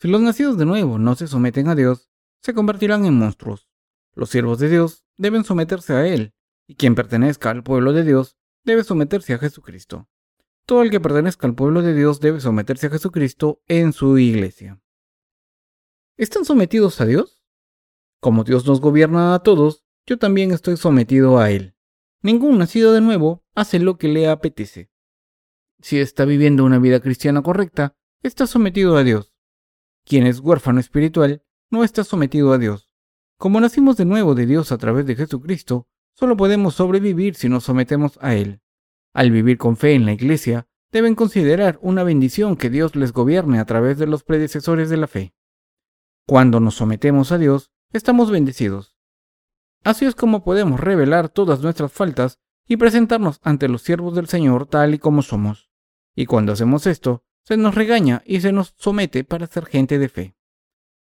Si 0.00 0.08
los 0.08 0.20
nacidos 0.20 0.58
de 0.58 0.66
nuevo 0.66 0.98
no 0.98 1.14
se 1.14 1.28
someten 1.28 1.68
a 1.68 1.74
Dios, 1.74 2.10
se 2.40 2.54
convertirán 2.54 3.04
en 3.04 3.14
monstruos. 3.14 3.68
Los 4.14 4.30
siervos 4.30 4.58
de 4.58 4.68
Dios 4.68 5.04
deben 5.16 5.44
someterse 5.44 5.94
a 5.94 6.06
Él, 6.06 6.34
y 6.66 6.74
quien 6.74 6.94
pertenezca 6.94 7.50
al 7.50 7.62
pueblo 7.62 7.92
de 7.92 8.04
Dios 8.04 8.36
debe 8.64 8.84
someterse 8.84 9.34
a 9.34 9.38
Jesucristo. 9.38 10.08
Todo 10.66 10.82
el 10.82 10.90
que 10.90 11.00
pertenezca 11.00 11.46
al 11.46 11.54
pueblo 11.54 11.82
de 11.82 11.94
Dios 11.94 12.20
debe 12.20 12.40
someterse 12.40 12.88
a 12.88 12.90
Jesucristo 12.90 13.62
en 13.66 13.92
su 13.92 14.18
iglesia. 14.18 14.80
¿Están 16.18 16.44
sometidos 16.44 17.00
a 17.00 17.06
Dios? 17.06 17.40
Como 18.20 18.44
Dios 18.44 18.66
nos 18.66 18.82
gobierna 18.82 19.34
a 19.34 19.38
todos, 19.38 19.86
yo 20.06 20.18
también 20.18 20.50
estoy 20.50 20.76
sometido 20.76 21.38
a 21.38 21.50
Él. 21.50 21.74
Ningún 22.20 22.58
nacido 22.58 22.92
de 22.92 23.00
nuevo 23.00 23.44
hace 23.54 23.78
lo 23.78 23.96
que 23.96 24.08
le 24.08 24.28
apetece. 24.28 24.90
Si 25.80 25.98
está 25.98 26.26
viviendo 26.26 26.64
una 26.64 26.78
vida 26.78 27.00
cristiana 27.00 27.42
correcta, 27.42 27.96
está 28.22 28.46
sometido 28.46 28.98
a 28.98 29.04
Dios. 29.04 29.32
Quien 30.04 30.26
es 30.26 30.40
huérfano 30.40 30.80
espiritual 30.80 31.44
no 31.70 31.82
está 31.82 32.04
sometido 32.04 32.52
a 32.52 32.58
Dios. 32.58 32.90
Como 33.38 33.58
nacimos 33.58 33.96
de 33.96 34.04
nuevo 34.04 34.34
de 34.34 34.44
Dios 34.44 34.70
a 34.70 34.76
través 34.76 35.06
de 35.06 35.16
Jesucristo, 35.16 35.88
solo 36.12 36.36
podemos 36.36 36.74
sobrevivir 36.74 37.36
si 37.36 37.48
nos 37.48 37.64
sometemos 37.64 38.18
a 38.20 38.34
Él. 38.34 38.60
Al 39.14 39.30
vivir 39.30 39.56
con 39.56 39.78
fe 39.78 39.94
en 39.94 40.04
la 40.04 40.12
Iglesia, 40.12 40.68
deben 40.92 41.14
considerar 41.14 41.78
una 41.80 42.04
bendición 42.04 42.56
que 42.56 42.68
Dios 42.68 42.96
les 42.96 43.12
gobierne 43.14 43.58
a 43.58 43.64
través 43.64 43.96
de 43.96 44.06
los 44.06 44.24
predecesores 44.24 44.90
de 44.90 44.98
la 44.98 45.06
fe. 45.06 45.34
Cuando 46.26 46.60
nos 46.60 46.76
sometemos 46.76 47.32
a 47.32 47.38
Dios, 47.38 47.72
estamos 47.92 48.30
bendecidos. 48.30 48.96
Así 49.82 50.04
es 50.04 50.14
como 50.14 50.44
podemos 50.44 50.78
revelar 50.78 51.28
todas 51.28 51.60
nuestras 51.60 51.92
faltas 51.92 52.38
y 52.68 52.76
presentarnos 52.76 53.40
ante 53.42 53.68
los 53.68 53.82
siervos 53.82 54.14
del 54.14 54.28
Señor 54.28 54.66
tal 54.66 54.94
y 54.94 54.98
como 54.98 55.22
somos. 55.22 55.70
Y 56.14 56.26
cuando 56.26 56.52
hacemos 56.52 56.86
esto, 56.86 57.24
se 57.44 57.56
nos 57.56 57.74
regaña 57.74 58.22
y 58.24 58.40
se 58.40 58.52
nos 58.52 58.74
somete 58.78 59.24
para 59.24 59.48
ser 59.48 59.66
gente 59.66 59.98
de 59.98 60.08
fe. 60.08 60.36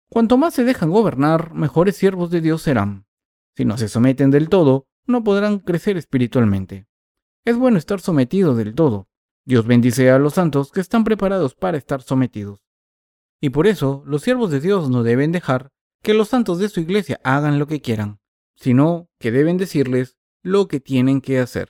Cuanto 0.09 0.39
más 0.39 0.55
se 0.55 0.65
dejan 0.65 0.91
gobernar, 0.91 1.53
mejores 1.53 1.97
siervos 1.97 2.31
de 2.31 2.41
Dios 2.41 2.63
serán. 2.63 3.07
Si 3.57 3.67
no 3.67 3.77
se 3.77 3.89
someten 3.89 4.31
del 4.31 4.49
todo, 4.49 4.89
no 5.07 5.23
podrán 5.23 5.59
crecer 5.59 5.99
espiritualmente. 5.99 6.89
Es 7.45 7.59
bueno 7.59 7.77
estar 7.77 8.01
sometido 8.01 8.55
del 8.55 8.75
todo. 8.75 9.09
Dios 9.45 9.67
bendice 9.67 10.11
a 10.11 10.19
los 10.19 10.35
santos 10.35 10.73
que 10.73 10.81
están 10.81 11.05
preparados 11.05 11.55
para 11.55 11.77
estar 11.77 12.01
sometidos. 12.01 12.64
Y 13.45 13.51
por 13.51 13.67
eso 13.67 14.03
los 14.07 14.23
siervos 14.23 14.51
de 14.51 14.59
Dios 14.59 14.89
no 14.89 15.03
deben 15.03 15.31
dejar 15.31 15.69
que 16.03 16.15
los 16.15 16.29
santos 16.29 16.59
de 16.59 16.71
su 16.71 16.81
iglesia 16.81 17.21
hagan 17.25 17.59
lo 17.59 17.67
que 17.67 17.83
quieran, 17.83 18.19
sino 18.57 19.11
que 19.19 19.33
deben 19.33 19.59
decirles 19.59 20.17
lo 20.43 20.67
que 20.67 20.81
tienen 20.81 21.21
que 21.21 21.39
hacer. 21.39 21.69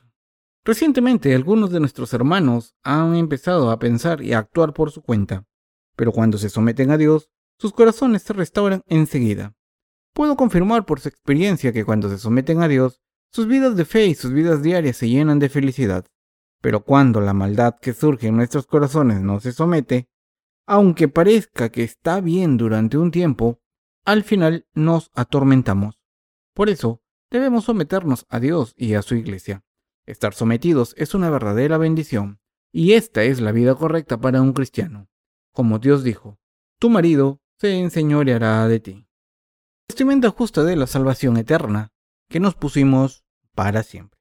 Recientemente 0.64 1.34
algunos 1.34 1.72
de 1.72 1.80
nuestros 1.80 2.14
hermanos 2.14 2.76
han 2.84 3.16
empezado 3.16 3.72
a 3.72 3.80
pensar 3.80 4.22
y 4.22 4.34
a 4.34 4.38
actuar 4.38 4.72
por 4.72 4.92
su 4.92 5.02
cuenta, 5.02 5.48
pero 5.96 6.12
cuando 6.12 6.38
se 6.38 6.48
someten 6.48 6.92
a 6.92 6.96
Dios, 6.96 7.28
sus 7.58 7.72
corazones 7.72 8.22
se 8.22 8.34
restauran 8.34 8.82
enseguida. 8.86 9.56
Puedo 10.12 10.36
confirmar 10.36 10.86
por 10.86 11.00
su 11.00 11.08
experiencia 11.08 11.72
que 11.72 11.84
cuando 11.84 12.08
se 12.08 12.18
someten 12.18 12.62
a 12.62 12.68
Dios, 12.68 13.00
sus 13.32 13.48
vidas 13.48 13.74
de 13.74 13.84
fe 13.84 14.06
y 14.06 14.14
sus 14.14 14.32
vidas 14.32 14.62
diarias 14.62 14.96
se 14.96 15.08
llenan 15.08 15.40
de 15.40 15.48
felicidad. 15.48 16.06
Pero 16.60 16.84
cuando 16.84 17.20
la 17.20 17.32
maldad 17.32 17.74
que 17.82 17.94
surge 17.94 18.28
en 18.28 18.36
nuestros 18.36 18.68
corazones 18.68 19.22
no 19.22 19.40
se 19.40 19.50
somete, 19.50 20.08
aunque 20.66 21.08
parezca 21.08 21.68
que 21.70 21.82
está 21.82 22.20
bien 22.20 22.56
durante 22.56 22.98
un 22.98 23.10
tiempo, 23.10 23.60
al 24.04 24.22
final 24.24 24.66
nos 24.74 25.10
atormentamos. 25.14 26.00
Por 26.54 26.68
eso, 26.68 27.02
debemos 27.30 27.64
someternos 27.64 28.26
a 28.28 28.40
Dios 28.40 28.74
y 28.76 28.94
a 28.94 29.02
su 29.02 29.14
iglesia. 29.14 29.64
Estar 30.06 30.34
sometidos 30.34 30.94
es 30.98 31.14
una 31.14 31.30
verdadera 31.30 31.78
bendición, 31.78 32.40
y 32.72 32.92
esta 32.92 33.24
es 33.24 33.40
la 33.40 33.52
vida 33.52 33.74
correcta 33.74 34.20
para 34.20 34.42
un 34.42 34.52
cristiano. 34.52 35.08
Como 35.52 35.78
Dios 35.78 36.04
dijo, 36.04 36.38
tu 36.78 36.90
marido 36.90 37.40
se 37.58 37.78
enseñoreará 37.78 38.66
de 38.68 38.80
ti. 38.80 39.08
Vestimenta 39.88 40.30
justa 40.30 40.64
de 40.64 40.76
la 40.76 40.86
salvación 40.86 41.36
eterna 41.36 41.92
que 42.28 42.40
nos 42.40 42.54
pusimos 42.54 43.24
para 43.54 43.82
siempre. 43.82 44.18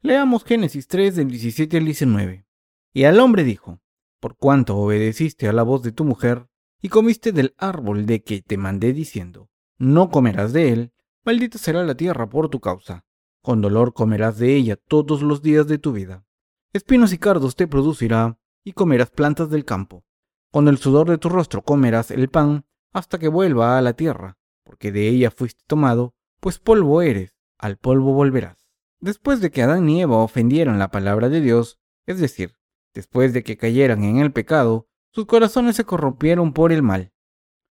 Leamos 0.00 0.44
Génesis 0.44 0.86
3 0.86 1.16
del 1.16 1.30
17 1.30 1.76
al 1.78 1.84
19. 1.84 2.46
Y 2.92 3.04
al 3.04 3.18
hombre 3.18 3.44
dijo, 3.44 3.80
por 4.20 4.36
cuanto 4.36 4.76
obedeciste 4.76 5.48
a 5.48 5.52
la 5.52 5.62
voz 5.62 5.82
de 5.82 5.92
tu 5.92 6.04
mujer, 6.04 6.48
y 6.80 6.88
comiste 6.88 7.32
del 7.32 7.54
árbol 7.58 8.06
de 8.06 8.22
que 8.22 8.42
te 8.42 8.56
mandé 8.56 8.92
diciendo, 8.92 9.48
no 9.78 10.10
comerás 10.10 10.52
de 10.52 10.72
él, 10.72 10.92
maldita 11.24 11.58
será 11.58 11.84
la 11.84 11.94
tierra 11.94 12.28
por 12.28 12.48
tu 12.48 12.60
causa, 12.60 13.04
con 13.42 13.60
dolor 13.60 13.94
comerás 13.94 14.38
de 14.38 14.54
ella 14.54 14.76
todos 14.76 15.22
los 15.22 15.42
días 15.42 15.66
de 15.66 15.78
tu 15.78 15.92
vida. 15.92 16.24
Espinos 16.72 17.12
y 17.12 17.18
cardos 17.18 17.56
te 17.56 17.66
producirá, 17.66 18.38
y 18.64 18.72
comerás 18.72 19.10
plantas 19.10 19.50
del 19.50 19.64
campo. 19.64 20.04
Con 20.50 20.68
el 20.68 20.78
sudor 20.78 21.08
de 21.08 21.18
tu 21.18 21.28
rostro 21.28 21.62
comerás 21.62 22.10
el 22.10 22.28
pan, 22.28 22.64
hasta 22.92 23.18
que 23.18 23.28
vuelva 23.28 23.78
a 23.78 23.82
la 23.82 23.94
tierra, 23.94 24.38
porque 24.64 24.92
de 24.92 25.08
ella 25.08 25.30
fuiste 25.30 25.62
tomado, 25.66 26.14
pues 26.40 26.58
polvo 26.58 27.02
eres, 27.02 27.36
al 27.56 27.76
polvo 27.76 28.12
volverás. 28.12 28.68
Después 29.00 29.40
de 29.40 29.50
que 29.50 29.62
Adán 29.62 29.88
y 29.88 30.02
Eva 30.02 30.16
ofendieron 30.18 30.78
la 30.78 30.90
palabra 30.90 31.28
de 31.28 31.40
Dios, 31.40 31.78
es 32.06 32.18
decir, 32.18 32.57
después 32.94 33.32
de 33.32 33.42
que 33.42 33.56
cayeran 33.56 34.04
en 34.04 34.18
el 34.18 34.32
pecado, 34.32 34.88
sus 35.12 35.26
corazones 35.26 35.76
se 35.76 35.84
corrompieron 35.84 36.52
por 36.52 36.72
el 36.72 36.82
mal. 36.82 37.12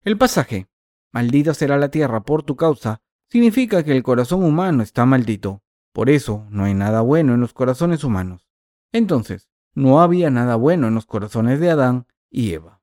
El 0.04 0.18
pasaje, 0.18 0.68
maldita 1.12 1.54
será 1.54 1.78
la 1.78 1.90
tierra 1.90 2.22
por 2.22 2.44
tu 2.44 2.56
causa, 2.56 3.02
significa 3.30 3.84
que 3.84 3.92
el 3.92 4.04
corazón 4.04 4.44
humano 4.44 4.84
está 4.84 5.06
maldito. 5.06 5.62
Por 5.94 6.10
eso 6.10 6.46
no 6.50 6.66
hay 6.66 6.74
nada 6.74 7.02
bueno 7.02 7.34
en 7.34 7.42
los 7.42 7.54
corazones 7.54 8.04
humanos. 8.04 8.48
Entonces, 8.92 9.50
no 9.74 10.02
había 10.02 10.30
nada 10.30 10.56
bueno 10.56 10.88
en 10.88 10.96
los 10.96 11.06
corazones 11.06 11.60
de 11.60 11.70
Adán 11.70 12.08
y 12.30 12.54
Eva. 12.54 12.82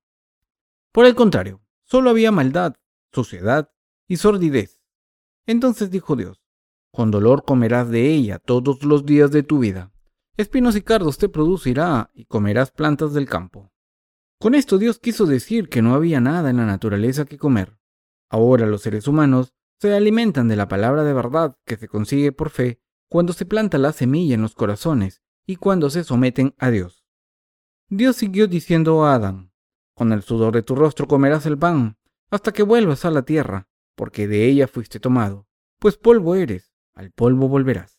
Por 0.92 1.06
el 1.06 1.14
contrario, 1.14 1.60
solo 1.84 2.10
había 2.10 2.32
maldad, 2.32 2.74
suciedad 3.12 3.70
y 4.08 4.16
sordidez. 4.16 4.80
Entonces 5.46 5.90
dijo 5.90 6.16
Dios, 6.16 6.42
con 6.92 7.10
dolor 7.10 7.44
comerás 7.44 7.90
de 7.90 8.10
ella 8.10 8.38
todos 8.38 8.82
los 8.82 9.04
días 9.04 9.30
de 9.30 9.42
tu 9.42 9.58
vida. 9.58 9.92
Espinos 10.36 10.76
y 10.76 10.82
cardos 10.82 11.16
te 11.16 11.30
producirá 11.30 12.10
y 12.12 12.26
comerás 12.26 12.70
plantas 12.70 13.14
del 13.14 13.26
campo. 13.26 13.72
Con 14.38 14.54
esto 14.54 14.76
Dios 14.76 14.98
quiso 14.98 15.24
decir 15.24 15.70
que 15.70 15.80
no 15.80 15.94
había 15.94 16.20
nada 16.20 16.50
en 16.50 16.58
la 16.58 16.66
naturaleza 16.66 17.24
que 17.24 17.38
comer. 17.38 17.78
Ahora 18.28 18.66
los 18.66 18.82
seres 18.82 19.08
humanos 19.08 19.54
se 19.80 19.94
alimentan 19.94 20.46
de 20.48 20.56
la 20.56 20.68
palabra 20.68 21.04
de 21.04 21.14
verdad 21.14 21.56
que 21.64 21.78
se 21.78 21.88
consigue 21.88 22.32
por 22.32 22.50
fe 22.50 22.82
cuando 23.08 23.32
se 23.32 23.46
planta 23.46 23.78
la 23.78 23.92
semilla 23.92 24.34
en 24.34 24.42
los 24.42 24.54
corazones 24.54 25.22
y 25.46 25.56
cuando 25.56 25.88
se 25.88 26.04
someten 26.04 26.54
a 26.58 26.70
Dios. 26.70 27.06
Dios 27.88 28.16
siguió 28.16 28.46
diciendo 28.46 29.06
a 29.06 29.14
Adán, 29.14 29.52
con 29.94 30.12
el 30.12 30.22
sudor 30.22 30.52
de 30.52 30.62
tu 30.62 30.74
rostro 30.74 31.06
comerás 31.06 31.46
el 31.46 31.56
pan, 31.56 31.96
hasta 32.30 32.52
que 32.52 32.62
vuelvas 32.62 33.06
a 33.06 33.10
la 33.10 33.22
tierra, 33.22 33.68
porque 33.94 34.28
de 34.28 34.46
ella 34.46 34.68
fuiste 34.68 35.00
tomado, 35.00 35.46
pues 35.78 35.96
polvo 35.96 36.34
eres, 36.34 36.74
al 36.94 37.10
polvo 37.10 37.48
volverás. 37.48 37.95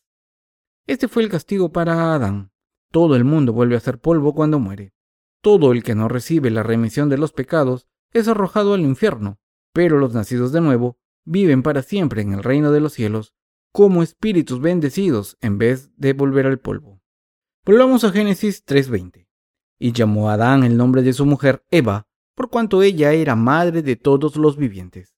Este 0.88 1.10
fue 1.10 1.22
el 1.24 1.30
castigo 1.30 1.74
para 1.74 2.16
Adán. 2.16 2.52
Todo 2.92 3.18
el 3.18 3.26
mundo 3.26 3.52
vuelve 3.52 3.76
a 3.76 3.82
ser 3.82 4.00
polvo 4.00 4.34
cuando 4.34 4.58
muere. 4.58 4.94
Todo 5.42 5.74
el 5.74 5.84
que 5.84 5.96
no 5.96 6.08
recibe 6.08 6.50
la 6.50 6.64
remisión 6.64 7.10
de 7.10 7.18
los 7.18 7.34
pecados 7.34 7.88
es 8.14 8.30
arrojado 8.30 8.74
al 8.74 8.80
infierno, 8.80 9.38
pero 9.74 10.00
los 10.00 10.14
nacidos 10.14 10.54
de 10.54 10.62
nuevo 10.62 10.98
viven 11.26 11.62
para 11.62 11.82
siempre 11.82 12.22
en 12.22 12.32
el 12.32 12.42
reino 12.42 12.72
de 12.72 12.80
los 12.80 12.94
cielos 12.94 13.34
como 13.74 14.02
espíritus 14.02 14.62
bendecidos 14.62 15.38
en 15.42 15.58
vez 15.58 15.92
de 15.98 16.14
volver 16.14 16.48
al 16.48 16.60
polvo. 16.60 17.02
Volvamos 17.66 18.06
a 18.06 18.12
Génesis 18.12 18.64
3:20. 18.66 19.28
Y 19.78 19.92
llamó 19.92 20.30
a 20.30 20.34
Adán 20.34 20.64
el 20.64 20.78
nombre 20.78 21.04
de 21.04 21.12
su 21.12 21.26
mujer 21.26 21.66
Eva, 21.70 22.08
por 22.34 22.50
cuanto 22.50 22.82
ella 22.82 23.12
era 23.12 23.36
madre 23.36 23.82
de 23.82 23.98
todos 23.98 24.38
los 24.38 24.56
vivientes. 24.56 25.18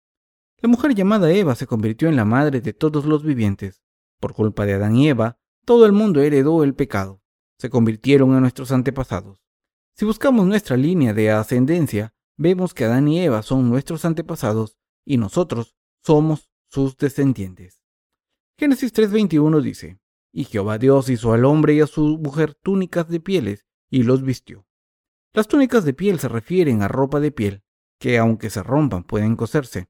La 0.57 0.67
mujer 0.67 0.95
llamada 0.95 1.31
Eva 1.31 1.53
se 1.53 1.67
convirtió 1.67 2.09
en 2.09 2.15
la 2.15 2.25
madre 2.25 2.59
de 2.59 2.73
todos 2.73 3.05
los 3.05 3.23
vivientes. 3.23 3.83
Por 4.19 4.33
culpa 4.33 4.65
de 4.65 4.73
Adán 4.73 4.95
y 4.95 5.07
Eva, 5.07 5.37
todo 5.69 5.85
el 5.85 5.91
mundo 5.91 6.19
heredó 6.19 6.63
el 6.63 6.73
pecado. 6.73 7.21
Se 7.59 7.69
convirtieron 7.69 8.33
en 8.33 8.41
nuestros 8.41 8.71
antepasados. 8.71 9.45
Si 9.95 10.03
buscamos 10.03 10.47
nuestra 10.47 10.75
línea 10.75 11.13
de 11.13 11.29
ascendencia, 11.29 12.15
vemos 12.37 12.73
que 12.73 12.85
Adán 12.85 13.07
y 13.07 13.19
Eva 13.19 13.43
son 13.43 13.69
nuestros 13.69 14.03
antepasados 14.03 14.79
y 15.05 15.17
nosotros 15.17 15.75
somos 16.01 16.49
sus 16.71 16.97
descendientes. 16.97 17.83
Génesis 18.57 18.91
3:21 18.93 19.61
dice, 19.61 19.99
Y 20.33 20.45
Jehová 20.45 20.79
Dios 20.79 21.07
hizo 21.07 21.33
al 21.33 21.45
hombre 21.45 21.75
y 21.75 21.81
a 21.81 21.85
su 21.85 22.17
mujer 22.17 22.55
túnicas 22.55 23.07
de 23.07 23.19
pieles 23.19 23.67
y 23.91 24.01
los 24.01 24.23
vistió. 24.23 24.65
Las 25.33 25.47
túnicas 25.47 25.85
de 25.85 25.93
piel 25.93 26.17
se 26.19 26.29
refieren 26.29 26.81
a 26.81 26.87
ropa 26.87 27.19
de 27.19 27.31
piel, 27.31 27.61
que 27.99 28.17
aunque 28.17 28.49
se 28.49 28.63
rompan 28.63 29.03
pueden 29.03 29.35
coserse. 29.35 29.85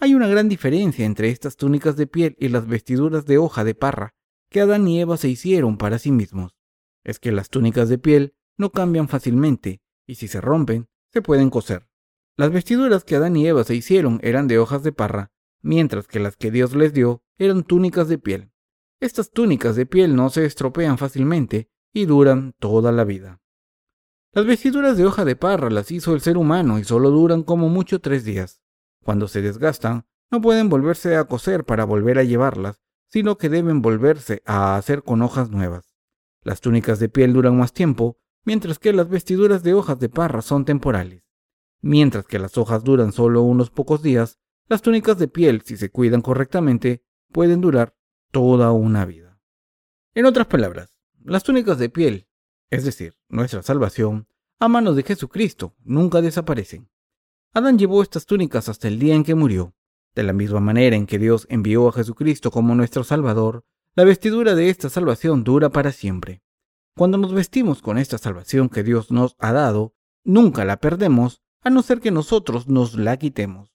Hay 0.00 0.14
una 0.14 0.26
gran 0.26 0.48
diferencia 0.48 1.06
entre 1.06 1.28
estas 1.28 1.56
túnicas 1.56 1.94
de 1.94 2.08
piel 2.08 2.34
y 2.40 2.48
las 2.48 2.66
vestiduras 2.66 3.26
de 3.26 3.38
hoja 3.38 3.62
de 3.62 3.76
parra 3.76 4.16
que 4.50 4.60
Adán 4.60 4.86
y 4.88 5.00
Eva 5.00 5.16
se 5.16 5.28
hicieron 5.28 5.78
para 5.78 5.98
sí 5.98 6.10
mismos. 6.10 6.56
Es 7.04 7.18
que 7.18 7.32
las 7.32 7.48
túnicas 7.48 7.88
de 7.88 7.98
piel 7.98 8.34
no 8.58 8.70
cambian 8.70 9.08
fácilmente 9.08 9.80
y 10.06 10.16
si 10.16 10.28
se 10.28 10.40
rompen, 10.40 10.88
se 11.12 11.22
pueden 11.22 11.50
coser. 11.50 11.88
Las 12.36 12.50
vestiduras 12.50 13.04
que 13.04 13.16
Adán 13.16 13.36
y 13.36 13.46
Eva 13.46 13.64
se 13.64 13.74
hicieron 13.74 14.18
eran 14.22 14.48
de 14.48 14.58
hojas 14.58 14.82
de 14.82 14.92
parra, 14.92 15.32
mientras 15.62 16.08
que 16.08 16.20
las 16.20 16.36
que 16.36 16.50
Dios 16.50 16.74
les 16.74 16.92
dio 16.92 17.22
eran 17.38 17.62
túnicas 17.62 18.08
de 18.08 18.18
piel. 18.18 18.50
Estas 19.00 19.30
túnicas 19.30 19.76
de 19.76 19.86
piel 19.86 20.14
no 20.14 20.30
se 20.30 20.44
estropean 20.44 20.98
fácilmente 20.98 21.70
y 21.92 22.06
duran 22.06 22.54
toda 22.58 22.92
la 22.92 23.04
vida. 23.04 23.40
Las 24.32 24.46
vestiduras 24.46 24.96
de 24.96 25.06
hoja 25.06 25.24
de 25.24 25.36
parra 25.36 25.70
las 25.70 25.90
hizo 25.90 26.14
el 26.14 26.20
ser 26.20 26.36
humano 26.36 26.78
y 26.78 26.84
solo 26.84 27.10
duran 27.10 27.42
como 27.42 27.68
mucho 27.68 28.00
tres 28.00 28.24
días. 28.24 28.62
Cuando 29.02 29.28
se 29.28 29.42
desgastan, 29.42 30.06
no 30.30 30.40
pueden 30.40 30.68
volverse 30.68 31.16
a 31.16 31.24
coser 31.24 31.64
para 31.64 31.84
volver 31.84 32.18
a 32.18 32.24
llevarlas, 32.24 32.80
sino 33.10 33.36
que 33.36 33.48
deben 33.48 33.82
volverse 33.82 34.42
a 34.46 34.76
hacer 34.76 35.02
con 35.02 35.22
hojas 35.22 35.50
nuevas. 35.50 35.94
Las 36.42 36.60
túnicas 36.60 36.98
de 37.00 37.08
piel 37.08 37.32
duran 37.32 37.58
más 37.58 37.72
tiempo, 37.72 38.18
mientras 38.44 38.78
que 38.78 38.92
las 38.92 39.08
vestiduras 39.08 39.62
de 39.62 39.74
hojas 39.74 39.98
de 39.98 40.08
parra 40.08 40.42
son 40.42 40.64
temporales. 40.64 41.24
Mientras 41.82 42.26
que 42.26 42.38
las 42.38 42.56
hojas 42.56 42.84
duran 42.84 43.12
solo 43.12 43.42
unos 43.42 43.70
pocos 43.70 44.02
días, 44.02 44.38
las 44.68 44.82
túnicas 44.82 45.18
de 45.18 45.28
piel, 45.28 45.62
si 45.62 45.76
se 45.76 45.90
cuidan 45.90 46.22
correctamente, 46.22 47.04
pueden 47.32 47.60
durar 47.60 47.96
toda 48.30 48.72
una 48.72 49.04
vida. 49.04 49.40
En 50.14 50.26
otras 50.26 50.46
palabras, 50.46 50.96
las 51.22 51.42
túnicas 51.42 51.78
de 51.78 51.90
piel, 51.90 52.28
es 52.70 52.84
decir, 52.84 53.14
nuestra 53.28 53.62
salvación, 53.62 54.28
a 54.58 54.68
manos 54.68 54.94
de 54.94 55.02
Jesucristo, 55.02 55.74
nunca 55.82 56.20
desaparecen. 56.20 56.90
Adán 57.52 57.78
llevó 57.78 58.02
estas 58.02 58.26
túnicas 58.26 58.68
hasta 58.68 58.88
el 58.88 58.98
día 58.98 59.14
en 59.14 59.24
que 59.24 59.34
murió. 59.34 59.74
De 60.14 60.22
la 60.22 60.32
misma 60.32 60.60
manera 60.60 60.96
en 60.96 61.06
que 61.06 61.18
Dios 61.18 61.46
envió 61.50 61.88
a 61.88 61.92
Jesucristo 61.92 62.50
como 62.50 62.74
nuestro 62.74 63.04
Salvador, 63.04 63.64
la 63.94 64.04
vestidura 64.04 64.54
de 64.54 64.70
esta 64.70 64.88
salvación 64.88 65.44
dura 65.44 65.70
para 65.70 65.92
siempre. 65.92 66.42
Cuando 66.96 67.18
nos 67.18 67.32
vestimos 67.32 67.82
con 67.82 67.98
esta 67.98 68.18
salvación 68.18 68.68
que 68.68 68.82
Dios 68.82 69.10
nos 69.10 69.36
ha 69.38 69.52
dado, 69.52 69.94
nunca 70.24 70.64
la 70.64 70.78
perdemos, 70.78 71.42
a 71.62 71.70
no 71.70 71.82
ser 71.82 72.00
que 72.00 72.10
nosotros 72.10 72.68
nos 72.68 72.94
la 72.94 73.16
quitemos. 73.16 73.72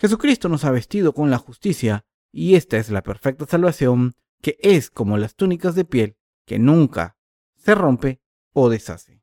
Jesucristo 0.00 0.48
nos 0.48 0.64
ha 0.64 0.70
vestido 0.70 1.12
con 1.12 1.30
la 1.30 1.38
justicia, 1.38 2.04
y 2.32 2.54
esta 2.54 2.76
es 2.76 2.90
la 2.90 3.02
perfecta 3.02 3.46
salvación 3.46 4.14
que 4.40 4.56
es 4.60 4.90
como 4.90 5.18
las 5.18 5.34
túnicas 5.34 5.74
de 5.74 5.84
piel 5.84 6.16
que 6.46 6.58
nunca 6.58 7.16
se 7.56 7.74
rompe 7.74 8.20
o 8.52 8.70
deshace. 8.70 9.22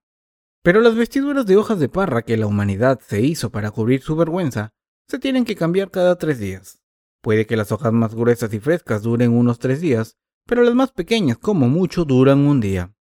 Pero 0.62 0.82
las 0.82 0.96
vestiduras 0.96 1.46
de 1.46 1.58
hojas 1.58 1.80
de 1.80 1.90
parra 1.90 2.24
que 2.24 2.38
la 2.38 2.48
humanidad 2.48 3.00
se 3.00 3.22
hizo 3.22 3.52
para 3.52 3.72
cubrir 3.72 4.02
su 4.02 4.16
vergüenza 4.16 4.74
se 5.08 5.20
tienen 5.20 5.46
que 5.46 5.56
cambiar 5.56 5.92
cada 5.92 6.18
tres 6.18 6.40
días. 6.40 6.82
Puede 7.22 7.46
que 7.46 7.58
las 7.58 7.72
hojas 7.72 7.94
más 7.94 8.14
gruesas 8.14 8.54
y 8.54 8.60
frescas 8.60 9.02
duren 9.02 9.32
unos 9.32 9.60
tres 9.60 9.82
días, 9.82 10.18
pero 10.46 10.64
las 10.64 10.76
más 10.76 10.92
pequeñas, 10.92 11.38
como 11.38 11.68
mucho, 11.68 12.06
duran 12.06 12.40
un 12.40 12.60
día. 12.60 12.94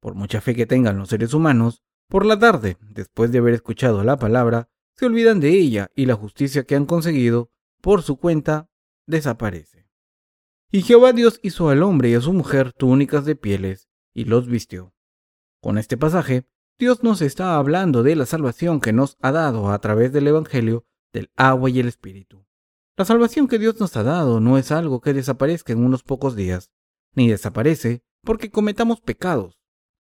Por 0.00 0.14
mucha 0.14 0.40
fe 0.40 0.54
que 0.54 0.66
tengan 0.66 0.98
los 0.98 1.08
seres 1.08 1.34
humanos, 1.34 1.82
por 2.08 2.24
la 2.24 2.38
tarde, 2.38 2.76
después 2.80 3.30
de 3.30 3.38
haber 3.38 3.54
escuchado 3.54 4.02
la 4.02 4.16
palabra, 4.16 4.68
se 4.96 5.06
olvidan 5.06 5.40
de 5.40 5.50
ella 5.50 5.90
y 5.94 6.06
la 6.06 6.14
justicia 6.14 6.64
que 6.64 6.74
han 6.74 6.86
conseguido 6.86 7.50
por 7.80 8.02
su 8.02 8.16
cuenta 8.16 8.68
desaparece. 9.06 9.88
Y 10.70 10.82
Jehová 10.82 11.12
Dios 11.12 11.38
hizo 11.42 11.70
al 11.70 11.82
hombre 11.82 12.10
y 12.10 12.14
a 12.14 12.20
su 12.20 12.32
mujer 12.32 12.72
túnicas 12.72 13.24
de 13.24 13.36
pieles 13.36 13.88
y 14.12 14.24
los 14.24 14.48
vistió. 14.48 14.92
Con 15.60 15.78
este 15.78 15.96
pasaje, 15.96 16.46
Dios 16.78 17.02
nos 17.02 17.22
está 17.22 17.56
hablando 17.56 18.02
de 18.02 18.16
la 18.16 18.26
salvación 18.26 18.80
que 18.80 18.92
nos 18.92 19.16
ha 19.20 19.32
dado 19.32 19.70
a 19.70 19.78
través 19.80 20.12
del 20.12 20.26
Evangelio 20.26 20.84
del 21.18 21.32
agua 21.36 21.68
y 21.68 21.80
el 21.80 21.88
Espíritu. 21.88 22.46
La 22.96 23.04
salvación 23.04 23.48
que 23.48 23.58
Dios 23.58 23.80
nos 23.80 23.96
ha 23.96 24.04
dado 24.04 24.38
no 24.38 24.56
es 24.56 24.70
algo 24.70 25.00
que 25.00 25.12
desaparezca 25.12 25.72
en 25.72 25.84
unos 25.84 26.04
pocos 26.04 26.36
días, 26.36 26.70
ni 27.14 27.28
desaparece 27.28 28.02
porque 28.22 28.50
cometamos 28.50 29.00
pecados. 29.00 29.58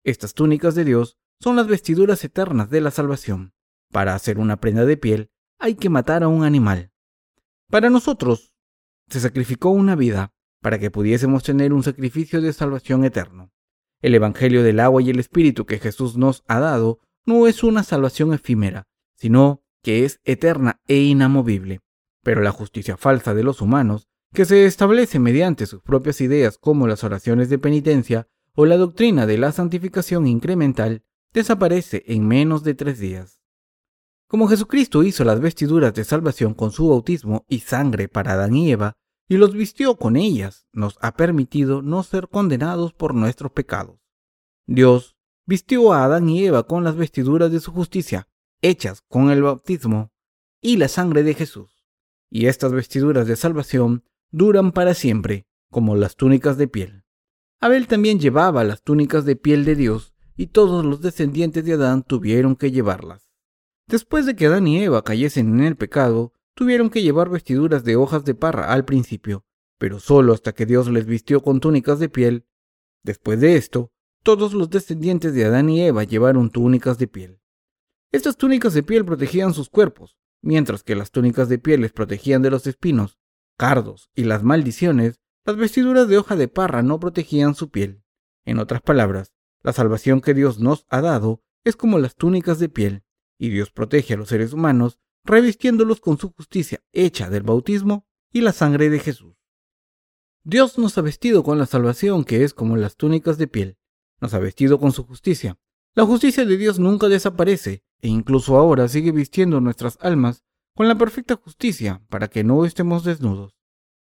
Estas 0.04 0.34
túnicas 0.34 0.74
de 0.76 0.84
Dios 0.84 1.18
son 1.40 1.56
las 1.56 1.66
vestiduras 1.66 2.22
eternas 2.24 2.70
de 2.70 2.80
la 2.80 2.92
salvación. 2.92 3.54
Para 3.90 4.14
hacer 4.14 4.38
una 4.38 4.60
prenda 4.60 4.84
de 4.84 4.96
piel 4.96 5.30
hay 5.58 5.74
que 5.74 5.90
matar 5.90 6.22
a 6.22 6.28
un 6.28 6.44
animal. 6.44 6.92
Para 7.68 7.90
nosotros, 7.90 8.52
se 9.08 9.20
sacrificó 9.20 9.70
una 9.70 9.96
vida 9.96 10.32
para 10.60 10.78
que 10.78 10.90
pudiésemos 10.90 11.42
tener 11.42 11.72
un 11.72 11.82
sacrificio 11.82 12.40
de 12.40 12.52
salvación 12.52 13.04
eterno. 13.04 13.50
El 14.00 14.14
Evangelio 14.14 14.62
del 14.62 14.78
agua 14.78 15.02
y 15.02 15.10
el 15.10 15.18
Espíritu 15.18 15.66
que 15.66 15.78
Jesús 15.78 16.16
nos 16.16 16.44
ha 16.46 16.60
dado 16.60 17.00
no 17.26 17.48
es 17.48 17.64
una 17.64 17.82
salvación 17.82 18.32
efímera, 18.32 18.86
sino 19.16 19.64
que 19.82 20.04
es 20.04 20.20
eterna 20.24 20.80
e 20.86 20.98
inamovible. 20.98 21.80
Pero 22.22 22.42
la 22.42 22.52
justicia 22.52 22.96
falsa 22.96 23.34
de 23.34 23.42
los 23.42 23.60
humanos, 23.60 24.08
que 24.32 24.44
se 24.44 24.66
establece 24.66 25.18
mediante 25.18 25.66
sus 25.66 25.82
propias 25.82 26.20
ideas 26.20 26.58
como 26.58 26.86
las 26.86 27.02
oraciones 27.04 27.48
de 27.48 27.58
penitencia 27.58 28.28
o 28.54 28.66
la 28.66 28.76
doctrina 28.76 29.26
de 29.26 29.38
la 29.38 29.52
santificación 29.52 30.26
incremental, 30.26 31.02
desaparece 31.32 32.04
en 32.06 32.26
menos 32.26 32.62
de 32.62 32.74
tres 32.74 32.98
días. 32.98 33.40
Como 34.28 34.48
Jesucristo 34.48 35.02
hizo 35.02 35.24
las 35.24 35.40
vestiduras 35.40 35.92
de 35.94 36.04
salvación 36.04 36.54
con 36.54 36.70
su 36.70 36.88
bautismo 36.88 37.44
y 37.48 37.60
sangre 37.60 38.08
para 38.08 38.34
Adán 38.34 38.54
y 38.54 38.70
Eva, 38.70 38.96
y 39.28 39.36
los 39.36 39.52
vistió 39.52 39.96
con 39.96 40.16
ellas, 40.16 40.66
nos 40.72 40.98
ha 41.00 41.14
permitido 41.14 41.82
no 41.82 42.02
ser 42.02 42.28
condenados 42.28 42.92
por 42.92 43.14
nuestros 43.14 43.52
pecados. 43.52 43.98
Dios 44.66 45.16
vistió 45.46 45.92
a 45.92 46.04
Adán 46.04 46.28
y 46.28 46.44
Eva 46.44 46.64
con 46.64 46.84
las 46.84 46.96
vestiduras 46.96 47.50
de 47.50 47.60
su 47.60 47.72
justicia, 47.72 48.28
hechas 48.62 49.02
con 49.08 49.30
el 49.30 49.42
bautismo 49.42 50.12
y 50.60 50.76
la 50.76 50.88
sangre 50.88 51.22
de 51.22 51.34
Jesús. 51.34 51.84
Y 52.30 52.46
estas 52.46 52.72
vestiduras 52.72 53.26
de 53.26 53.36
salvación 53.36 54.04
duran 54.30 54.72
para 54.72 54.94
siempre, 54.94 55.46
como 55.70 55.96
las 55.96 56.16
túnicas 56.16 56.56
de 56.56 56.68
piel. 56.68 57.04
Abel 57.60 57.86
también 57.88 58.20
llevaba 58.20 58.64
las 58.64 58.82
túnicas 58.82 59.24
de 59.24 59.36
piel 59.36 59.64
de 59.64 59.74
Dios, 59.74 60.14
y 60.36 60.46
todos 60.46 60.84
los 60.84 61.02
descendientes 61.02 61.64
de 61.64 61.74
Adán 61.74 62.02
tuvieron 62.02 62.56
que 62.56 62.70
llevarlas. 62.70 63.30
Después 63.86 64.24
de 64.24 64.36
que 64.36 64.46
Adán 64.46 64.68
y 64.68 64.82
Eva 64.82 65.02
cayesen 65.02 65.58
en 65.58 65.66
el 65.66 65.76
pecado, 65.76 66.32
tuvieron 66.54 66.90
que 66.90 67.02
llevar 67.02 67.28
vestiduras 67.28 67.84
de 67.84 67.96
hojas 67.96 68.24
de 68.24 68.34
parra 68.34 68.72
al 68.72 68.84
principio, 68.84 69.44
pero 69.78 69.98
solo 69.98 70.32
hasta 70.32 70.52
que 70.52 70.66
Dios 70.66 70.88
les 70.88 71.06
vistió 71.06 71.42
con 71.42 71.60
túnicas 71.60 71.98
de 71.98 72.08
piel. 72.08 72.46
Después 73.02 73.40
de 73.40 73.56
esto, 73.56 73.92
todos 74.22 74.54
los 74.54 74.70
descendientes 74.70 75.34
de 75.34 75.44
Adán 75.44 75.68
y 75.70 75.82
Eva 75.82 76.04
llevaron 76.04 76.50
túnicas 76.50 76.98
de 76.98 77.08
piel. 77.08 77.39
Estas 78.12 78.36
túnicas 78.36 78.74
de 78.74 78.82
piel 78.82 79.04
protegían 79.04 79.54
sus 79.54 79.70
cuerpos, 79.70 80.16
mientras 80.42 80.82
que 80.82 80.96
las 80.96 81.12
túnicas 81.12 81.48
de 81.48 81.58
piel 81.58 81.82
les 81.82 81.92
protegían 81.92 82.42
de 82.42 82.50
los 82.50 82.66
espinos, 82.66 83.20
cardos 83.56 84.10
y 84.16 84.24
las 84.24 84.42
maldiciones, 84.42 85.20
las 85.44 85.56
vestiduras 85.56 86.08
de 86.08 86.18
hoja 86.18 86.34
de 86.34 86.48
parra 86.48 86.82
no 86.82 86.98
protegían 86.98 87.54
su 87.54 87.70
piel. 87.70 88.02
En 88.44 88.58
otras 88.58 88.82
palabras, 88.82 89.32
la 89.62 89.72
salvación 89.72 90.20
que 90.20 90.34
Dios 90.34 90.58
nos 90.58 90.86
ha 90.88 91.00
dado 91.00 91.44
es 91.62 91.76
como 91.76 91.98
las 91.98 92.16
túnicas 92.16 92.58
de 92.58 92.68
piel, 92.68 93.04
y 93.38 93.50
Dios 93.50 93.70
protege 93.70 94.14
a 94.14 94.16
los 94.16 94.28
seres 94.28 94.52
humanos 94.52 94.98
revistiéndolos 95.24 96.00
con 96.00 96.18
su 96.18 96.32
justicia 96.32 96.82
hecha 96.92 97.30
del 97.30 97.42
bautismo 97.42 98.08
y 98.32 98.40
la 98.40 98.52
sangre 98.52 98.90
de 98.90 98.98
Jesús. 98.98 99.36
Dios 100.42 100.78
nos 100.78 100.98
ha 100.98 101.02
vestido 101.02 101.44
con 101.44 101.58
la 101.58 101.66
salvación 101.66 102.24
que 102.24 102.42
es 102.42 102.54
como 102.54 102.76
las 102.76 102.96
túnicas 102.96 103.38
de 103.38 103.46
piel, 103.46 103.78
nos 104.20 104.34
ha 104.34 104.38
vestido 104.40 104.80
con 104.80 104.90
su 104.92 105.04
justicia. 105.04 105.58
La 105.94 106.06
justicia 106.06 106.44
de 106.44 106.56
Dios 106.56 106.78
nunca 106.78 107.08
desaparece 107.08 107.84
e 108.02 108.08
incluso 108.08 108.56
ahora 108.56 108.88
sigue 108.88 109.12
vistiendo 109.12 109.60
nuestras 109.60 109.98
almas 110.00 110.44
con 110.74 110.88
la 110.88 110.96
perfecta 110.96 111.36
justicia 111.36 112.02
para 112.08 112.28
que 112.28 112.44
no 112.44 112.64
estemos 112.64 113.04
desnudos. 113.04 113.56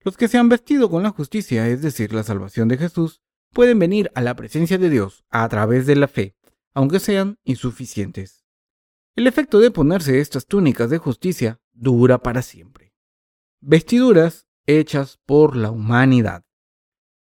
Los 0.02 0.18
que 0.18 0.28
se 0.28 0.38
han 0.38 0.50
vestido 0.50 0.90
con 0.90 1.04
la 1.04 1.10
justicia, 1.10 1.68
es 1.68 1.82
decir, 1.82 2.14
la 2.14 2.24
salvación 2.24 2.68
de 2.68 2.78
Jesús, 2.78 3.22
pueden 3.52 3.80
venir 3.80 4.12
a 4.16 4.22
la 4.22 4.36
presencia 4.36 4.78
de 4.78 4.90
Dios 4.90 5.26
a 5.30 5.48
través 5.50 5.86
de 5.86 5.96
la 5.96 6.08
fe, 6.08 6.36
aunque 6.74 7.00
sean 7.00 7.38
insuficientes. 7.44 8.46
El 9.16 9.28
efecto 9.28 9.60
de 9.60 9.72
ponerse 9.72 10.20
estas 10.20 10.46
túnicas 10.46 10.90
de 10.90 10.98
justicia 10.98 11.60
dura 11.74 12.20
para 12.20 12.42
siempre. 12.42 12.94
Vestiduras 13.60 14.48
hechas 14.66 15.20
por 15.26 15.56
la 15.56 15.72
humanidad. 15.72 16.46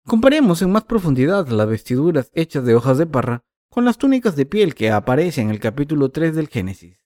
Comparemos 0.05 0.61
en 0.61 0.71
más 0.71 0.83
profundidad 0.83 1.47
las 1.47 1.67
vestiduras 1.67 2.29
hechas 2.33 2.65
de 2.65 2.75
hojas 2.75 2.97
de 2.97 3.07
parra 3.07 3.45
con 3.71 3.85
las 3.85 3.97
túnicas 3.97 4.35
de 4.35 4.45
piel 4.45 4.75
que 4.75 4.91
aparecen 4.91 5.45
en 5.45 5.51
el 5.51 5.61
capítulo 5.61 6.09
3 6.09 6.35
del 6.35 6.49
Génesis. 6.49 7.01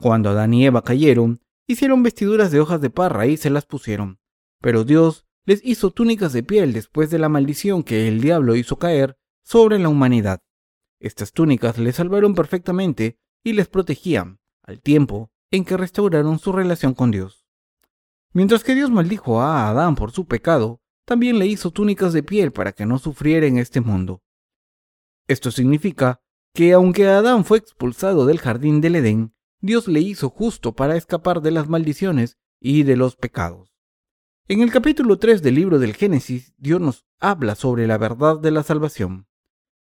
Cuando 0.00 0.30
Adán 0.30 0.52
y 0.52 0.66
Eva 0.66 0.82
cayeron, 0.82 1.40
hicieron 1.68 2.02
vestiduras 2.02 2.50
de 2.50 2.58
hojas 2.58 2.80
de 2.80 2.90
parra 2.90 3.28
y 3.28 3.36
se 3.36 3.50
las 3.50 3.66
pusieron. 3.66 4.18
Pero 4.60 4.82
Dios 4.82 5.26
les 5.46 5.64
hizo 5.64 5.92
túnicas 5.92 6.32
de 6.32 6.42
piel 6.42 6.72
después 6.72 7.08
de 7.10 7.20
la 7.20 7.28
maldición 7.28 7.84
que 7.84 8.08
el 8.08 8.20
diablo 8.20 8.56
hizo 8.56 8.80
caer 8.80 9.16
sobre 9.44 9.78
la 9.78 9.88
humanidad. 9.90 10.40
Estas 10.98 11.30
túnicas 11.30 11.78
les 11.78 11.94
salvaron 11.94 12.34
perfectamente 12.34 13.16
y 13.44 13.52
les 13.52 13.68
protegían, 13.68 14.40
al 14.64 14.80
tiempo 14.80 15.30
en 15.52 15.64
que 15.64 15.76
restauraron 15.76 16.40
su 16.40 16.50
relación 16.50 16.94
con 16.94 17.12
Dios. 17.12 17.46
Mientras 18.32 18.64
que 18.64 18.74
Dios 18.74 18.90
maldijo 18.90 19.40
a 19.40 19.68
Adán 19.68 19.94
por 19.94 20.10
su 20.10 20.26
pecado, 20.26 20.80
también 21.04 21.38
le 21.38 21.46
hizo 21.46 21.70
túnicas 21.70 22.12
de 22.12 22.24
piel 22.24 22.50
para 22.50 22.72
que 22.72 22.86
no 22.86 22.98
sufriera 22.98 23.46
en 23.46 23.58
este 23.58 23.80
mundo. 23.80 24.20
Esto 25.32 25.50
significa 25.50 26.20
que 26.54 26.74
aunque 26.74 27.08
Adán 27.08 27.46
fue 27.46 27.56
expulsado 27.56 28.26
del 28.26 28.38
jardín 28.38 28.82
del 28.82 28.96
Edén, 28.96 29.34
Dios 29.62 29.88
le 29.88 30.00
hizo 30.00 30.28
justo 30.28 30.74
para 30.74 30.94
escapar 30.94 31.40
de 31.40 31.50
las 31.50 31.70
maldiciones 31.70 32.36
y 32.60 32.82
de 32.82 32.96
los 32.96 33.16
pecados. 33.16 33.72
En 34.46 34.60
el 34.60 34.70
capítulo 34.70 35.18
3 35.18 35.40
del 35.40 35.54
libro 35.54 35.78
del 35.78 35.94
Génesis, 35.94 36.52
Dios 36.58 36.82
nos 36.82 37.06
habla 37.18 37.54
sobre 37.54 37.86
la 37.86 37.96
verdad 37.96 38.40
de 38.40 38.50
la 38.50 38.62
salvación. 38.62 39.26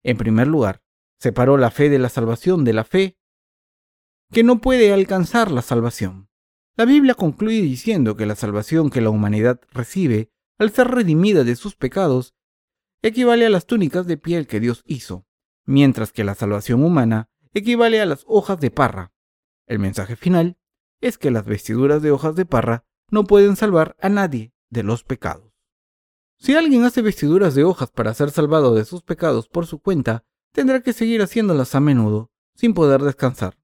En 0.02 0.18
primer 0.18 0.48
lugar, 0.48 0.82
separó 1.18 1.56
la 1.56 1.70
fe 1.70 1.88
de 1.88 1.98
la 1.98 2.10
salvación 2.10 2.62
de 2.64 2.72
la 2.74 2.84
fe 2.84 3.18
que 4.30 4.44
no 4.44 4.60
puede 4.60 4.92
alcanzar 4.92 5.50
la 5.50 5.62
salvación. 5.62 6.28
La 6.76 6.84
Biblia 6.84 7.14
concluye 7.14 7.62
diciendo 7.62 8.16
que 8.16 8.26
la 8.26 8.36
salvación 8.36 8.90
que 8.90 9.00
la 9.00 9.08
humanidad 9.08 9.62
recibe 9.70 10.30
al 10.58 10.72
ser 10.72 10.88
redimida 10.88 11.42
de 11.42 11.56
sus 11.56 11.74
pecados 11.74 12.34
equivale 13.00 13.46
a 13.46 13.50
las 13.50 13.64
túnicas 13.64 14.06
de 14.06 14.18
piel 14.18 14.46
que 14.46 14.60
Dios 14.60 14.82
hizo, 14.84 15.27
mientras 15.68 16.12
que 16.12 16.24
la 16.24 16.34
salvación 16.34 16.82
humana 16.82 17.28
equivale 17.52 18.00
a 18.00 18.06
las 18.06 18.24
hojas 18.26 18.58
de 18.58 18.70
parra. 18.70 19.12
El 19.66 19.78
mensaje 19.78 20.16
final 20.16 20.56
es 21.02 21.18
que 21.18 21.30
las 21.30 21.44
vestiduras 21.44 22.00
de 22.00 22.10
hojas 22.10 22.34
de 22.34 22.46
parra 22.46 22.86
no 23.10 23.24
pueden 23.24 23.54
salvar 23.54 23.94
a 24.00 24.08
nadie 24.08 24.54
de 24.70 24.82
los 24.82 25.04
pecados. 25.04 25.52
Si 26.38 26.54
alguien 26.54 26.84
hace 26.84 27.02
vestiduras 27.02 27.54
de 27.54 27.64
hojas 27.64 27.90
para 27.90 28.14
ser 28.14 28.30
salvado 28.30 28.74
de 28.74 28.86
sus 28.86 29.02
pecados 29.02 29.48
por 29.48 29.66
su 29.66 29.80
cuenta, 29.80 30.24
tendrá 30.52 30.80
que 30.80 30.94
seguir 30.94 31.20
haciéndolas 31.20 31.74
a 31.74 31.80
menudo, 31.80 32.30
sin 32.54 32.72
poder 32.72 33.02
descansar. 33.02 33.58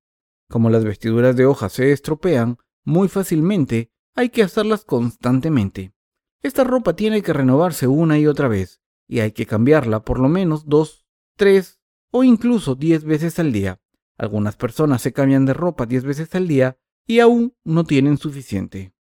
Como 0.50 0.68
las 0.68 0.84
vestiduras 0.84 1.36
de 1.36 1.46
hojas 1.46 1.72
se 1.72 1.90
estropean 1.90 2.58
muy 2.84 3.08
fácilmente, 3.08 3.90
hay 4.14 4.28
que 4.28 4.42
hacerlas 4.42 4.84
constantemente. 4.84 5.94
Esta 6.42 6.64
ropa 6.64 6.94
tiene 6.94 7.22
que 7.22 7.32
renovarse 7.32 7.86
una 7.86 8.18
y 8.18 8.26
otra 8.26 8.48
vez, 8.48 8.82
y 9.08 9.20
hay 9.20 9.32
que 9.32 9.46
cambiarla 9.46 10.04
por 10.04 10.20
lo 10.20 10.28
menos 10.28 10.66
dos, 10.66 11.06
tres 11.36 11.80
o 12.16 12.22
incluso 12.22 12.76
diez 12.76 13.02
veces 13.02 13.40
al 13.40 13.50
día. 13.50 13.80
Algunas 14.16 14.54
personas 14.54 15.02
se 15.02 15.12
cambian 15.12 15.46
de 15.46 15.52
ropa 15.52 15.84
diez 15.84 16.04
veces 16.04 16.32
al 16.36 16.46
día 16.46 16.78
y 17.08 17.18
aún 17.18 17.56
no 17.64 17.82
tienen 17.82 18.18
suficiente. 18.18 18.94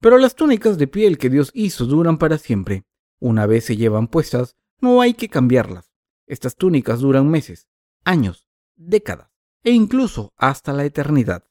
Pero 0.00 0.16
las 0.16 0.34
túnicas 0.34 0.78
de 0.78 0.86
piel 0.86 1.18
que 1.18 1.28
Dios 1.28 1.50
hizo 1.52 1.84
duran 1.84 2.16
para 2.16 2.38
siempre. 2.38 2.86
Una 3.20 3.44
vez 3.44 3.66
se 3.66 3.76
llevan 3.76 4.08
puestas, 4.08 4.56
no 4.80 5.02
hay 5.02 5.12
que 5.12 5.28
cambiarlas. 5.28 5.92
Estas 6.26 6.56
túnicas 6.56 7.00
duran 7.00 7.28
meses, 7.28 7.68
años, 8.04 8.48
décadas 8.74 9.28
e 9.62 9.72
incluso 9.72 10.32
hasta 10.38 10.72
la 10.72 10.86
eternidad. 10.86 11.44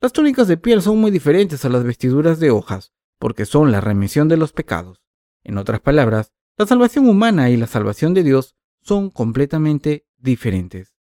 Las 0.00 0.14
túnicas 0.14 0.48
de 0.48 0.56
piel 0.56 0.80
son 0.80 0.98
muy 0.98 1.10
diferentes 1.10 1.66
a 1.66 1.68
las 1.68 1.84
vestiduras 1.84 2.40
de 2.40 2.50
hojas, 2.50 2.94
porque 3.18 3.44
son 3.44 3.70
la 3.70 3.82
remisión 3.82 4.28
de 4.28 4.38
los 4.38 4.54
pecados. 4.54 5.02
En 5.44 5.58
otras 5.58 5.80
palabras, 5.80 6.32
La 6.56 6.66
salvación 6.66 7.08
humana 7.08 7.50
y 7.50 7.56
la 7.56 7.66
salvación 7.66 8.14
de 8.14 8.22
Dios 8.22 8.56
son 8.82 9.10
completamente 9.10 10.06
diferentes. 10.18 10.94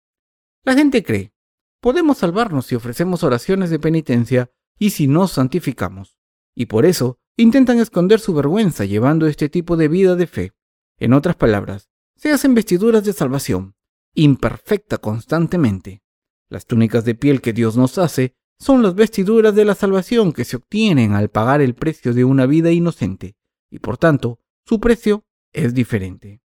La 0.63 0.73
gente 0.73 1.03
cree, 1.03 1.33
podemos 1.79 2.19
salvarnos 2.19 2.67
si 2.67 2.75
ofrecemos 2.75 3.23
oraciones 3.23 3.69
de 3.69 3.79
penitencia 3.79 4.51
y 4.77 4.91
si 4.91 5.07
nos 5.07 5.31
santificamos, 5.31 6.17
y 6.55 6.67
por 6.67 6.85
eso 6.85 7.19
intentan 7.37 7.79
esconder 7.79 8.19
su 8.19 8.33
vergüenza 8.33 8.85
llevando 8.85 9.27
este 9.27 9.49
tipo 9.49 9.77
de 9.77 9.87
vida 9.87 10.15
de 10.15 10.27
fe. 10.27 10.53
En 10.97 11.13
otras 11.13 11.35
palabras, 11.35 11.89
se 12.15 12.31
hacen 12.31 12.53
vestiduras 12.53 13.03
de 13.03 13.13
salvación, 13.13 13.75
imperfecta 14.13 14.99
constantemente. 14.99 16.03
Las 16.49 16.65
túnicas 16.65 17.05
de 17.05 17.15
piel 17.15 17.41
que 17.41 17.53
Dios 17.53 17.77
nos 17.77 17.97
hace 17.97 18.35
son 18.59 18.83
las 18.83 18.93
vestiduras 18.93 19.55
de 19.55 19.65
la 19.65 19.73
salvación 19.73 20.33
que 20.33 20.45
se 20.45 20.57
obtienen 20.57 21.13
al 21.13 21.29
pagar 21.29 21.61
el 21.61 21.73
precio 21.73 22.13
de 22.13 22.23
una 22.23 22.45
vida 22.45 22.71
inocente, 22.71 23.35
y 23.71 23.79
por 23.79 23.97
tanto, 23.97 24.39
su 24.65 24.79
precio 24.79 25.25
es 25.51 25.73
diferente. 25.73 26.41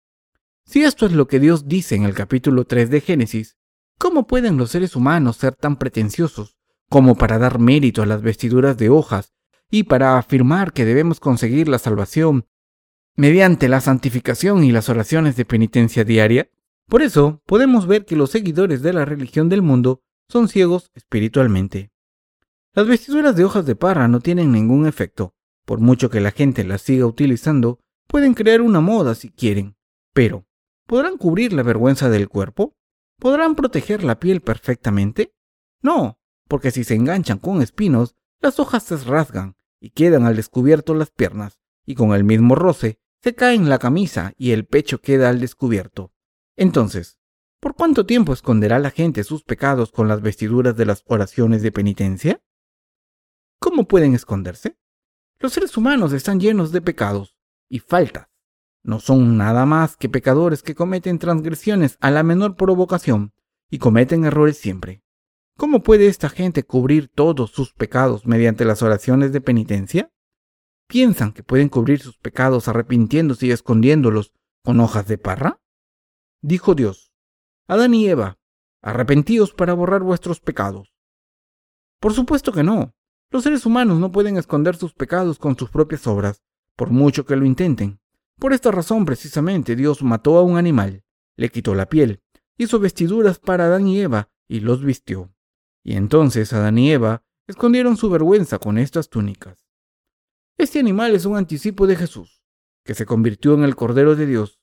Si 0.65 0.83
esto 0.83 1.05
es 1.05 1.11
lo 1.11 1.27
que 1.27 1.39
Dios 1.39 1.67
dice 1.67 1.95
en 1.95 2.03
el 2.03 2.13
capítulo 2.13 2.65
3 2.65 2.89
de 2.89 3.01
Génesis, 3.01 3.57
¿cómo 3.97 4.27
pueden 4.27 4.57
los 4.57 4.71
seres 4.71 4.95
humanos 4.95 5.37
ser 5.37 5.55
tan 5.55 5.75
pretenciosos 5.77 6.55
como 6.89 7.15
para 7.15 7.37
dar 7.37 7.59
mérito 7.59 8.01
a 8.01 8.05
las 8.05 8.21
vestiduras 8.21 8.77
de 8.77 8.89
hojas 8.89 9.33
y 9.69 9.83
para 9.83 10.17
afirmar 10.17 10.73
que 10.73 10.85
debemos 10.85 11.19
conseguir 11.19 11.67
la 11.67 11.79
salvación 11.79 12.45
mediante 13.15 13.69
la 13.69 13.81
santificación 13.81 14.63
y 14.63 14.71
las 14.71 14.89
oraciones 14.89 15.35
de 15.35 15.45
penitencia 15.45 16.03
diaria? 16.03 16.49
Por 16.87 17.01
eso 17.01 17.41
podemos 17.45 17.87
ver 17.87 18.05
que 18.05 18.15
los 18.15 18.31
seguidores 18.31 18.81
de 18.81 18.93
la 18.93 19.05
religión 19.05 19.49
del 19.49 19.61
mundo 19.61 20.03
son 20.29 20.47
ciegos 20.47 20.91
espiritualmente. 20.93 21.91
Las 22.73 22.87
vestiduras 22.87 23.35
de 23.35 23.43
hojas 23.43 23.65
de 23.65 23.75
parra 23.75 24.07
no 24.07 24.21
tienen 24.21 24.51
ningún 24.51 24.85
efecto. 24.87 25.35
Por 25.65 25.79
mucho 25.79 26.09
que 26.09 26.21
la 26.21 26.31
gente 26.31 26.63
las 26.63 26.81
siga 26.81 27.05
utilizando, 27.05 27.79
pueden 28.07 28.33
crear 28.33 28.61
una 28.61 28.79
moda 28.79 29.15
si 29.15 29.29
quieren. 29.29 29.75
Pero, 30.13 30.45
¿podrán 30.91 31.17
cubrir 31.17 31.53
la 31.53 31.63
vergüenza 31.63 32.09
del 32.09 32.27
cuerpo? 32.27 32.75
¿Podrán 33.17 33.55
proteger 33.55 34.03
la 34.03 34.19
piel 34.19 34.41
perfectamente? 34.41 35.33
No, 35.81 36.19
porque 36.49 36.69
si 36.69 36.83
se 36.83 36.95
enganchan 36.95 37.37
con 37.37 37.61
espinos, 37.61 38.17
las 38.41 38.59
hojas 38.59 38.83
se 38.83 38.97
rasgan 38.97 39.55
y 39.79 39.91
quedan 39.91 40.25
al 40.25 40.35
descubierto 40.35 40.93
las 40.93 41.09
piernas, 41.09 41.61
y 41.85 41.95
con 41.95 42.13
el 42.13 42.25
mismo 42.25 42.55
roce 42.55 42.99
se 43.23 43.33
caen 43.33 43.69
la 43.69 43.79
camisa 43.79 44.33
y 44.37 44.51
el 44.51 44.65
pecho 44.65 44.99
queda 44.99 45.29
al 45.29 45.39
descubierto. 45.39 46.11
Entonces, 46.57 47.19
¿por 47.61 47.73
cuánto 47.73 48.05
tiempo 48.05 48.33
esconderá 48.33 48.77
la 48.77 48.91
gente 48.91 49.23
sus 49.23 49.45
pecados 49.45 49.93
con 49.93 50.09
las 50.09 50.21
vestiduras 50.21 50.75
de 50.75 50.87
las 50.87 51.05
oraciones 51.07 51.61
de 51.61 51.71
penitencia? 51.71 52.43
¿Cómo 53.59 53.87
pueden 53.87 54.13
esconderse? 54.13 54.77
Los 55.39 55.53
seres 55.53 55.77
humanos 55.77 56.11
están 56.11 56.41
llenos 56.41 56.73
de 56.73 56.81
pecados 56.81 57.37
y 57.69 57.79
faltas. 57.79 58.30
No 58.83 58.99
son 58.99 59.37
nada 59.37 59.65
más 59.65 59.95
que 59.95 60.09
pecadores 60.09 60.63
que 60.63 60.75
cometen 60.75 61.19
transgresiones 61.19 61.97
a 62.01 62.09
la 62.11 62.23
menor 62.23 62.55
provocación 62.55 63.33
y 63.69 63.77
cometen 63.77 64.25
errores 64.25 64.57
siempre. 64.57 65.03
¿Cómo 65.57 65.83
puede 65.83 66.07
esta 66.07 66.29
gente 66.29 66.63
cubrir 66.63 67.07
todos 67.07 67.51
sus 67.51 67.73
pecados 67.73 68.25
mediante 68.25 68.65
las 68.65 68.81
oraciones 68.81 69.31
de 69.31 69.41
penitencia? 69.41 70.11
¿Piensan 70.87 71.31
que 71.31 71.43
pueden 71.43 71.69
cubrir 71.69 71.99
sus 72.01 72.17
pecados 72.17 72.67
arrepintiéndose 72.67 73.47
y 73.47 73.51
escondiéndolos 73.51 74.33
con 74.63 74.79
hojas 74.79 75.07
de 75.07 75.17
parra? 75.17 75.61
Dijo 76.41 76.73
Dios, 76.73 77.13
Adán 77.67 77.93
y 77.93 78.07
Eva, 78.09 78.39
arrepentíos 78.81 79.53
para 79.53 79.73
borrar 79.73 80.01
vuestros 80.01 80.39
pecados. 80.39 80.93
Por 81.99 82.13
supuesto 82.13 82.51
que 82.51 82.63
no. 82.63 82.93
Los 83.29 83.43
seres 83.43 83.65
humanos 83.65 83.99
no 83.99 84.11
pueden 84.11 84.35
esconder 84.35 84.75
sus 84.75 84.93
pecados 84.93 85.39
con 85.39 85.55
sus 85.55 85.69
propias 85.69 86.05
obras, 86.07 86.41
por 86.75 86.89
mucho 86.89 87.25
que 87.25 87.37
lo 87.37 87.45
intenten. 87.45 88.00
Por 88.41 88.53
esta 88.53 88.71
razón 88.71 89.05
precisamente 89.05 89.75
Dios 89.75 90.01
mató 90.01 90.39
a 90.39 90.41
un 90.41 90.57
animal, 90.57 91.03
le 91.37 91.49
quitó 91.49 91.75
la 91.75 91.87
piel, 91.87 92.23
hizo 92.57 92.79
vestiduras 92.79 93.37
para 93.37 93.65
Adán 93.65 93.87
y 93.87 94.01
Eva 94.01 94.31
y 94.47 94.61
los 94.61 94.83
vistió. 94.83 95.31
Y 95.83 95.93
entonces 95.93 96.51
Adán 96.51 96.79
y 96.79 96.91
Eva 96.91 97.23
escondieron 97.45 97.97
su 97.97 98.09
vergüenza 98.09 98.57
con 98.57 98.79
estas 98.79 99.09
túnicas. 99.09 99.67
Este 100.57 100.79
animal 100.79 101.13
es 101.13 101.25
un 101.25 101.37
anticipo 101.37 101.85
de 101.85 101.95
Jesús, 101.95 102.41
que 102.83 102.95
se 102.95 103.05
convirtió 103.05 103.53
en 103.53 103.63
el 103.63 103.75
Cordero 103.75 104.15
de 104.15 104.25
Dios. 104.25 104.59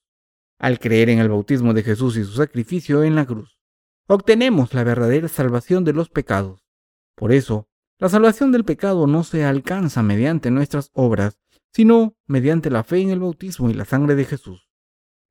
Al 0.57 0.77
creer 0.77 1.07
en 1.09 1.19
el 1.19 1.29
bautismo 1.29 1.73
de 1.73 1.83
Jesús 1.83 2.17
y 2.17 2.25
su 2.25 2.33
sacrificio 2.33 3.05
en 3.05 3.15
la 3.15 3.25
cruz, 3.25 3.61
obtenemos 4.09 4.73
la 4.73 4.83
verdadera 4.83 5.29
salvación 5.29 5.85
de 5.85 5.93
los 5.93 6.09
pecados. 6.09 6.67
Por 7.15 7.31
eso, 7.31 7.69
la 7.97 8.09
salvación 8.09 8.51
del 8.51 8.65
pecado 8.65 9.07
no 9.07 9.23
se 9.23 9.45
alcanza 9.45 10.03
mediante 10.03 10.51
nuestras 10.51 10.89
obras, 10.91 11.39
sino 11.71 12.15
mediante 12.25 12.69
la 12.69 12.83
fe 12.83 12.99
en 12.99 13.09
el 13.09 13.19
bautismo 13.19 13.69
y 13.69 13.73
la 13.73 13.85
sangre 13.85 14.15
de 14.15 14.25
Jesús. 14.25 14.69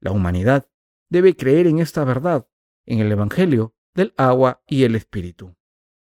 La 0.01 0.13
humanidad 0.13 0.69
debe 1.09 1.37
creer 1.37 1.67
en 1.67 1.79
esta 1.79 2.05
verdad, 2.05 2.49
en 2.87 3.01
el 3.01 3.11
Evangelio 3.11 3.75
del 3.95 4.15
agua 4.17 4.63
y 4.67 4.85
el 4.85 4.95
Espíritu. 4.95 5.57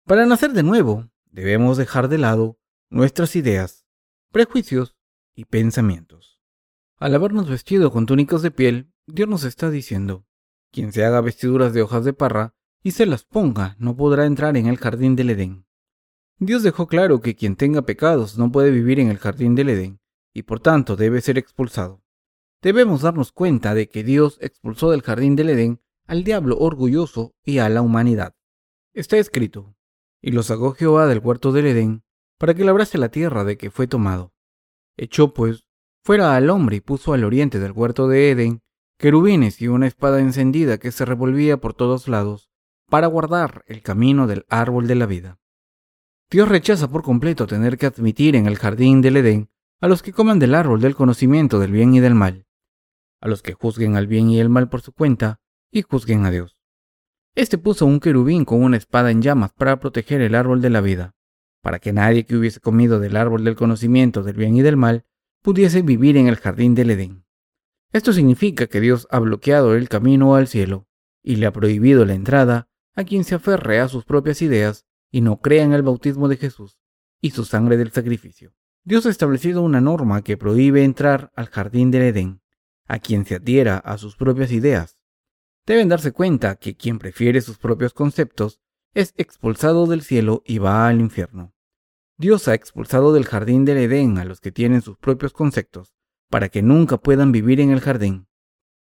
Para 0.06 0.26
nacer 0.26 0.52
de 0.52 0.64
nuevo, 0.64 1.10
debemos 1.32 1.78
dejar 1.78 2.10
de 2.10 2.18
lado 2.18 2.60
nuestras 2.90 3.36
ideas, 3.36 3.86
prejuicios 4.32 4.98
y 5.36 5.46
pensamientos. 5.46 6.40
Al 6.98 7.16
habernos 7.16 7.50
vestido 7.50 7.92
con 7.92 8.06
túnicas 8.06 8.42
de 8.42 8.52
piel, 8.52 8.92
Dios 9.06 9.30
nos 9.30 9.44
está 9.44 9.70
diciendo, 9.70 10.26
quien 10.72 10.92
se 10.92 11.06
haga 11.06 11.22
vestiduras 11.22 11.74
de 11.74 11.82
hojas 11.82 12.04
de 12.04 12.14
parra 12.14 12.56
y 12.84 12.92
se 12.92 13.06
las 13.06 13.24
ponga 13.24 13.76
no 13.80 13.96
podrá 13.96 14.26
entrar 14.26 14.58
en 14.58 14.68
el 14.68 14.78
jardín 14.78 15.16
del 15.16 15.30
Edén. 15.30 15.66
Dios 16.38 16.64
dejó 16.64 16.88
claro 16.88 17.22
que 17.22 17.36
quien 17.36 17.56
tenga 17.56 17.84
pecados 17.84 18.38
no 18.38 18.52
puede 18.52 18.72
vivir 18.72 19.00
en 19.00 19.10
el 19.10 19.18
jardín 19.18 19.56
del 19.56 19.70
Edén 19.70 19.99
y 20.40 20.44
por 20.44 20.62
tanto 20.62 20.96
debe 20.96 21.20
ser 21.20 21.38
expulsado. 21.38 22.02
Debemos 22.62 23.02
darnos 23.02 23.34
cuenta 23.34 23.74
de 23.74 23.90
que 23.90 24.06
Dios 24.06 24.38
expulsó 24.40 24.90
del 24.90 25.02
jardín 25.02 25.36
del 25.36 25.50
Edén 25.50 25.82
al 26.08 26.24
diablo 26.24 26.58
orgulloso 26.58 27.36
y 27.44 27.58
a 27.58 27.68
la 27.68 27.82
humanidad. 27.82 28.36
Está 28.94 29.18
escrito, 29.18 29.76
y 30.22 30.32
lo 30.32 30.42
sacó 30.42 30.72
Jehová 30.72 31.08
del 31.08 31.20
huerto 31.20 31.52
del 31.52 31.68
Edén 31.68 32.04
para 32.38 32.54
que 32.54 32.64
labrase 32.64 32.98
la 32.98 33.10
tierra 33.10 33.44
de 33.44 33.58
que 33.58 33.70
fue 33.70 33.86
tomado. 33.88 34.34
Echó, 34.96 35.34
pues, 35.34 35.66
fuera 36.06 36.38
al 36.38 36.50
hombre 36.50 36.78
y 36.78 36.82
puso 36.82 37.12
al 37.12 37.26
oriente 37.26 37.60
del 37.60 37.74
huerto 37.74 38.08
de 38.08 38.32
Edén 38.32 38.62
querubines 38.98 39.62
y 39.62 39.68
una 39.68 39.88
espada 39.88 40.22
encendida 40.22 40.78
que 40.78 40.94
se 40.94 41.04
revolvía 41.04 41.58
por 41.58 41.74
todos 41.74 42.08
lados 42.08 42.50
para 42.90 43.08
guardar 43.08 43.66
el 43.68 43.82
camino 43.82 44.26
del 44.26 44.46
árbol 44.48 44.88
de 44.88 44.96
la 44.96 45.06
vida. 45.06 45.38
Dios 46.32 46.48
rechaza 46.48 46.90
por 46.90 47.04
completo 47.04 47.46
tener 47.46 47.78
que 47.78 47.88
admitir 47.88 48.38
en 48.38 48.46
el 48.46 48.58
jardín 48.58 49.02
del 49.02 49.18
Edén 49.18 49.50
a 49.82 49.88
los 49.88 50.04
que 50.04 50.12
coman 50.12 50.40
del 50.40 50.56
árbol 50.56 50.82
del 50.82 50.96
conocimiento 50.96 51.60
del 51.60 51.72
bien 51.72 51.94
y 51.94 52.02
del 52.02 52.14
mal, 52.14 52.46
a 53.22 53.28
los 53.30 53.42
que 53.42 53.54
juzguen 53.54 53.96
al 53.96 54.08
bien 54.08 54.30
y 54.30 54.40
el 54.40 54.50
mal 54.50 54.70
por 54.70 54.82
su 54.82 54.92
cuenta 54.92 55.40
y 55.72 55.84
juzguen 55.84 56.26
a 56.26 56.32
Dios. 56.32 56.58
Este 57.36 57.58
puso 57.58 57.86
un 57.86 58.02
querubín 58.02 58.44
con 58.44 58.62
una 58.62 58.76
espada 58.76 59.12
en 59.12 59.22
llamas 59.22 59.54
para 59.54 59.80
proteger 59.80 60.22
el 60.22 60.36
árbol 60.36 60.62
de 60.62 60.70
la 60.70 60.82
vida, 60.82 61.16
para 61.62 61.80
que 61.80 61.94
nadie 61.94 62.26
que 62.26 62.36
hubiese 62.36 62.60
comido 62.60 63.00
del 63.00 63.16
árbol 63.16 63.46
del 63.46 63.56
conocimiento 63.56 64.24
del 64.24 64.36
bien 64.36 64.58
y 64.58 64.62
del 64.62 64.76
mal 64.76 65.06
pudiese 65.42 65.82
vivir 65.82 66.18
en 66.18 66.28
el 66.28 66.36
jardín 66.36 66.76
del 66.76 66.92
Edén. 66.92 67.26
Esto 67.94 68.12
significa 68.12 68.68
que 68.68 68.82
Dios 68.82 69.08
ha 69.10 69.20
bloqueado 69.20 69.76
el 69.76 69.88
camino 69.88 70.36
al 70.36 70.48
cielo 70.48 70.88
y 71.24 71.38
le 71.38 71.46
ha 71.46 71.54
prohibido 71.54 72.04
la 72.04 72.14
entrada 72.14 72.68
a 72.96 73.06
quien 73.06 73.24
se 73.24 73.36
aferre 73.36 73.80
a 73.80 73.88
sus 73.88 74.04
propias 74.04 74.42
ideas 74.42 74.86
y 75.10 75.22
no 75.22 75.40
crea 75.40 75.64
en 75.64 75.72
el 75.72 75.84
bautismo 75.84 76.28
de 76.28 76.36
Jesús 76.36 76.78
y 77.22 77.32
su 77.32 77.46
sangre 77.46 77.78
del 77.78 77.92
sacrificio. 77.92 78.54
Dios 78.90 79.06
ha 79.06 79.12
establecido 79.12 79.62
una 79.62 79.82
norma 79.82 80.24
que 80.24 80.36
prohíbe 80.36 80.84
entrar 80.84 81.32
al 81.36 81.46
jardín 81.46 81.92
del 81.92 82.02
Edén 82.02 82.42
a 82.88 82.98
quien 82.98 83.24
se 83.24 83.36
adhiera 83.36 83.78
a 83.78 84.00
sus 84.00 84.16
propias 84.16 84.52
ideas. 84.52 84.98
Deben 85.68 85.90
darse 85.90 86.12
cuenta 86.12 86.56
que 86.56 86.76
quien 86.76 86.98
prefiere 86.98 87.42
sus 87.42 87.60
propios 87.60 87.94
conceptos 87.94 88.60
es 88.96 89.14
expulsado 89.16 89.86
del 89.86 90.02
cielo 90.02 90.42
y 90.44 90.58
va 90.58 90.88
al 90.88 91.02
infierno. 91.02 91.54
Dios 92.18 92.48
ha 92.48 92.56
expulsado 92.56 93.14
del 93.14 93.26
jardín 93.26 93.64
del 93.64 93.78
Edén 93.78 94.18
a 94.18 94.26
los 94.26 94.42
que 94.42 94.52
tienen 94.52 94.82
sus 94.82 94.98
propios 94.98 95.34
conceptos, 95.34 95.94
para 96.28 96.50
que 96.50 96.64
nunca 96.64 96.98
puedan 96.98 97.32
vivir 97.32 97.60
en 97.60 97.70
el 97.70 97.82
jardín. 97.82 98.28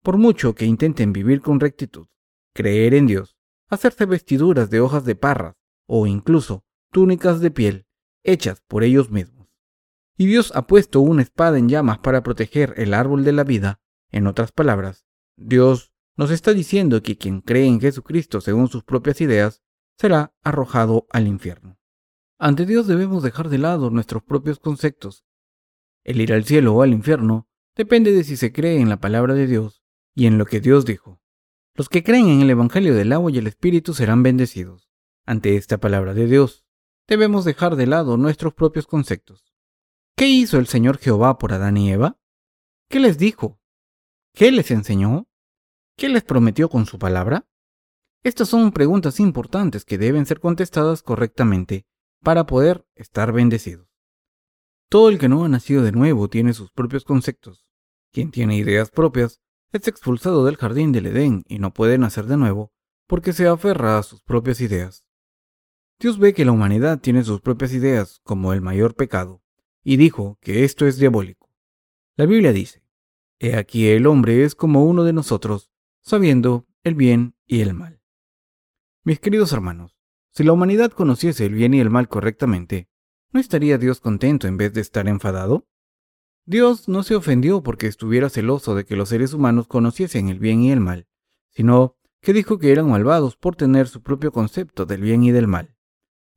Por 0.05 0.19
mucho 0.19 0.55
que 0.55 0.67
intenten 0.67 1.13
vivir 1.13 1.41
con 1.41 1.59
rectitud, 1.59 2.07
creer 2.55 2.95
en 2.95 3.09
Dios, 3.09 3.37
hacerse 3.67 4.07
vestiduras 4.07 4.71
de 4.71 4.79
hojas 4.79 5.05
de 5.05 5.17
parras 5.17 5.57
o 5.87 6.07
incluso 6.07 6.65
túnicas 6.93 7.41
de 7.41 7.51
piel 7.51 7.87
hechas 8.23 8.61
por 8.69 8.85
ellos 8.85 9.11
mismos. 9.11 9.40
Y 10.21 10.27
Dios 10.27 10.53
ha 10.55 10.67
puesto 10.67 11.01
una 11.01 11.23
espada 11.23 11.57
en 11.57 11.71
llamas 11.71 12.01
para 12.01 12.23
proteger 12.23 12.75
el 12.77 12.93
árbol 12.93 13.25
de 13.25 13.33
la 13.33 13.43
vida. 13.43 13.81
En 14.11 14.27
otras 14.27 14.53
palabras, 14.53 15.07
Dios 15.39 15.95
nos 16.15 16.31
está 16.31 16.53
diciendo 16.53 17.03
que 17.03 17.17
quien 17.17 17.41
cree 17.41 17.65
en 17.65 17.81
Jesucristo 17.81 18.43
según 18.43 18.69
sus 18.69 18.85
propias 18.85 19.23
ideas 19.23 19.63
será 19.97 20.35
arrojado 20.43 21.07
al 21.09 21.27
infierno. 21.27 21.79
Ante 22.39 22.67
Dios 22.67 22.87
debemos 22.87 23.23
dejar 23.23 23.49
de 23.49 23.57
lado 23.57 23.89
nuestros 23.89 24.23
propios 24.23 24.59
conceptos. 24.59 25.25
El 26.05 26.21
ir 26.21 26.35
al 26.35 26.45
cielo 26.45 26.75
o 26.75 26.83
al 26.83 26.93
infierno 26.93 27.49
depende 27.75 28.13
de 28.13 28.23
si 28.23 28.37
se 28.37 28.53
cree 28.53 28.79
en 28.79 28.91
la 28.91 29.01
palabra 29.01 29.33
de 29.33 29.47
Dios 29.47 29.83
y 30.15 30.27
en 30.27 30.37
lo 30.37 30.45
que 30.45 30.61
Dios 30.61 30.85
dijo. 30.85 31.23
Los 31.75 31.89
que 31.89 32.05
creen 32.05 32.29
en 32.29 32.43
el 32.43 32.51
Evangelio 32.51 32.95
del 32.95 33.15
agua 33.15 33.31
y 33.31 33.39
el 33.39 33.47
Espíritu 33.47 33.95
serán 33.95 34.23
bendecidos. 34.23 34.91
Ante 35.25 35.57
esta 35.57 35.79
palabra 35.79 36.13
de 36.13 36.27
Dios, 36.27 36.67
debemos 37.09 37.47
dejar 37.47 37.75
de 37.77 37.87
lado 37.87 38.19
nuestros 38.19 38.53
propios 38.53 38.87
conceptos. 38.87 39.50
¿Qué 40.21 40.29
hizo 40.29 40.59
el 40.59 40.67
Señor 40.67 40.99
Jehová 40.99 41.39
por 41.39 41.55
Adán 41.55 41.79
y 41.79 41.91
Eva? 41.91 42.19
¿Qué 42.91 43.01
les 43.01 43.17
dijo? 43.17 43.59
¿Qué 44.35 44.53
les 44.53 44.71
enseñó? 44.71 45.31
¿Qué 45.97 46.11
les 46.11 46.23
prometió 46.25 46.69
con 46.69 46.85
su 46.85 46.99
palabra? 46.99 47.49
Estas 48.23 48.51
son 48.51 48.71
preguntas 48.73 49.19
importantes 49.19 49.87
que 49.87 49.97
deben 49.97 50.27
ser 50.27 50.39
contestadas 50.39 51.03
correctamente 51.03 51.87
para 52.23 52.45
poder 52.45 52.87
estar 52.97 53.33
bendecidos. 53.33 53.89
Todo 54.91 55.09
el 55.09 55.19
que 55.19 55.31
no 55.31 55.43
ha 55.43 55.49
nacido 55.49 55.83
de 55.83 55.93
nuevo 55.93 56.29
tiene 56.29 56.53
sus 56.53 56.71
propios 56.71 57.05
conceptos. 57.05 57.65
Quien 58.13 58.31
tiene 58.31 58.59
ideas 58.59 58.91
propias 58.91 59.41
es 59.73 59.89
expulsado 59.89 60.45
del 60.45 60.59
jardín 60.59 60.93
del 60.93 61.07
Edén 61.07 61.45
y 61.49 61.61
no 61.61 61.73
puede 61.73 61.97
nacer 61.97 62.27
de 62.27 62.37
nuevo 62.37 62.75
porque 63.07 63.33
se 63.33 63.49
aferra 63.49 63.97
a 63.97 64.03
sus 64.03 64.21
propias 64.21 64.61
ideas. 64.61 65.07
Dios 65.99 66.19
ve 66.19 66.35
que 66.35 66.45
la 66.45 66.53
humanidad 66.53 67.01
tiene 67.01 67.25
sus 67.25 67.41
propias 67.41 67.73
ideas 67.73 68.21
como 68.23 68.53
el 68.53 68.61
mayor 68.61 68.95
pecado 68.95 69.41
y 69.83 69.97
dijo 69.97 70.39
que 70.41 70.65
esto 70.65 70.87
es 70.87 70.99
diabólico. 70.99 71.51
La 72.17 72.27
Biblia 72.27 72.53
dice, 72.53 72.83
He 73.39 73.57
aquí 73.57 73.89
el 73.89 74.07
hombre 74.07 74.45
es 74.45 74.55
como 74.55 74.85
uno 74.85 75.05
de 75.05 75.15
nosotros, 75.15 75.71
sabiendo 76.03 76.67
el 76.85 76.95
bien 76.95 77.35
y 77.47 77.61
el 77.61 77.73
mal. 77.73 78.03
Mis 79.03 79.19
queridos 79.19 79.53
hermanos, 79.53 79.97
si 80.31 80.45
la 80.45 80.53
humanidad 80.53 80.93
conociese 80.93 81.47
el 81.47 81.55
bien 81.55 81.73
y 81.73 81.81
el 81.81 81.89
mal 81.89 82.09
correctamente, 82.09 82.89
¿no 83.33 83.41
estaría 83.41 83.79
Dios 83.79 84.01
contento 84.01 84.47
en 84.47 84.59
vez 84.59 84.75
de 84.75 84.83
estar 84.83 85.09
enfadado? 85.09 85.67
Dios 86.45 86.89
no 86.89 87.03
se 87.03 87.15
ofendió 87.15 87.63
porque 87.63 87.87
estuviera 87.87 88.29
celoso 88.29 88.75
de 88.75 88.85
que 88.85 88.97
los 88.97 89.09
seres 89.09 89.33
humanos 89.33 89.67
conociesen 89.67 90.29
el 90.29 90.39
bien 90.39 90.61
y 90.63 90.73
el 90.73 90.81
mal, 90.81 91.09
sino 91.49 91.97
que 92.21 92.33
dijo 92.33 92.59
que 92.59 92.73
eran 92.73 92.91
malvados 92.91 93.37
por 93.37 93.57
tener 93.57 93.89
su 93.89 94.03
propio 94.03 94.33
concepto 94.33 94.85
del 94.85 95.01
bien 95.01 95.23
y 95.23 95.33
del 95.33 95.47
mal. 95.47 95.77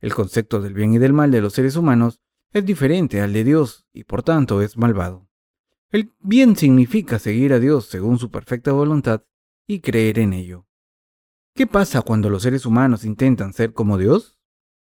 El 0.00 0.14
concepto 0.14 0.60
del 0.62 0.72
bien 0.72 0.94
y 0.94 0.98
del 0.98 1.12
mal 1.12 1.30
de 1.30 1.42
los 1.42 1.52
seres 1.52 1.76
humanos 1.76 2.20
es 2.54 2.64
diferente 2.64 3.20
al 3.20 3.32
de 3.32 3.42
Dios 3.42 3.84
y 3.92 4.04
por 4.04 4.22
tanto 4.22 4.62
es 4.62 4.76
malvado. 4.76 5.28
El 5.90 6.12
bien 6.20 6.54
significa 6.54 7.18
seguir 7.18 7.52
a 7.52 7.58
Dios 7.58 7.86
según 7.86 8.18
su 8.20 8.30
perfecta 8.30 8.70
voluntad 8.70 9.24
y 9.66 9.80
creer 9.80 10.20
en 10.20 10.32
ello. 10.32 10.68
¿Qué 11.56 11.66
pasa 11.66 12.02
cuando 12.02 12.30
los 12.30 12.44
seres 12.44 12.64
humanos 12.64 13.04
intentan 13.04 13.52
ser 13.52 13.72
como 13.72 13.98
Dios? 13.98 14.38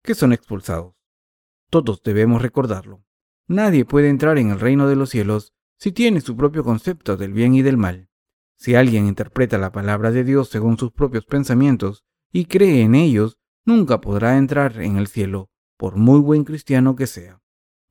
Que 0.04 0.14
son 0.14 0.32
expulsados. 0.32 0.94
Todos 1.68 2.00
debemos 2.04 2.42
recordarlo. 2.42 3.04
Nadie 3.48 3.84
puede 3.84 4.08
entrar 4.08 4.38
en 4.38 4.50
el 4.50 4.60
reino 4.60 4.88
de 4.88 4.96
los 4.96 5.10
cielos 5.10 5.52
si 5.78 5.90
tiene 5.90 6.20
su 6.20 6.36
propio 6.36 6.62
concepto 6.62 7.16
del 7.16 7.32
bien 7.32 7.54
y 7.54 7.62
del 7.62 7.76
mal. 7.76 8.08
Si 8.56 8.76
alguien 8.76 9.08
interpreta 9.08 9.58
la 9.58 9.72
palabra 9.72 10.12
de 10.12 10.22
Dios 10.22 10.48
según 10.48 10.78
sus 10.78 10.92
propios 10.92 11.26
pensamientos 11.26 12.04
y 12.32 12.44
cree 12.44 12.82
en 12.82 12.94
ellos, 12.94 13.38
nunca 13.64 14.00
podrá 14.00 14.36
entrar 14.36 14.80
en 14.80 14.96
el 14.96 15.08
cielo, 15.08 15.50
por 15.76 15.96
muy 15.96 16.20
buen 16.20 16.44
cristiano 16.44 16.94
que 16.94 17.08
sea. 17.08 17.37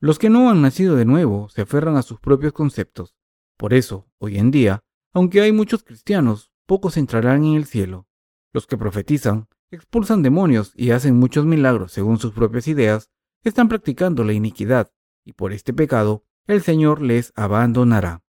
Los 0.00 0.20
que 0.20 0.30
no 0.30 0.48
han 0.48 0.62
nacido 0.62 0.94
de 0.94 1.04
nuevo 1.04 1.48
se 1.48 1.62
aferran 1.62 1.96
a 1.96 2.02
sus 2.02 2.20
propios 2.20 2.52
conceptos. 2.52 3.16
Por 3.56 3.74
eso, 3.74 4.06
hoy 4.18 4.38
en 4.38 4.52
día, 4.52 4.84
aunque 5.12 5.40
hay 5.40 5.50
muchos 5.50 5.82
cristianos, 5.82 6.52
pocos 6.66 6.96
entrarán 6.96 7.44
en 7.44 7.56
el 7.56 7.64
cielo. 7.64 8.06
Los 8.52 8.68
que 8.68 8.78
profetizan, 8.78 9.48
expulsan 9.72 10.22
demonios 10.22 10.72
y 10.76 10.92
hacen 10.92 11.16
muchos 11.16 11.44
milagros 11.46 11.90
según 11.90 12.18
sus 12.18 12.32
propias 12.32 12.68
ideas, 12.68 13.10
están 13.42 13.68
practicando 13.68 14.22
la 14.22 14.34
iniquidad, 14.34 14.92
y 15.24 15.32
por 15.32 15.52
este 15.52 15.72
pecado 15.72 16.24
el 16.46 16.62
Señor 16.62 17.02
les 17.02 17.32
abandonará. 17.34 18.22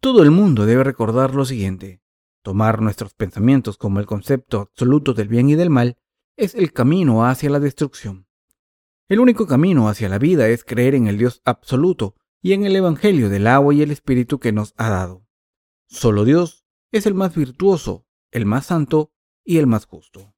Todo 0.00 0.22
el 0.22 0.30
mundo 0.30 0.66
debe 0.66 0.84
recordar 0.84 1.34
lo 1.34 1.46
siguiente. 1.46 2.02
Tomar 2.42 2.82
nuestros 2.82 3.14
pensamientos 3.14 3.78
como 3.78 4.00
el 4.00 4.06
concepto 4.06 4.60
absoluto 4.60 5.14
del 5.14 5.28
bien 5.28 5.48
y 5.48 5.54
del 5.54 5.70
mal 5.70 5.96
es 6.36 6.54
el 6.54 6.72
camino 6.72 7.24
hacia 7.24 7.50
la 7.50 7.60
destrucción. 7.60 8.26
El 9.10 9.18
único 9.18 9.48
camino 9.48 9.88
hacia 9.88 10.08
la 10.08 10.20
vida 10.20 10.48
es 10.48 10.62
creer 10.62 10.94
en 10.94 11.08
el 11.08 11.18
Dios 11.18 11.42
absoluto 11.44 12.14
y 12.40 12.52
en 12.52 12.64
el 12.64 12.76
Evangelio 12.76 13.28
del 13.28 13.48
agua 13.48 13.74
y 13.74 13.82
el 13.82 13.90
Espíritu 13.90 14.38
que 14.38 14.52
nos 14.52 14.72
ha 14.76 14.88
dado. 14.88 15.26
Solo 15.88 16.24
Dios 16.24 16.64
es 16.92 17.06
el 17.06 17.14
más 17.14 17.34
virtuoso, 17.34 18.06
el 18.30 18.46
más 18.46 18.66
santo 18.66 19.12
y 19.44 19.58
el 19.58 19.66
más 19.66 19.86
justo. 19.86 20.32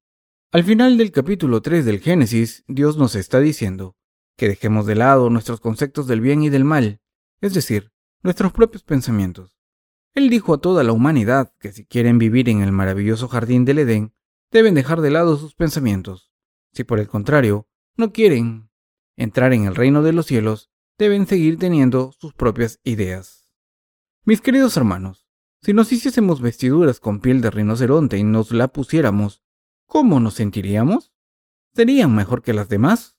Al 0.51 0.63
final 0.63 0.97
del 0.97 1.11
capítulo 1.11 1.61
3 1.61 1.85
del 1.85 1.99
Génesis, 1.99 2.63
Dios 2.67 2.97
nos 2.97 3.13
está 3.13 3.39
diciendo 3.39 3.95
que 4.37 4.47
dejemos 4.47 4.87
de 4.87 4.95
lado 4.95 5.29
nuestros 5.29 5.59
conceptos 5.59 6.07
del 6.07 6.21
bien 6.21 6.41
y 6.41 6.49
del 6.49 6.65
mal, 6.65 6.99
es 7.41 7.53
decir, 7.53 7.91
nuestros 8.23 8.53
propios 8.53 8.81
pensamientos. 8.81 9.55
Él 10.15 10.31
dijo 10.31 10.51
a 10.51 10.61
toda 10.61 10.83
la 10.83 10.93
humanidad 10.93 11.53
que 11.59 11.73
si 11.73 11.85
quieren 11.85 12.17
vivir 12.17 12.49
en 12.49 12.63
el 12.63 12.71
maravilloso 12.71 13.27
jardín 13.27 13.65
del 13.65 13.77
Edén, 13.77 14.15
deben 14.51 14.73
dejar 14.73 15.01
de 15.01 15.11
lado 15.11 15.37
sus 15.37 15.53
pensamientos. 15.53 16.31
Si 16.71 16.83
por 16.83 16.99
el 16.99 17.07
contrario 17.07 17.67
no 17.95 18.11
quieren 18.11 18.69
entrar 19.15 19.53
en 19.53 19.65
el 19.65 19.75
reino 19.75 20.01
de 20.01 20.13
los 20.13 20.25
cielos, 20.25 20.71
deben 20.97 21.27
seguir 21.27 21.57
teniendo 21.57 22.11
sus 22.19 22.33
propias 22.33 22.79
ideas. 22.83 23.49
Mis 24.25 24.41
queridos 24.41 24.77
hermanos, 24.77 25.27
si 25.61 25.73
nos 25.73 25.91
hiciésemos 25.91 26.41
vestiduras 26.41 26.99
con 26.99 27.19
piel 27.19 27.41
de 27.41 27.51
rinoceronte 27.51 28.17
y 28.17 28.23
nos 28.23 28.51
la 28.51 28.67
pusiéramos, 28.67 29.43
¿cómo 29.85 30.19
nos 30.19 30.33
sentiríamos? 30.33 31.13
¿Serían 31.73 32.13
mejor 32.15 32.41
que 32.41 32.53
las 32.53 32.69
demás? 32.69 33.17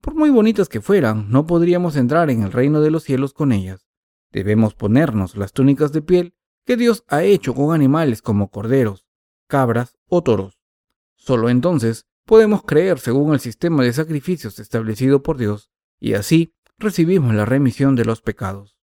Por 0.00 0.14
muy 0.14 0.30
bonitas 0.30 0.68
que 0.68 0.80
fueran, 0.80 1.30
no 1.30 1.46
podríamos 1.46 1.96
entrar 1.96 2.30
en 2.30 2.42
el 2.42 2.52
reino 2.52 2.80
de 2.80 2.90
los 2.90 3.04
cielos 3.04 3.32
con 3.32 3.52
ellas. 3.52 3.88
Debemos 4.32 4.74
ponernos 4.74 5.36
las 5.36 5.52
túnicas 5.52 5.92
de 5.92 6.02
piel 6.02 6.34
que 6.64 6.76
Dios 6.76 7.04
ha 7.08 7.22
hecho 7.22 7.54
con 7.54 7.74
animales 7.74 8.22
como 8.22 8.50
corderos, 8.50 9.06
cabras 9.46 9.96
o 10.08 10.22
toros. 10.22 10.60
Solo 11.16 11.48
entonces 11.48 12.06
podemos 12.24 12.62
creer 12.62 12.98
según 12.98 13.32
el 13.34 13.40
sistema 13.40 13.82
de 13.82 13.92
sacrificios 13.92 14.58
establecido 14.58 15.22
por 15.22 15.36
Dios 15.36 15.70
y 16.00 16.14
así 16.14 16.54
recibimos 16.78 17.34
la 17.34 17.44
remisión 17.44 17.94
de 17.96 18.04
los 18.04 18.20
pecados. 18.20 18.76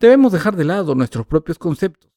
Debemos 0.00 0.32
dejar 0.32 0.56
de 0.56 0.64
lado 0.64 0.94
nuestros 0.94 1.26
propios 1.26 1.58
conceptos. 1.58 2.12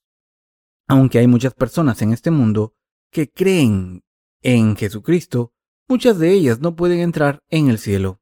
Aunque 0.88 1.20
hay 1.20 1.28
muchas 1.28 1.54
personas 1.54 2.02
en 2.02 2.14
este 2.14 2.32
mundo 2.32 2.76
que 3.12 3.30
creen 3.30 4.04
en 4.42 4.76
Jesucristo, 4.76 5.54
muchas 5.88 6.18
de 6.18 6.32
ellas 6.32 6.60
no 6.60 6.76
pueden 6.76 7.00
entrar 7.00 7.44
en 7.50 7.70
el 7.70 7.78
cielo. 7.78 8.22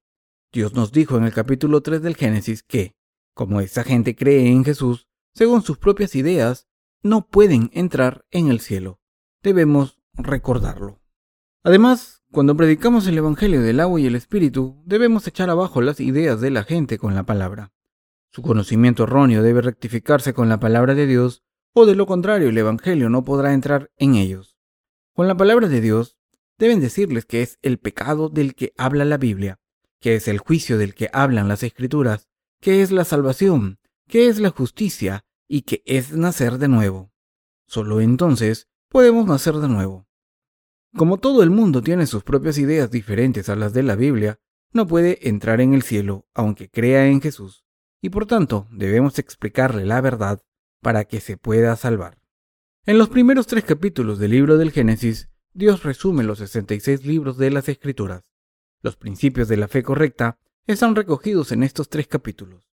Dios 0.51 0.73
nos 0.73 0.91
dijo 0.91 1.17
en 1.17 1.25
el 1.25 1.33
capítulo 1.33 1.81
3 1.81 2.01
del 2.01 2.15
Génesis 2.15 2.63
que, 2.63 2.95
como 3.33 3.61
esa 3.61 3.83
gente 3.83 4.15
cree 4.15 4.47
en 4.47 4.63
Jesús, 4.63 5.07
según 5.33 5.61
sus 5.61 5.77
propias 5.77 6.15
ideas, 6.15 6.67
no 7.03 7.27
pueden 7.27 7.69
entrar 7.73 8.25
en 8.31 8.47
el 8.47 8.59
cielo. 8.59 8.99
Debemos 9.43 9.99
recordarlo. 10.13 11.04
Además, 11.65 12.21
cuando 12.31 12.55
predicamos 12.55 13.07
el 13.07 13.17
Evangelio 13.17 13.63
del 13.63 13.79
agua 13.79 13.99
y 13.99 14.05
el 14.05 14.13
Espíritu, 14.13 14.79
debemos 14.85 15.25
echar 15.25 15.49
abajo 15.49 15.81
las 15.81 15.99
ideas 15.99 16.39
de 16.39 16.51
la 16.51 16.63
gente 16.63 16.99
con 16.99 17.15
la 17.15 17.23
palabra. 17.23 17.73
Su 18.29 18.43
conocimiento 18.43 19.05
erróneo 19.05 19.41
debe 19.41 19.63
rectificarse 19.63 20.35
con 20.35 20.47
la 20.47 20.59
palabra 20.59 20.93
de 20.93 21.07
Dios, 21.07 21.41
o 21.73 21.87
de 21.87 21.95
lo 21.95 22.05
contrario 22.05 22.49
el 22.49 22.57
Evangelio 22.59 23.09
no 23.09 23.25
podrá 23.25 23.51
entrar 23.51 23.89
en 23.97 24.13
ellos. 24.13 24.55
Con 25.13 25.27
la 25.27 25.35
palabra 25.35 25.67
de 25.67 25.81
Dios, 25.81 26.19
deben 26.59 26.81
decirles 26.81 27.25
que 27.25 27.41
es 27.41 27.57
el 27.63 27.79
pecado 27.79 28.29
del 28.29 28.53
que 28.53 28.71
habla 28.77 29.03
la 29.03 29.17
Biblia, 29.17 29.59
que 29.99 30.13
es 30.13 30.27
el 30.27 30.37
juicio 30.37 30.77
del 30.77 30.93
que 30.93 31.09
hablan 31.13 31.47
las 31.47 31.63
Escrituras, 31.63 32.29
que 32.61 32.83
es 32.83 32.91
la 32.91 33.05
salvación, 33.05 33.79
que 34.07 34.27
es 34.27 34.39
la 34.39 34.51
justicia 34.51 35.25
y 35.47 35.63
que 35.63 35.81
es 35.87 36.11
nacer 36.11 36.59
de 36.59 36.67
nuevo. 36.67 37.11
Solo 37.65 38.01
entonces 38.01 38.67
podemos 38.87 39.25
nacer 39.25 39.55
de 39.55 39.67
nuevo. 39.67 40.05
Como 40.95 41.17
todo 41.17 41.43
el 41.43 41.49
mundo 41.49 41.81
tiene 41.81 42.07
sus 42.07 42.23
propias 42.23 42.57
ideas 42.57 42.89
diferentes 42.89 43.49
a 43.49 43.57
las 43.57 43.73
de 43.73 43.83
la 43.83 43.97
Biblia, 43.97 44.39
no 44.71 44.87
puede 44.87 45.27
entrar 45.27 45.59
en 45.59 45.73
el 45.73 45.81
cielo 45.81 46.25
aunque 46.33 46.69
crea 46.69 47.07
en 47.07 47.19
Jesús, 47.19 47.65
y 48.01 48.09
por 48.09 48.27
tanto 48.27 48.69
debemos 48.71 49.19
explicarle 49.19 49.85
la 49.85 49.99
verdad 49.99 50.41
para 50.81 51.03
que 51.03 51.19
se 51.19 51.35
pueda 51.35 51.75
salvar. 51.75 52.21
En 52.85 52.97
los 52.97 53.09
primeros 53.09 53.45
tres 53.45 53.65
capítulos 53.65 54.19
del 54.19 54.31
libro 54.31 54.57
del 54.57 54.71
Génesis, 54.71 55.27
Dios 55.53 55.83
resume 55.83 56.23
los 56.23 56.39
66 56.39 57.05
libros 57.05 57.37
de 57.37 57.51
las 57.51 57.67
Escrituras. 57.67 58.31
Los 58.81 58.95
principios 58.95 59.49
de 59.49 59.57
la 59.57 59.67
fe 59.67 59.83
correcta 59.83 60.39
están 60.65 60.95
recogidos 60.95 61.51
en 61.51 61.63
estos 61.63 61.89
tres 61.89 62.07
capítulos. 62.07 62.69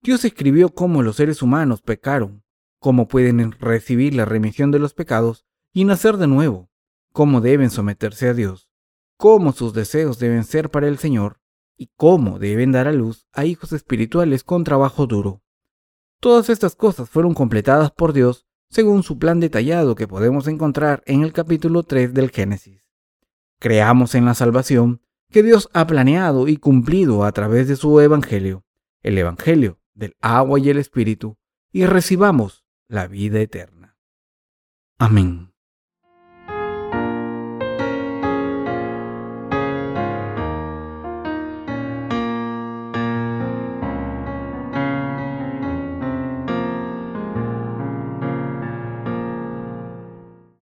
Dios 0.00 0.24
escribió 0.24 0.68
cómo 0.68 1.02
los 1.02 1.16
seres 1.16 1.42
humanos 1.42 1.82
pecaron, 1.82 2.44
cómo 2.78 3.08
pueden 3.08 3.50
recibir 3.50 4.14
la 4.14 4.26
remisión 4.26 4.70
de 4.70 4.78
los 4.78 4.94
pecados 4.94 5.44
y 5.72 5.84
nacer 5.84 6.18
de 6.18 6.28
nuevo, 6.28 6.67
cómo 7.18 7.40
deben 7.40 7.68
someterse 7.70 8.28
a 8.28 8.32
Dios, 8.32 8.70
cómo 9.16 9.50
sus 9.50 9.72
deseos 9.72 10.20
deben 10.20 10.44
ser 10.44 10.70
para 10.70 10.86
el 10.86 10.98
Señor 10.98 11.40
y 11.76 11.90
cómo 11.96 12.38
deben 12.38 12.70
dar 12.70 12.86
a 12.86 12.92
luz 12.92 13.26
a 13.32 13.44
hijos 13.44 13.72
espirituales 13.72 14.44
con 14.44 14.62
trabajo 14.62 15.08
duro. 15.08 15.42
Todas 16.20 16.48
estas 16.48 16.76
cosas 16.76 17.10
fueron 17.10 17.34
completadas 17.34 17.90
por 17.90 18.12
Dios 18.12 18.46
según 18.70 19.02
su 19.02 19.18
plan 19.18 19.40
detallado 19.40 19.96
que 19.96 20.06
podemos 20.06 20.46
encontrar 20.46 21.02
en 21.06 21.24
el 21.24 21.32
capítulo 21.32 21.82
3 21.82 22.14
del 22.14 22.30
Génesis. 22.30 22.86
Creamos 23.58 24.14
en 24.14 24.24
la 24.24 24.34
salvación 24.34 25.02
que 25.28 25.42
Dios 25.42 25.68
ha 25.72 25.88
planeado 25.88 26.46
y 26.46 26.56
cumplido 26.58 27.24
a 27.24 27.32
través 27.32 27.66
de 27.66 27.74
su 27.74 27.98
Evangelio, 27.98 28.64
el 29.02 29.18
Evangelio 29.18 29.80
del 29.92 30.14
agua 30.20 30.60
y 30.60 30.70
el 30.70 30.78
Espíritu, 30.78 31.36
y 31.72 31.84
recibamos 31.84 32.64
la 32.86 33.08
vida 33.08 33.40
eterna. 33.40 33.98
Amén. 34.98 35.47